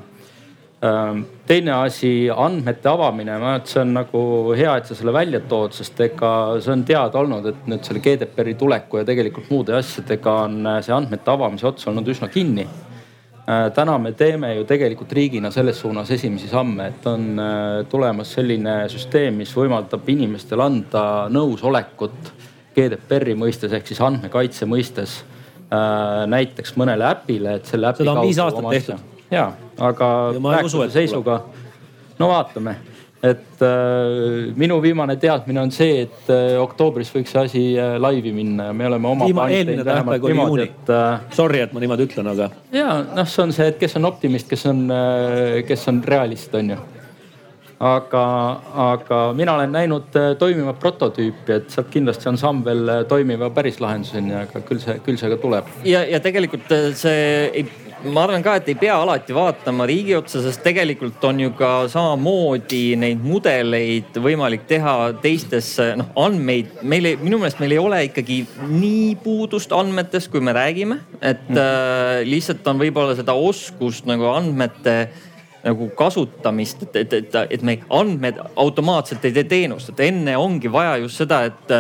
[0.85, 4.21] Ähm, teine asi, andmete avamine, ma arvan, et see on nagu
[4.55, 6.33] hea, et sa selle välja tood, sest ega
[6.63, 10.77] see on teada olnud, et nüüd selle GDPR-i tuleku ja tegelikult muude asjadega on äh,
[10.87, 15.81] see andmete avamise ots olnud üsna kinni äh, täna me teeme ju tegelikult riigina selles
[15.83, 17.43] suunas esimesi samme, et on
[17.91, 21.03] tulemas selline süsteem, mis võimaldab inimestel anda
[21.33, 22.31] nõusolekut
[22.77, 25.38] GDPR-i mõistes ehk siis andmekaitse mõistes äh,
[25.69, 28.01] näiteks mõnele äpile, et selle äpi.
[28.01, 29.03] seda on viis aastat tehtud.
[29.31, 30.07] ja, aga
[30.41, 31.43] praeguse seisuga,
[32.19, 32.79] no vaatame
[33.23, 38.31] et äh, minu viimane teadmine on see, et äh, oktoobris võiks see asi äh, laivi
[38.35, 39.49] minna ja me oleme oma.
[39.51, 40.69] eelmine tähtaeg oli juuni.
[40.95, 42.51] Äh, Sorry, et ma niimoodi ütlen, aga.
[42.75, 46.55] ja noh, see on see, et kes on optimist, kes on äh,, kes on realist,
[46.55, 46.79] on ju
[47.79, 48.23] aga,
[48.75, 52.31] aga mina olen näinud äh, toimivat prototüüpi, et sealt kindlasti
[52.65, 55.69] veel äh, toimiva päris lahenduseni, aga küll see, küll see ka tuleb.
[55.85, 57.69] ja, ja tegelikult äh, see ei
[58.07, 61.71] ma arvan ka, et ei pea alati vaatama riigi otsa, sest tegelikult on ju ka
[61.91, 66.79] samamoodi neid mudeleid võimalik teha teistes noh andmeid.
[66.83, 68.41] meil ei, minu meelest meil ei ole ikkagi
[68.71, 71.63] nii puudust andmetest, kui me räägime, et mm.
[71.63, 74.99] äh, lihtsalt on võib-olla seda oskust nagu andmete
[75.65, 80.71] nagu kasutamist, et, et, et, et me andmed automaatselt ei tee teenust, et enne ongi
[80.73, 81.73] vaja just seda, et,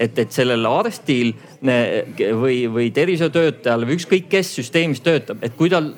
[0.00, 5.92] et, et sellel arstil või, või tervishoiutöötajal või ükskõik kes süsteemis töötab, et kui tal,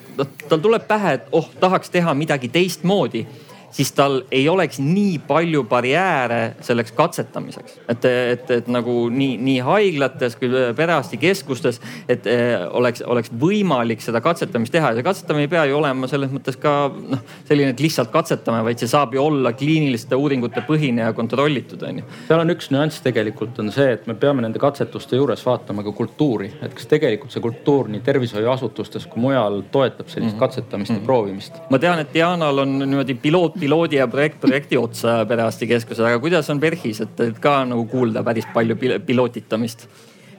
[0.48, 3.26] tal tuleb pähe, et oh, tahaks teha midagi teistmoodi
[3.70, 7.80] siis tal ei oleks nii palju barjääre selleks katsetamiseks.
[7.88, 14.20] et, et, et nagu nii, nii haiglates kui perearstikeskustes, et eh, oleks, oleks võimalik seda
[14.24, 17.82] katsetamist teha ja see katsetamine ei pea ju olema selles mõttes ka noh, selline, et
[17.82, 22.08] lihtsalt katsetame, vaid see saab ju olla kliiniliste uuringute põhine ja kontrollitud, on ju.
[22.28, 25.92] seal on üks nüanss tegelikult on see, et me peame nende katsetuste juures vaatama ka
[25.96, 30.40] kultuuri, et kas tegelikult see kultuur nii tervishoiuasutustes kui mujal toetab sellist mm -hmm.
[30.40, 31.00] katsetamist mm -hmm.
[31.00, 31.62] ja proovimist.
[31.70, 36.50] ma tean, et Jaanal on niimoodi piloot piloodi ja projekt projekti otsa perearstikeskuses, aga kuidas
[36.50, 38.76] on PERHis, et ka nagu kuulda päris palju
[39.06, 39.88] pilootitamist?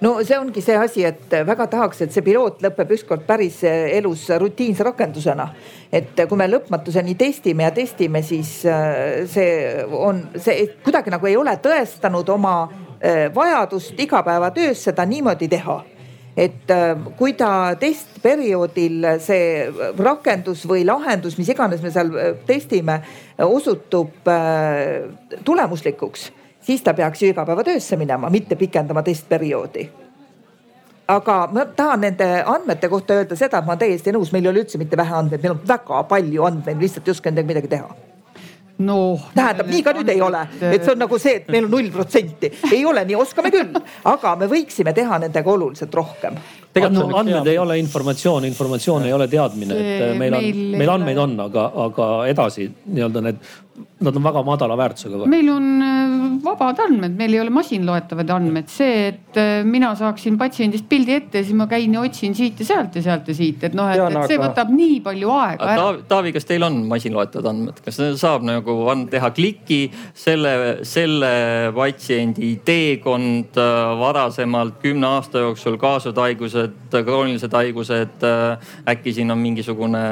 [0.02, 4.28] no see ongi see asi, et väga tahaks, et see piloot lõpeb ükskord päris elus
[4.42, 5.50] rutiinse rakendusena.
[5.92, 11.38] et kui me lõpmatuseni testime ja testime, siis äh, see on, see kuidagi nagu ei
[11.38, 15.82] ole tõestanud oma äh, vajadust igapäevatöös seda niimoodi teha
[16.40, 19.68] et äh, kui ta testperioodil see
[20.00, 23.00] rakendus või lahendus, mis iganes me seal äh, testime,
[23.44, 25.10] osutub äh,
[25.46, 26.30] tulemuslikuks,
[26.64, 29.90] siis ta peaks ju igapäevatöösse minema, mitte pikendama testperioodi.
[31.10, 34.54] Aga ma tahan nende andmete kohta öelda seda, et ma olen täiesti nõus, meil ei
[34.54, 37.74] ole üldse mitte vähe andmeid, meil on väga palju andmeid, lihtsalt ei oska nendega midagi
[37.74, 38.09] teha
[38.86, 39.30] noh.
[39.36, 41.92] tähendab, nii ka nüüd ei ole, et see on nagu see, et meil on null
[41.94, 43.80] protsenti, ei ole nii, oskame küll,
[44.12, 46.40] aga me võiksime teha nendega oluliselt rohkem.
[46.94, 51.34] No, andmed ei ole informatsioon, informatsioon ei ole teadmine, et meil on, meil andmeid on,
[51.48, 53.50] aga, aga edasi nii-öelda need
[54.00, 55.26] nad on väga madala väärtusega.
[55.28, 60.38] meil on äh, vabad andmed, meil ei ole masinloetavad andmed, see, et äh, mina saaksin
[60.40, 63.64] patsiendist pildi ette, siis ma käin ja otsin siit ja sealt ja sealt ja siit,
[63.68, 65.90] et noh, et, et see võtab nii palju aega ära.
[66.10, 68.78] Taavi, kas teil on masinloetavad andmed, kas saab nagu
[69.12, 69.82] teha kliki
[70.18, 70.56] selle,
[70.88, 71.34] selle
[71.76, 78.28] patsiendi teekond äh, varasemalt kümne aasta jooksul, kaasud haigused, kroonilised haigused,
[78.90, 80.04] äkki siin on mingisugune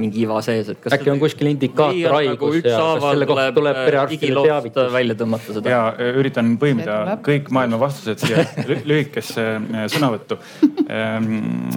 [0.00, 0.94] mingi iva sees, et kas.
[0.96, 4.88] äkki on kuskil indikaator haigus nagu ja kas selle kohta tuleb perearstile teavitus.
[4.92, 5.72] välja tõmmata seda.
[5.72, 8.44] ja äh, üritan põimida kõik maailma vastused siia
[8.90, 10.38] lühikesse äh, sõnavõttu.
[10.86, 11.30] Ähm,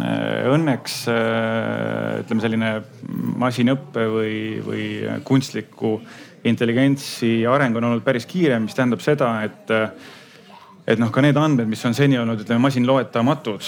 [0.03, 2.71] äh, õnneks ütleme, selline
[3.39, 4.85] masinõppe või, või
[5.27, 5.97] kunstliku
[6.47, 9.71] intelligentsi areng on olnud päris kiire, mis tähendab seda, et
[10.89, 13.63] et noh, ka need andmed, mis on seni olnud, ütleme masinloetamatud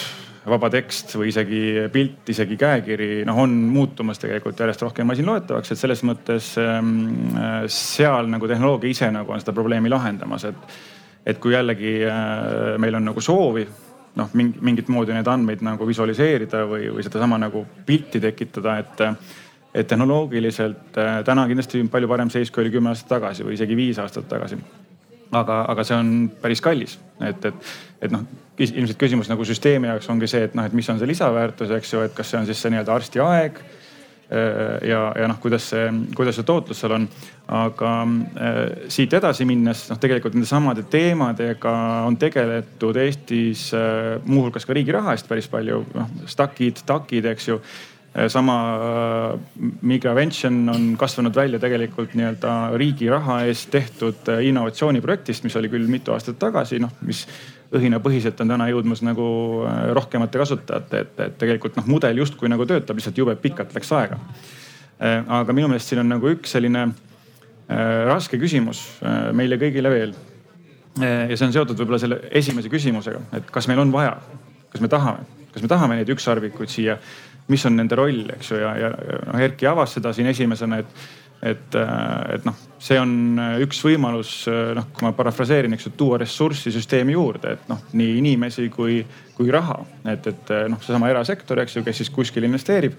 [0.47, 1.61] vaba tekst või isegi
[1.93, 6.95] pilt, isegi käekiri, noh, on muutumas tegelikult järjest rohkem masinloetavaks, et selles mõttes ähm,
[7.69, 10.75] seal nagu tehnoloogia ise nagu on seda probleemi lahendamas, et,
[11.29, 13.67] et kui jällegi äh, meil on nagu soovi
[14.17, 19.07] noh, mingit moodi neid andmeid nagu visualiseerida või, või sedasama nagu pilti tekitada, et
[19.71, 23.77] et tehnoloogiliselt äh, täna kindlasti palju parem seis, kui oli kümme aastat tagasi või isegi
[23.79, 24.57] viis aastat tagasi
[25.31, 28.25] aga, aga see on päris kallis, et, et, et noh,
[28.61, 31.93] ilmselt küsimus nagu süsteemi jaoks ongi see, et noh, et mis on see lisaväärtus, eks
[31.93, 35.69] ju, et kas see on siis see nii-öelda arsti aeg äh, ja, ja noh, kuidas
[35.71, 35.85] see,
[36.17, 37.07] kuidas see tootlus seal on.
[37.51, 38.59] aga äh,
[38.91, 41.73] siit edasi minnes noh, tegelikult nende samade teemadega
[42.07, 47.49] on tegeletud Eestis äh, muuhulgas ka riigi raha eest päris palju, noh stakid, takid, eks
[47.53, 47.61] ju
[48.27, 48.75] sama
[49.33, 49.39] äh,
[49.81, 55.87] Migravention on kasvanud välja tegelikult nii-öelda riigi raha eest tehtud äh, innovatsiooniprojektist, mis oli küll
[55.87, 57.23] mitu aastat tagasi, noh, mis
[57.71, 59.25] õhinapõhiselt on täna jõudmas nagu
[59.95, 64.17] rohkemate kasutajate, et, et tegelikult noh, mudel justkui nagu töötab, lihtsalt jube pikalt läks aega.
[65.39, 66.89] aga minu meelest siin on nagu üks selline
[68.11, 68.81] raske küsimus
[69.31, 70.11] meile kõigile veel.
[70.99, 74.17] ja see on seotud võib-olla selle esimese küsimusega, et kas meil on vaja,
[74.73, 75.23] kas me tahame,
[75.53, 76.99] kas me tahame neid ükssarvikuid siia
[77.51, 78.91] mis on nende roll, eks ju, ja, ja
[79.27, 81.09] noh, Erki avas seda siin esimesena, et
[81.41, 81.75] et,
[82.35, 84.33] et noh, see on üks võimalus,
[84.77, 88.99] noh, kui ma parafraseerin, eks ju, tuua ressurssi süsteemi juurde, et noh, nii inimesi kui,
[89.37, 89.79] kui raha.
[90.05, 92.93] et, et noh, seesama erasektor, eks ju, kes siis kuskil investeerib,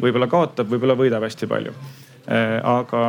[0.00, 1.76] võib-olla kaotab, võib-olla võidab hästi palju.
[2.64, 3.00] aga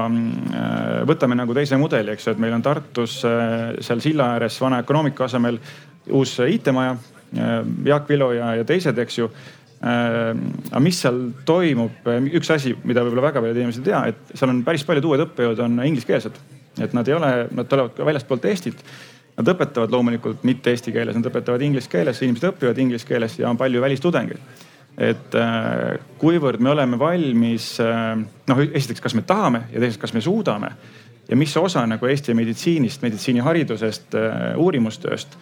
[1.07, 5.30] võtame nagu teise mudeli, eks ju, et meil on Tartus seal silla ääres vana ökonoomika
[5.30, 5.60] asemel
[6.12, 6.98] uus IT-maja.
[7.84, 9.30] Jaak Vilo ja, ja teised, eks ju
[9.86, 12.07] aga mis seal toimub,
[12.40, 15.26] üks asi, mida võib-olla väga paljud inimesed ei tea, et seal on päris paljud uued
[15.28, 16.40] õppejõud on ingliskeelsed.
[16.82, 18.82] et nad ei ole, nad tulevad ka väljastpoolt Eestit.
[19.36, 23.49] Nad õpetavad loomulikult mitte eesti keeles, nad õpetavad inglise keeles, inimesed õpivad inglise keeles ja
[23.49, 24.40] on palju välistudengeid.
[24.98, 28.16] et äh, kuivõrd me oleme valmis, äh,
[28.48, 30.72] noh esiteks, kas me tahame ja teiseks, kas me suudame
[31.30, 34.16] ja mis osa nagu Eesti meditsiinist, meditsiiniharidusest,
[34.56, 35.38] uurimustööst,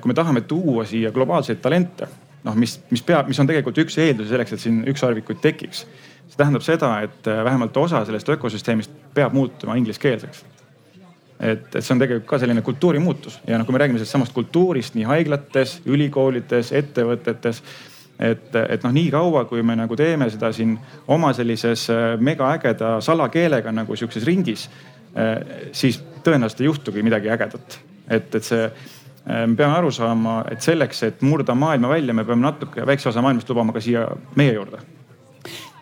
[0.00, 2.06] kui me tahame tuua siia globaalseid talente
[2.44, 5.86] noh, mis, mis peab, mis on tegelikult üks eeldusi selleks, et siin ükssarvikuid tekiks.
[6.28, 10.44] see tähendab seda, et äh, vähemalt osa sellest ökosüsteemist peab muutuma ingliskeelseks.
[11.40, 14.32] et, et see on tegelikult ka selline kultuurimuutus ja noh, kui me räägime sellest samast
[14.32, 17.62] kultuurist nii haiglates, ülikoolides, ettevõtetes
[18.18, 20.76] et, et noh, nii kaua, kui me nagu teeme seda siin
[21.10, 24.68] oma sellises äh, megaägeda salakeelega nagu sihukeses ringis,
[25.18, 25.38] äh,
[25.72, 27.80] siis tõenäoliselt ei juhtugi midagi ägedat.
[28.08, 28.68] et, et see
[29.24, 33.22] me peame aru saama, et selleks, et murda maailma välja, me peame natuke väikse osa
[33.24, 34.82] maailmast lubama ka siia meie juurde.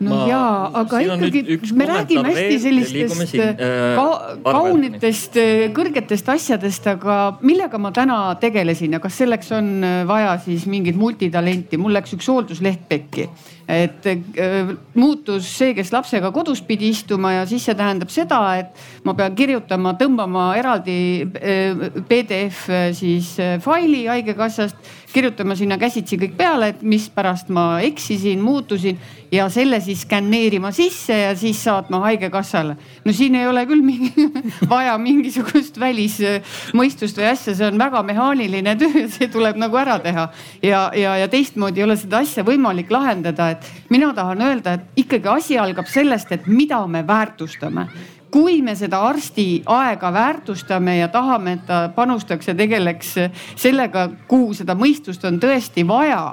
[0.03, 3.61] No ma, jaa, aga ikkagi me räägime hästi sellistest äh,
[3.95, 4.07] ka,
[4.43, 10.67] kaunitest, äh, kõrgetest asjadest, aga millega ma täna tegelesin ja kas selleks on vaja siis
[10.71, 11.79] mingit multitalenti?
[11.79, 13.29] mul läks üks hooldusleht pekki
[13.69, 19.05] et äh, muutus see, kes lapsega kodus pidi istuma ja siis see tähendab seda, et
[19.07, 26.37] ma pean kirjutama, tõmbama eraldi äh, PDF äh, siis faili haigekassast kirjutama sinna käsitsi kõik
[26.39, 28.99] peale, et mispärast ma eksisin, muutusin
[29.33, 32.77] ja selle siis skänneerima sisse ja siis saatma haigekassale.
[33.05, 34.13] no siin ei ole küll mingi,
[34.73, 40.29] vaja mingisugust välismõistust või asja, see on väga mehaaniline töö see tuleb nagu ära teha.
[40.63, 45.05] ja, ja, ja teistmoodi ei ole seda asja võimalik lahendada, et mina tahan öelda, et
[45.07, 47.89] ikkagi asi algab sellest, et mida me väärtustame
[48.33, 53.15] kui me seda arsti aega väärtustame ja tahame, et ta panustaks ja tegeleks
[53.57, 56.25] sellega, kuhu seda mõistust on tõesti vaja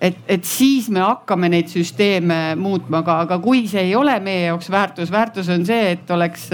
[0.00, 4.46] et, et siis me hakkame neid süsteeme muutma, aga, aga kui see ei ole meie
[4.46, 6.48] jaoks väärtus, väärtus on see, et oleks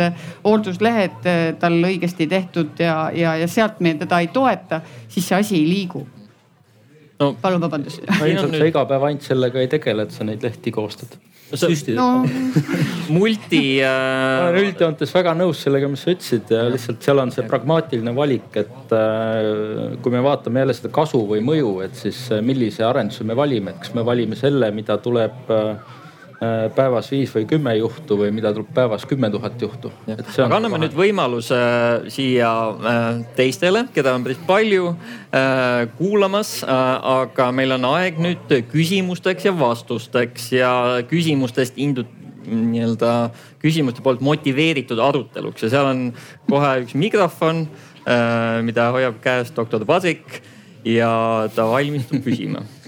[0.44, 1.28] hoolduslehed
[1.60, 5.68] tal õigesti tehtud ja, ja, ja sealt me teda ei toeta, siis see asi ei
[5.68, 6.06] liigu
[7.20, 7.34] no,.
[7.40, 8.02] palun vabandust.
[8.04, 11.18] ilmselt sa iga päev ainult sellega ei tegele, et sa neid lehti koostad
[11.52, 12.24] süstida no.
[13.16, 13.88] multi äh....
[13.88, 18.50] ma olen üldjoontes väga nõus sellega, mis sa ütlesid lihtsalt seal on see pragmaatiline valik,
[18.64, 23.26] et äh, kui me vaatame jälle seda kasu või mõju, et siis äh, millise arenduse
[23.28, 25.76] me valime, et kas me valime selle, mida tuleb Äh,
[26.74, 29.90] päevas viis või kümme juhtu või mida tuleb päevas kümme tuhat juhtu.
[30.08, 33.06] aga anname nüüd võimaluse äh, siia äh,
[33.36, 34.94] teistele, keda on päris palju
[35.98, 36.56] kuulamas.
[36.64, 40.70] aga meil on aeg nüüd küsimusteks ja vastusteks ja
[41.10, 42.06] küsimustest indu-,
[42.46, 43.14] nii-öelda
[43.62, 46.06] küsimuste poolt motiveeritud aruteluks ja seal on
[46.50, 47.66] kohe üks mikrofon,
[48.62, 50.42] mida hoiab käes doktor Vasik
[50.84, 51.10] ja
[51.54, 52.62] ta valmistub küsima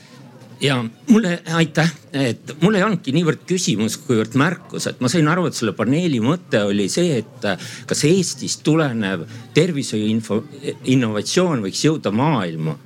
[0.61, 0.79] ja
[1.11, 5.59] mulle, aitäh, et mul ei olnudki niivõrd küsimus, kuivõrd märkus, et ma sain aru, et
[5.59, 7.49] selle paneeli mõte oli see, et
[7.87, 9.27] kas Eestist tulenev
[9.57, 10.43] tervishoiu info,
[10.85, 12.77] innovatsioon võiks jõuda maailma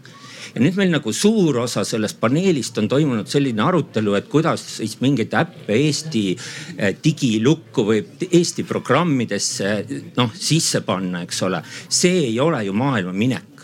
[0.54, 4.96] ja nüüd meil nagu suur osa sellest paneelist on toimunud selline arutelu, et kuidas siis
[5.02, 9.74] mingeid äppe Eesti eh, digilukku või Eesti programmidesse
[10.16, 11.62] noh sisse panna, eks ole.
[11.88, 13.59] see ei ole ju maailma minek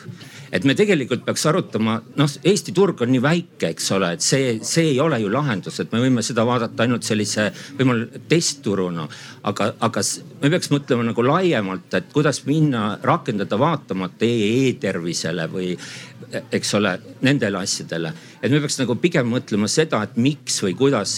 [0.56, 4.56] et me tegelikult peaks arutama, noh, Eesti turg on nii väike, eks ole, et see,
[4.64, 9.06] see ei ole ju lahendus, et me võime seda vaadata ainult sellise võimalik testturuna.
[9.46, 10.02] aga, aga
[10.42, 15.74] me peaks mõtlema nagu laiemalt, et kuidas minna, rakendada vaatamata e-tervisele või
[16.52, 16.96] eks ole,
[17.26, 18.12] nendele asjadele.
[18.42, 21.12] et me peaks nagu pigem mõtlema seda, et miks või kuidas,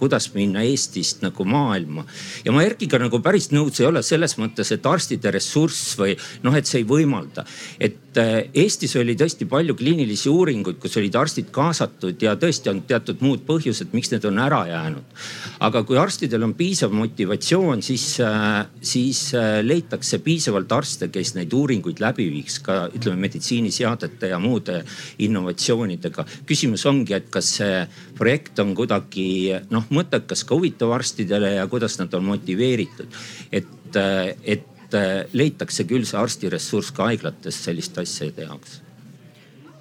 [0.00, 2.04] kuidas minna Eestist nagu maailma.
[2.44, 6.56] ja ma Erkiga nagu päris nõus ei ole selles mõttes, et arstide ressurss või noh,
[6.56, 7.44] et see ei võimalda.
[7.80, 12.82] et äh, Eestis oli tõesti palju kliinilisi uuringuid, kus olid arstid kaasatud ja tõesti on
[12.88, 15.16] teatud muud põhjused, miks need on ära jäänud.
[15.60, 21.52] aga kui arstidel on piisav motivatsioon, siis, äh, siis äh, leitakse piisavalt arste, kes neid
[21.52, 24.82] uuringuid läbi viiks ka ütleme meditsiiniseadete ja muude
[25.18, 26.24] innovatsioonidega.
[26.46, 27.82] küsimus ongi, et kas see
[28.18, 29.28] projekt on kuidagi
[29.70, 33.20] noh mõttekas ka huvitav arstidele ja kuidas nad on motiveeritud.
[33.52, 34.00] et,
[34.44, 34.98] et
[35.32, 38.80] leitakse küll see arstiressurss ka haiglates selliste asjade jaoks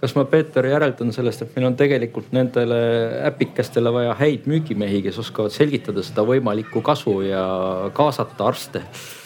[0.06, 2.78] kas ma, Peeter, järeldan sellest, et meil on tegelikult nendele
[3.26, 7.46] äpikestele vaja häid müügimehi, kes oskavad selgitada seda võimalikku kasu ja
[7.96, 8.84] kaasata arste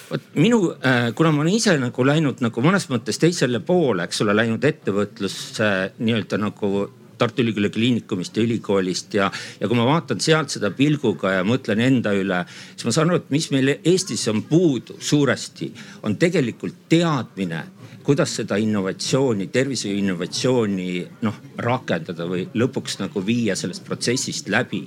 [0.10, 4.23] vot minu, äh, kuna ma olen ise nagu läinud nagu mõnes mõttes teisele poole, eks
[4.26, 5.69] ole, läinud ettevõtlusse
[5.99, 6.88] nii-öelda nagu
[7.19, 9.26] Tartu Ülikooli Kliinikumist ja ülikoolist ja,
[9.60, 13.19] ja kui ma vaatan sealt seda pilguga ja mõtlen enda üle, siis ma saan aru,
[13.19, 15.68] et mis meil Eestis on puudu suuresti,
[16.07, 17.65] on tegelikult teadmine
[18.10, 20.86] kuidas seda innovatsiooni, tervishoiu innovatsiooni
[21.22, 24.80] noh rakendada või lõpuks nagu viia sellest protsessist läbi.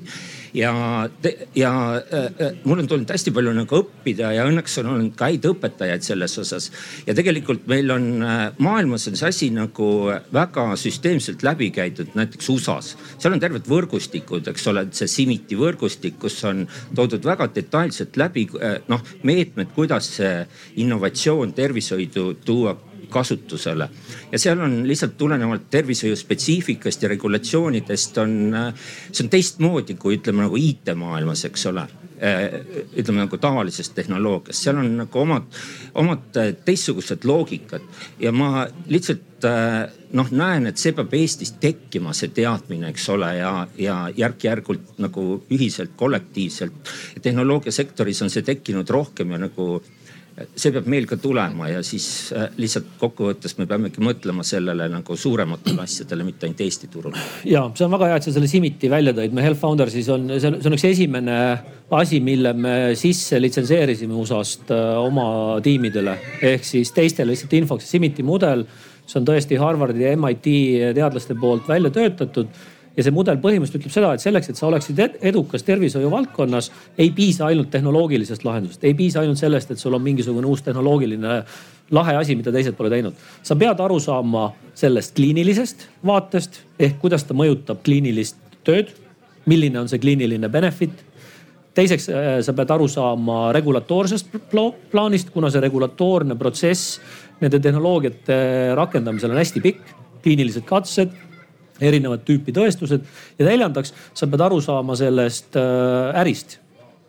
[0.55, 1.09] Ja,
[1.55, 5.47] ja äh, mul on tulnud hästi palju nagu õppida ja õnneks on olnud ka häid
[5.49, 6.71] õpetajaid selles osas.
[7.07, 9.89] ja tegelikult meil on äh, maailmas on see asi nagu
[10.33, 12.97] väga süsteemselt läbi käidud, näiteks USA-s.
[13.19, 18.47] seal on terved võrgustikud, eks ole, see CIMIT-i võrgustik, kus on toodud väga detailselt läbi
[18.61, 20.43] äh, noh meetmed, kuidas see
[20.85, 22.77] innovatsioon tervishoidu tuua
[23.13, 23.89] kasutusele.
[24.33, 28.39] ja seal on lihtsalt tulenevalt tervishoiu spetsiifikast ja regulatsioonidest on,
[29.11, 31.87] see on teistmoodi kui ütleme nagu IT-maailmas, eks ole
[32.23, 35.49] ütleme nagu tavalisest tehnoloogiast, seal on nagu omad,
[35.99, 37.83] omad teistsugused loogikad
[38.23, 39.47] ja ma lihtsalt
[40.15, 45.25] noh, näen, et see peab Eestis tekkima, see teadmine, eks ole, ja, ja järk-järgult nagu
[45.51, 46.93] ühiselt, kollektiivselt.
[47.23, 49.83] tehnoloogiasektoris on see tekkinud rohkem ja nagu
[50.33, 52.07] see peab meil ka tulema ja siis
[52.37, 57.17] äh, lihtsalt kokkuvõttes me peamegi mõtlema sellele nagu suurematele asjadele, mitte ainult Eesti turul.
[57.49, 59.35] ja see on väga hea, et sa selle Simiti välja tõid.
[59.37, 61.37] me Health Foundersis on, see on, see on üks esimene
[61.93, 65.27] asi, mille me sisse litsenseerisime USA-st äh, oma
[65.65, 66.17] tiimidele
[66.53, 67.91] ehk siis teistele lihtsalt infoks.
[67.93, 68.65] Simiti mudel,
[69.05, 70.49] see on tõesti Harvardi ja MIT
[70.97, 72.49] teadlaste poolt välja töötatud
[72.97, 76.71] ja see mudel põhimõtteliselt ütleb seda, et selleks, et sa oleksid edukas tervishoiu valdkonnas,
[77.01, 81.39] ei piisa ainult tehnoloogilisest lahendusest, ei piisa ainult sellest, et sul on mingisugune uus tehnoloogiline
[81.93, 83.15] lahe asi, mida teised pole teinud.
[83.43, 88.93] sa pead aru saama sellest kliinilisest vaatest ehk kuidas ta mõjutab kliinilist tööd,
[89.47, 91.05] milline on see kliiniline benefit
[91.75, 94.33] teiseks, äh, sa pead aru saama regulatoorsest
[94.93, 96.99] plaanist, kuna see regulatoorne protsess
[97.41, 99.83] nende tehnoloogiate rakendamisel on hästi pikk.
[100.23, 101.11] kliinilised katsed
[101.83, 103.07] erinevat tüüpi tõestused.
[103.39, 106.59] ja neljandaks, sa pead aru saama sellest äh, ärist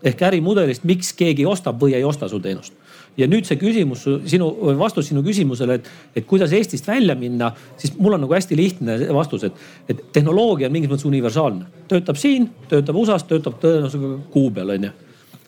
[0.03, 2.73] ehk ärimudelist, miks keegi ostab või ei osta su teenust.
[3.17, 4.47] ja nüüd see küsimus, sinu
[4.79, 8.95] vastus sinu küsimusele, et, et kuidas Eestist välja minna, siis mul on nagu hästi lihtne
[9.13, 9.59] vastus, et,
[9.89, 11.69] et tehnoloogia on mingis mõttes universaalne.
[11.87, 14.93] töötab siin, töötab USA-s, töötab tõenäosusega kuu peal on ju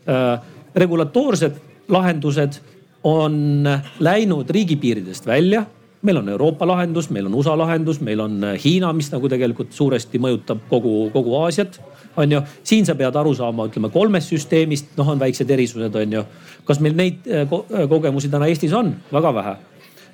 [0.06, 0.40] äh,.
[0.76, 2.62] regulatoorsed lahendused
[3.06, 3.68] on
[4.00, 5.66] läinud riigipiiridest välja
[6.06, 10.22] meil on Euroopa lahendus, meil on USA lahendus, meil on Hiina, mis nagu tegelikult suuresti
[10.22, 11.80] mõjutab kogu, kogu Aasiat
[12.18, 12.42] on ju.
[12.64, 16.24] siin sa pead aru saama, ütleme kolmest süsteemist, noh on väiksed erisused, on ju.
[16.66, 18.96] kas meil neid äh, äh, kogemusi täna Eestis on?
[19.14, 19.56] väga vähe.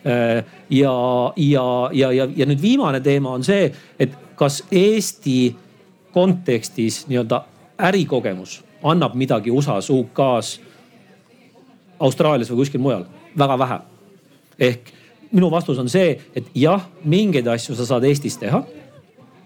[0.06, 0.96] Äh, ja,
[1.36, 3.70] ja, ja, ja, ja nüüd viimane teema on see,
[4.00, 5.56] et kas Eesti
[6.12, 7.44] kontekstis nii-öelda
[7.92, 10.60] ärikogemus annab midagi USA-s, UK-s,
[12.02, 13.06] Austraalias või kuskil mujal?
[13.38, 13.78] väga vähe.
[14.60, 14.90] ehk
[15.32, 18.64] minu vastus on see, et jah, mingeid asju sa saad Eestis teha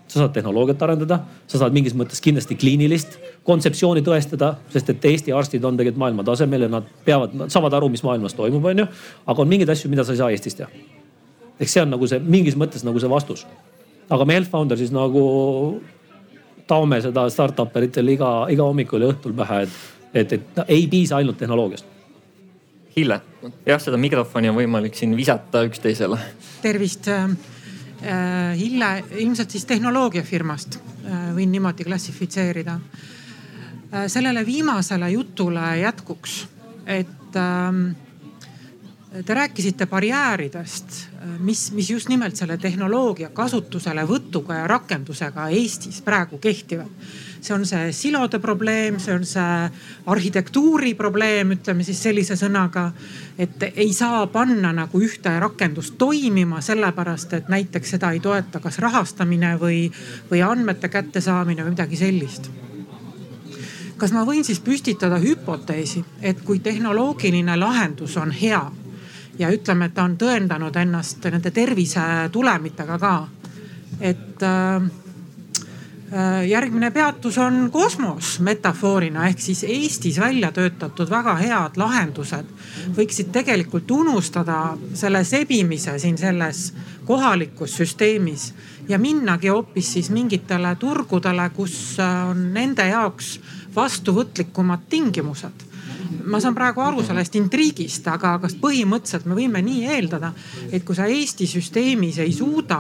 [0.08, 3.18] sa saad tehnoloogiat arendada, sa saad mingis mõttes kindlasti kliinilist
[3.48, 7.74] kontseptsiooni tõestada, sest et Eesti arstid on tegelikult maailma tasemel ja nad peavad, nad saavad
[7.74, 8.86] aru, mis maailmas toimub, onju.
[9.26, 10.70] aga on mingeid asju, mida sa ei saa Eestis teha.
[11.60, 13.46] ehk see on nagu see mingis mõttes nagu see vastus.
[14.10, 15.82] aga me Healthfoundersis nagu
[16.68, 19.76] taome seda startup eritele iga, iga hommikul ja õhtul pähe, et,
[20.14, 21.95] et, et ei piisa ainult tehnoloogiast.
[22.96, 23.22] Hille,
[23.66, 26.20] jah, seda mikrofoni on võimalik siin visata üksteisele.
[26.62, 27.10] tervist
[28.06, 32.74] Äh, Hille ilmselt siis tehnoloogiafirmast, äh, võin niimoodi klassifitseerida.
[32.76, 36.48] Äh, sellele viimasele jutule jätkuks,
[36.86, 37.08] et
[39.26, 40.94] te rääkisite barjääridest,
[41.40, 46.88] mis, mis just nimelt selle tehnoloogia kasutuselevõtuga ja rakendusega Eestis praegu kehtivad
[47.46, 49.70] see on see silode probleem, see on see
[50.12, 52.92] arhitektuuri probleem, ütleme siis sellise sõnaga.
[53.38, 58.80] et ei saa panna nagu ühte rakendust toimima, sellepärast et näiteks seda ei toeta kas
[58.80, 59.92] rahastamine või,
[60.32, 62.52] või andmete kättesaamine või midagi sellist
[63.98, 68.62] kas ma võin siis püstitada hüpoteesi, et kui tehnoloogiline lahendus on hea
[69.40, 73.16] ja ütleme, et ta on tõendanud ennast nende tervisetulemitega ka,
[74.00, 74.92] et äh,
[76.46, 82.46] järgmine peatus on kosmos metafoorina ehk siis Eestis välja töötatud väga head lahendused.
[82.98, 86.74] Võiksid tegelikult unustada selle sebimise siin selles
[87.06, 88.52] kohalikus süsteemis
[88.88, 93.40] ja minnagi hoopis siis mingitele turgudele, kus äh, on nende jaoks
[93.76, 95.66] vastuvõtlikumad tingimused.
[96.26, 100.32] Ma saan praegu aru sellest intriigist, aga kas põhimõtteliselt me võime nii eeldada,
[100.72, 102.80] et kui sa Eesti süsteemis ei suuda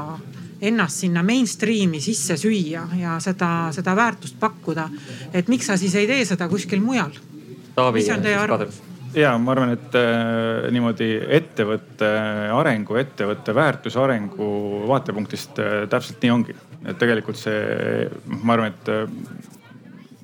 [0.70, 4.90] ennast sinna mainstream'i sisse süüa ja seda, seda väärtust pakkuda.
[5.34, 7.16] et miks sa siis ei tee seda kuskil mujal?
[7.94, 8.82] mis on teie arvamus?
[9.16, 12.10] ja ma arvan, et äh, niimoodi ettevõtte
[12.56, 14.48] arengu, ettevõtte väärtuse arengu
[14.90, 16.56] vaatepunktist äh, täpselt nii ongi.
[16.86, 18.10] et tegelikult see,
[18.44, 19.06] ma arvan, et äh,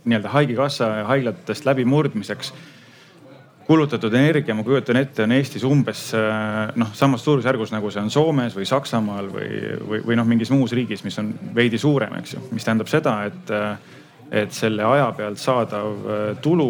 [0.05, 2.53] nii-öelda haigekassa haiglatest läbimurdmiseks
[3.72, 8.10] kulutatud energia, ma kujutan ette, on Eestis umbes äh, noh, samas suurusjärgus nagu see on
[8.11, 9.52] Soomes või Saksamaal või,
[9.88, 12.43] või, või noh, mingis muus riigis, mis on veidi suurem, eks ju.
[12.52, 14.02] mis tähendab seda, et, äh,
[14.43, 16.68] et selle aja pealt saadav äh, tulu,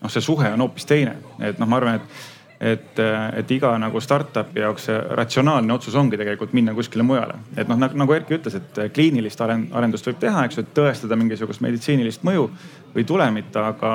[0.00, 1.14] noh, see suhe on hoopis teine.
[1.38, 2.26] et noh, ma arvan, et
[2.60, 2.98] et,
[3.38, 7.38] et iga nagu startup'i jaoks ratsionaalne otsus ongi tegelikult minna kuskile mujale.
[7.56, 11.62] et noh, nagu Erki ütles, et kliinilist arendust võib teha, eks ju, et tõestada mingisugust
[11.62, 12.48] meditsiinilist mõju
[12.94, 13.92] või tulemit, aga,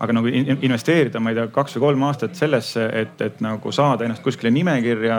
[0.00, 4.06] aga nagu investeerida, ma ei tea, kaks või kolm aastat sellesse, et, et nagu saada
[4.06, 5.18] ennast kuskile nimekirja,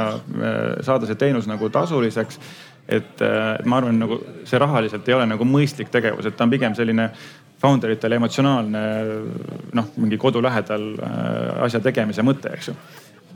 [0.87, 2.41] saada see teenus nagu tasuliseks
[2.87, 6.53] et, et ma arvan, nagu see rahaliselt ei ole nagu mõistlik tegevus, et ta on
[6.53, 7.09] pigem selline
[7.61, 8.81] founder itel emotsionaalne
[9.77, 12.75] noh, mingi kodu lähedal äh, asja tegemise mõte, eks ju.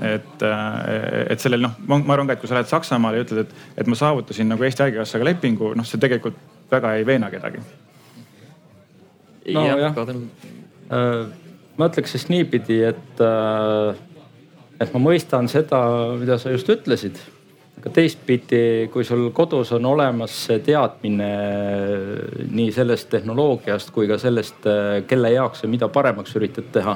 [0.01, 3.45] Et, äh, et sellel noh, ma arvan ka, et kui sa lähed Saksamaale ja ütled,
[3.45, 6.37] et, et ma saavutasin nagu Eesti Haigekassaga lepingu, noh, see tegelikult
[6.71, 7.63] väga ei veena kedagi.
[9.51, 11.19] nojah, äh,
[11.77, 13.21] ma ütleks siis niipidi, et,
[14.81, 15.81] et ma mõistan seda,
[16.21, 17.17] mida sa just ütlesid
[17.81, 21.29] aga teistpidi, kui sul kodus on olemas see teadmine
[22.53, 24.67] nii sellest tehnoloogiast kui ka sellest,
[25.09, 26.93] kelle jaoks sa mida paremaks üritad teha.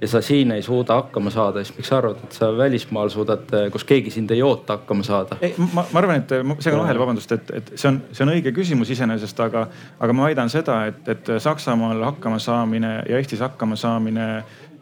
[0.00, 3.48] Ja sa siin ei suuda hakkama saada, siis miks sa arvad, et sa välismaal suudad,
[3.72, 5.38] kus keegi sind ei oota, hakkama saada?
[5.40, 8.52] ei, ma, ma arvan, et segan vahele, vabandust, et, et see on, see on õige
[8.56, 9.66] küsimus iseenesest, aga,
[10.00, 14.28] aga ma väidan seda, et, et Saksamaal hakkama saamine ja Eestis hakkama saamine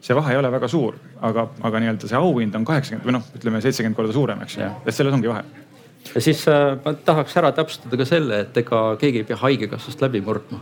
[0.05, 3.29] see vahe ei ole väga suur, aga, aga nii-öelda see auhind on kaheksakümmend või noh,
[3.39, 5.45] ütleme seitsekümmend korda suurem, eks ju, et selles ongi vahe.
[6.11, 10.05] ja siis äh, ma tahaks ära täpsustada ka selle, et ega keegi ei pea haigekassast
[10.05, 10.61] läbi murdma.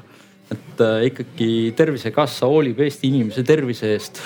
[0.53, 4.23] Et äh, ikkagi Tervisekassa hoolib Eesti inimese tervise eest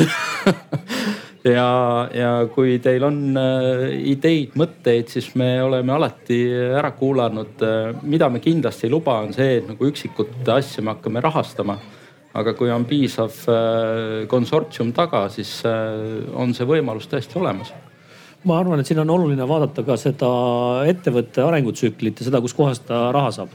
[1.56, 1.68] ja,
[2.14, 7.64] ja kui teil on äh, ideid, mõtteid, siis me oleme alati ära kuulanud.
[8.02, 11.78] mida me kindlasti ei luba, on see, et nagu üksikut asja me hakkame rahastama
[12.36, 13.32] aga kui on piisav
[14.28, 15.62] konsortsium taga, siis
[16.36, 17.72] on see võimalus täiesti olemas
[18.46, 20.28] ma arvan, et siin on oluline vaadata ka seda
[20.88, 23.54] ettevõtte arengutsüklit ja seda, kuskohast ta raha saab.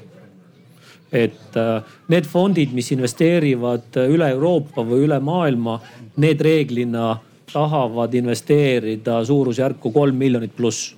[1.12, 5.80] Et äh, need fondid, mis investeerivad üle Euroopa või üle maailma,
[6.24, 7.18] need reeglina
[7.52, 10.96] tahavad investeerida suurusjärku kolm miljonit pluss.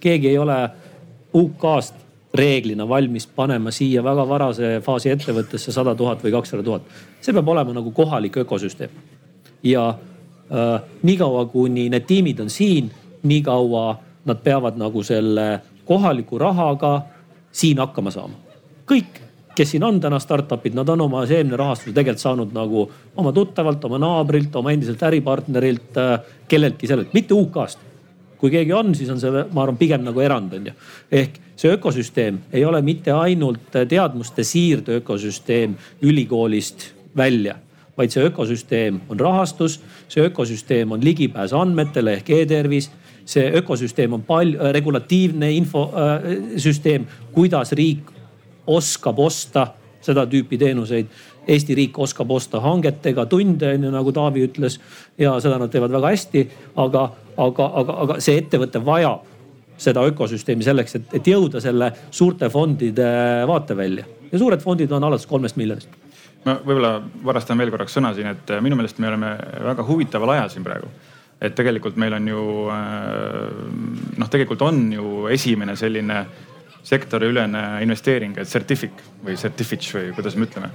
[0.00, 0.56] keegi ei ole
[1.34, 1.94] UK-st
[2.34, 6.82] reeglina valmis panema siia väga varase faasi ettevõttesse sada tuhat või kakssada tuhat.
[7.20, 8.90] see peab olema nagu kohalik ökosüsteem.
[9.62, 12.90] ja äh, niikaua, kuni need tiimid on siin
[13.22, 17.02] nii kaua nad peavad nagu selle kohaliku rahaga
[17.52, 18.34] siin hakkama saama.
[18.86, 19.20] kõik,
[19.54, 22.84] kes siin on täna startup'id, nad on oma seemnerahastuse tegelikult saanud nagu
[23.16, 26.14] oma tuttavalt, oma naabrilt, oma endiselt äripartnerilt, äh,
[26.48, 27.92] kelleltki sellelt, mitte UK-st.
[28.38, 30.72] kui keegi on, siis on see, ma arvan, pigem nagu erand on ju.
[31.10, 37.54] ehk see ökosüsteem ei ole mitte ainult teadmuste siirde ökosüsteem ülikoolist välja
[37.96, 39.78] vaid see ökosüsteem on rahastus,
[40.08, 42.90] see ökosüsteem on ligipääs andmetele ehk e-tervis
[43.24, 48.10] see ökosüsteem on palju, äh, regulatiivne infosüsteem, äh, kuidas riik
[48.66, 49.66] oskab osta
[50.04, 51.08] seda tüüpi teenuseid.
[51.48, 54.78] Eesti riik oskab osta hangetega tunde, on ju nagu Taavi ütles
[55.20, 56.48] ja seda nad teevad väga hästi.
[56.76, 57.04] aga,
[57.36, 59.30] aga, aga, aga see ettevõte vajab
[59.76, 63.08] seda ökosüsteemi selleks, et, et jõuda selle suurte fondide
[63.50, 65.88] vaatevälja ja suured fondid on alates kolmest miljonist
[66.44, 69.32] ma võib-olla varastan veel korraks sõna siin, et minu meelest me oleme
[69.66, 70.90] väga huvitaval ajal siin praegu
[71.42, 72.42] et tegelikult meil on ju
[72.72, 73.54] äh,
[74.20, 76.24] noh, tegelikult on ju esimene selline
[76.84, 80.70] sektoriülene investeering, et certific või certificate või kuidas me ütleme.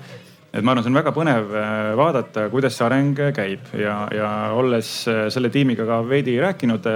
[0.51, 4.29] et ma arvan, see on väga põnev äh, vaadata, kuidas see areng käib ja, ja
[4.57, 6.89] olles äh, selle tiimiga ka veidi rääkinud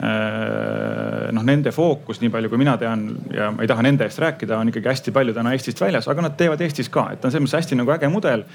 [0.00, 3.02] noh, nende fookus, nii palju kui mina tean
[3.36, 6.24] ja ma ei taha nende eest rääkida, on ikkagi hästi palju täna Eestist väljas, aga
[6.24, 8.46] nad teevad Eestis ka, et on selles mõttes hästi nagu äge mudel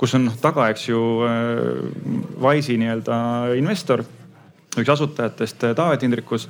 [0.00, 1.80] kus on taga, eks ju äh,
[2.40, 3.16] Wise'i nii-öelda
[3.60, 4.02] investor,
[4.80, 6.48] üks asutajatest äh, Taavet Hindrikus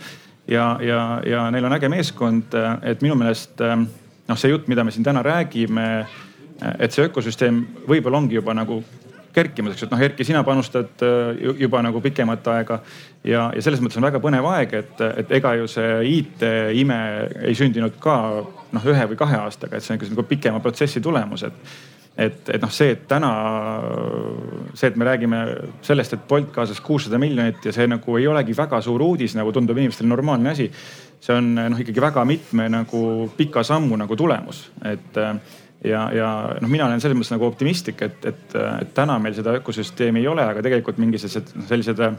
[0.49, 4.85] ja, ja, ja neil on äge meeskond, äh, et minu meelest noh, see jutt, mida
[4.85, 5.87] me siin täna räägime,
[6.79, 8.83] et see ökosüsteem võib-olla ongi juba nagu
[9.35, 11.03] kerkimas, eks, et noh, Erki, sina panustad
[11.59, 12.81] juba nagu pikemat aega
[13.25, 16.99] ja, ja selles mõttes on väga põnev aeg, et, et ega ju see IT-ime
[17.47, 18.17] ei sündinud ka
[18.75, 22.63] noh, ühe või kahe aastaga, et see on nagu pikema protsessi tulemus, et et, et
[22.63, 23.31] noh, see, et täna
[24.75, 25.41] see, et me räägime
[25.87, 29.53] sellest, et Bolt kaasas kuussada miljonit ja see nagu ei olegi väga suur uudis, nagu
[29.55, 30.71] tundub inimestele normaalne asi.
[31.21, 35.19] see on noh, ikkagi väga mitme nagu pika sammu nagu tulemus, et
[35.85, 36.29] ja, ja
[36.61, 40.29] noh, mina olen selles mõttes nagu optimistlik, et, et, et täna meil seda ökosüsteemi ei
[40.29, 42.15] ole, aga tegelikult mingi sellised, sellised äh,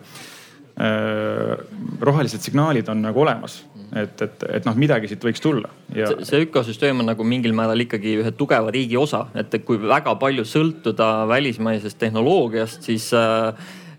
[2.01, 3.61] rohelised signaalid on nagu olemas
[3.95, 6.07] et, et, et noh, midagi siit võiks tulla ja....
[6.07, 10.15] see, see ökosüsteem on nagu mingil määral ikkagi ühe tugeva riigi osa, et kui väga
[10.21, 13.51] palju sõltuda välismaisest tehnoloogiast, siis äh,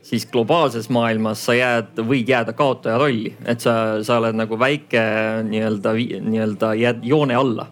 [0.03, 5.03] siis globaalses maailmas sa jääd, võid jääda kaotaja rolli, et sa, sa oled nagu väike
[5.49, 5.95] nii-öelda,
[6.27, 7.69] nii-öelda jääd joone alla.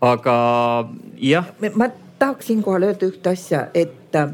[0.00, 0.34] aga
[1.18, 1.46] jah.
[1.74, 4.30] ma tahaks siinkohal öelda ühte asja, et äh,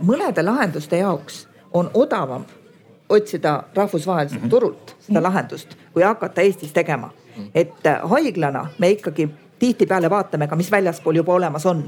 [0.00, 2.44] mõnede lahenduste jaoks on odavam
[3.08, 4.50] otsida rahvusvaheliselt mm -hmm.
[4.50, 7.12] turult seda lahendust, kui hakata Eestis tegema
[7.54, 9.28] et äh, haiglana me ikkagi
[9.58, 11.84] tihtipeale vaatame ka, mis väljaspool juba olemas on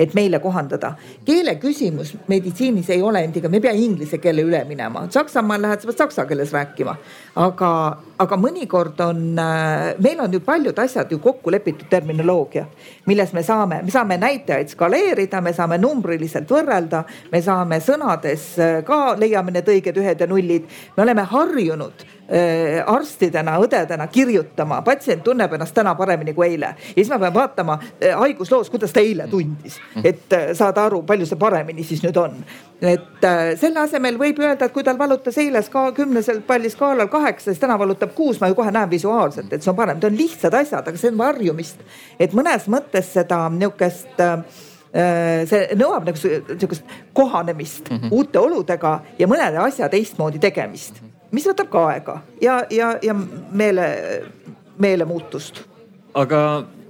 [0.00, 0.94] et meile kohandada.
[1.24, 5.82] keele küsimus meditsiinis ei ole endiga, me ei pea inglise keele üle minema, Saksamaal lähed,
[5.82, 6.94] sa pead saksa keeles rääkima.
[7.36, 7.72] aga,
[8.18, 12.64] aga mõnikord on, äh, meil on ju paljud asjad ju kokku lepitud terminoloogia,
[13.06, 18.80] milles me saame, me saame näitajaid skaleerida, me saame numbriliselt võrrelda, me saame sõnades äh,
[18.84, 20.64] ka leiame need õiged ühed ja nullid,
[20.96, 22.08] me oleme harjunud
[22.86, 26.74] arstidena, õdedena kirjutama, patsient tunneb ennast täna paremini kui eile.
[26.88, 31.02] ja siis ma pean vaatama äh, haigusloos, kuidas ta eile tundis, et äh, saada aru,
[31.06, 32.38] palju see paremini siis nüüd on.
[32.80, 33.26] et
[33.60, 37.60] selle asemel võib öelda, et kui tal valutas eile ska kümnesel palli skaalal kaheksa, siis
[37.60, 40.54] täna valutab kuus, ma ju kohe näen visuaalselt, et see on parem, need on lihtsad
[40.54, 41.82] asjad, aga see on varjumist.
[42.18, 44.22] et mõnes mõttes seda nihukest
[44.90, 46.82] see nõuab nagu sihukest
[47.14, 48.08] kohanemist mm -hmm.
[48.10, 50.98] uute oludega ja mõnede asja teistmoodi tegemist
[51.30, 53.14] mis võtab ka aega ja, ja, ja
[53.52, 53.88] meele,
[54.78, 55.64] meelemuutust.
[56.14, 56.42] aga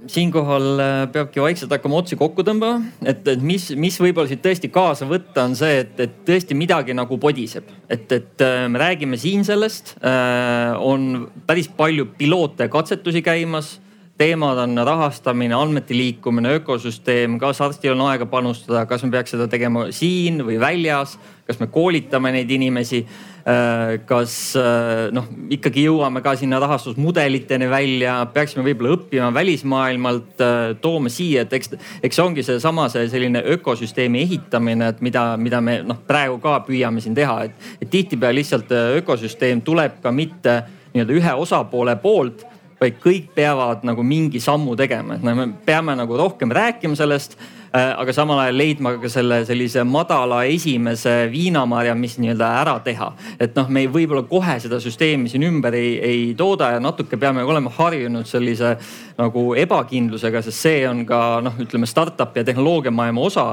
[0.09, 4.71] siinkohal äh, peabki vaikselt hakkama otsi kokku tõmbama, et, et mis, mis võib-olla siit tõesti
[4.73, 7.69] kaasa võtta, on see, et, et tõesti midagi nagu podiseb.
[7.89, 13.75] et, et äh, me räägime siin sellest, äh, on päris palju piloote ja katsetusi käimas
[14.21, 19.49] teemad on rahastamine, andmete liikumine, ökosüsteem, kas arstil on aega panustada, kas me peaks seda
[19.49, 21.17] tegema siin või väljas,
[21.49, 23.01] kas me koolitame neid inimesi
[23.41, 30.57] Äh, kas äh, noh, ikkagi jõuame ka sinna rahastusmudeliteni välja, peaksime võib-olla õppima välismaailmalt, äh,
[30.81, 31.71] tooma siia, et eks,
[32.05, 36.59] eks see ongi seesama see selline ökosüsteemi ehitamine, et mida, mida me noh, praegu ka
[36.67, 38.69] püüame siin teha, et, et tihtipeale lihtsalt
[39.01, 40.59] ökosüsteem tuleb ka mitte
[40.93, 42.45] nii-öelda ühe osapoole poolt
[42.81, 47.37] vaid kõik peavad nagu mingi sammu tegema, et me peame nagu rohkem rääkima sellest
[47.71, 53.11] aga samal ajal leidma ka selle sellise madala esimese viinamarja, mis nii-öelda ära teha.
[53.39, 57.45] et noh, me võib-olla kohe seda süsteemi siin ümber ei, ei tooda ja natuke peame
[57.47, 58.75] olema harjunud sellise
[59.17, 63.45] nagu ebakindlusega, sest see on ka noh, ütleme startup'i ja tehnoloogiamaailma osa.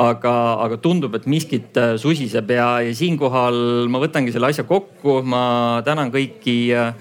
[0.00, 0.32] aga,
[0.64, 5.20] aga tundub, et miskit äh, susiseb ja, ja siinkohal ma võtangi selle asja kokku.
[5.22, 6.94] ma tänan kõiki äh,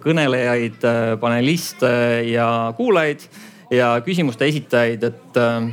[0.00, 0.80] kõnelejaid,
[1.20, 1.92] paneliste
[2.30, 3.28] ja kuulajaid
[3.70, 5.68] ja küsimuste esitajaid, et äh,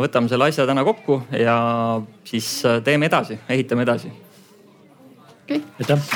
[0.00, 1.58] võtame selle asja täna kokku ja
[2.24, 4.12] siis äh, teeme edasi, ehitame edasi.